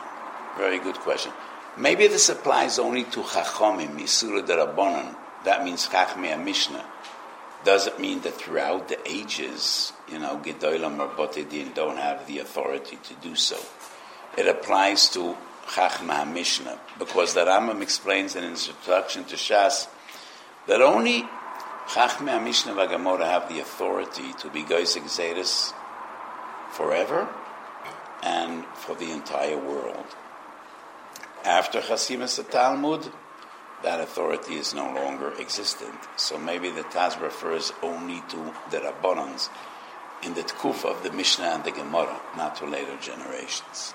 Very 0.57 0.79
good 0.79 0.95
question. 0.95 1.31
Maybe 1.77 2.07
this 2.07 2.29
applies 2.29 2.79
only 2.79 3.03
to 3.03 3.21
Chachomim, 3.21 3.99
Yisura 3.99 4.45
Rabbanon. 4.45 5.15
That 5.45 5.63
means 5.63 5.87
Chachmei 5.87 6.43
Mishnah. 6.43 6.85
Does 7.63 7.85
it 7.85 7.99
mean 7.99 8.21
that 8.21 8.35
throughout 8.35 8.87
the 8.87 8.97
ages, 9.07 9.93
you 10.11 10.19
know, 10.19 10.41
Gedolim 10.43 10.99
or 10.99 11.09
Botedin 11.09 11.73
don't 11.73 11.97
have 11.97 12.25
the 12.27 12.39
authority 12.39 12.97
to 13.03 13.13
do 13.15 13.35
so? 13.35 13.57
It 14.37 14.47
applies 14.47 15.09
to 15.09 15.37
Chachma 15.67 16.31
Mishnah 16.31 16.79
because 16.97 17.33
the 17.33 17.41
Rambam 17.45 17.81
explains 17.81 18.35
in 18.35 18.43
his 18.43 18.69
introduction 18.69 19.25
to 19.25 19.35
Shas 19.35 19.87
that 20.67 20.81
only 20.81 21.25
Chachmei 21.87 22.43
Mishnah 22.43 22.73
Vagamora 22.73 23.23
have 23.25 23.47
the 23.47 23.61
authority 23.61 24.33
to 24.39 24.49
be 24.49 24.61
Geisek 24.61 25.03
Zeres 25.03 25.73
forever 26.69 27.29
and 28.21 28.65
for 28.75 28.93
the 28.93 29.09
entire 29.09 29.57
world. 29.57 30.05
After 31.45 31.79
Chasimas 31.79 32.37
Talmud, 32.51 33.09
that 33.83 34.01
authority 34.01 34.55
is 34.55 34.73
no 34.73 34.93
longer 34.93 35.31
existent. 35.39 35.95
So 36.17 36.37
maybe 36.37 36.71
the 36.71 36.83
Taz 36.83 37.21
refers 37.21 37.71
only 37.81 38.21
to 38.31 38.53
the 38.69 38.79
Rabbanans 38.79 39.47
in 40.23 40.33
the 40.33 40.41
Tkuf 40.41 40.83
of 40.83 41.03
the 41.03 41.11
Mishnah 41.13 41.45
and 41.45 41.63
the 41.63 41.71
Gemara, 41.71 42.19
not 42.35 42.57
to 42.57 42.65
later 42.65 42.97
generations. 42.99 43.93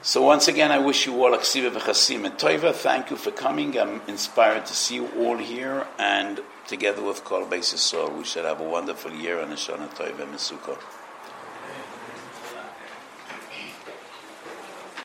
So 0.00 0.22
once 0.22 0.46
again, 0.46 0.70
I 0.70 0.78
wish 0.78 1.06
you 1.06 1.24
all 1.24 1.32
aksiva 1.32 1.70
v'chasim 1.72 2.24
and 2.24 2.38
toiva. 2.38 2.72
Thank 2.72 3.10
you 3.10 3.16
for 3.16 3.32
coming. 3.32 3.76
I'm 3.76 4.00
inspired 4.06 4.64
to 4.66 4.72
see 4.72 4.94
you 4.94 5.08
all 5.18 5.36
here, 5.36 5.88
and 5.98 6.40
together 6.68 7.02
with 7.02 7.24
Kol 7.24 7.46
Beis 7.46 7.74
Yisrael, 7.74 8.16
we 8.16 8.24
should 8.24 8.44
have 8.44 8.60
a 8.60 8.68
wonderful 8.68 9.12
year 9.12 9.40
and 9.40 9.52
a 9.52 9.56
Shana 9.56 9.88
Toiva 9.88 10.24
Mesukah. 10.26 10.78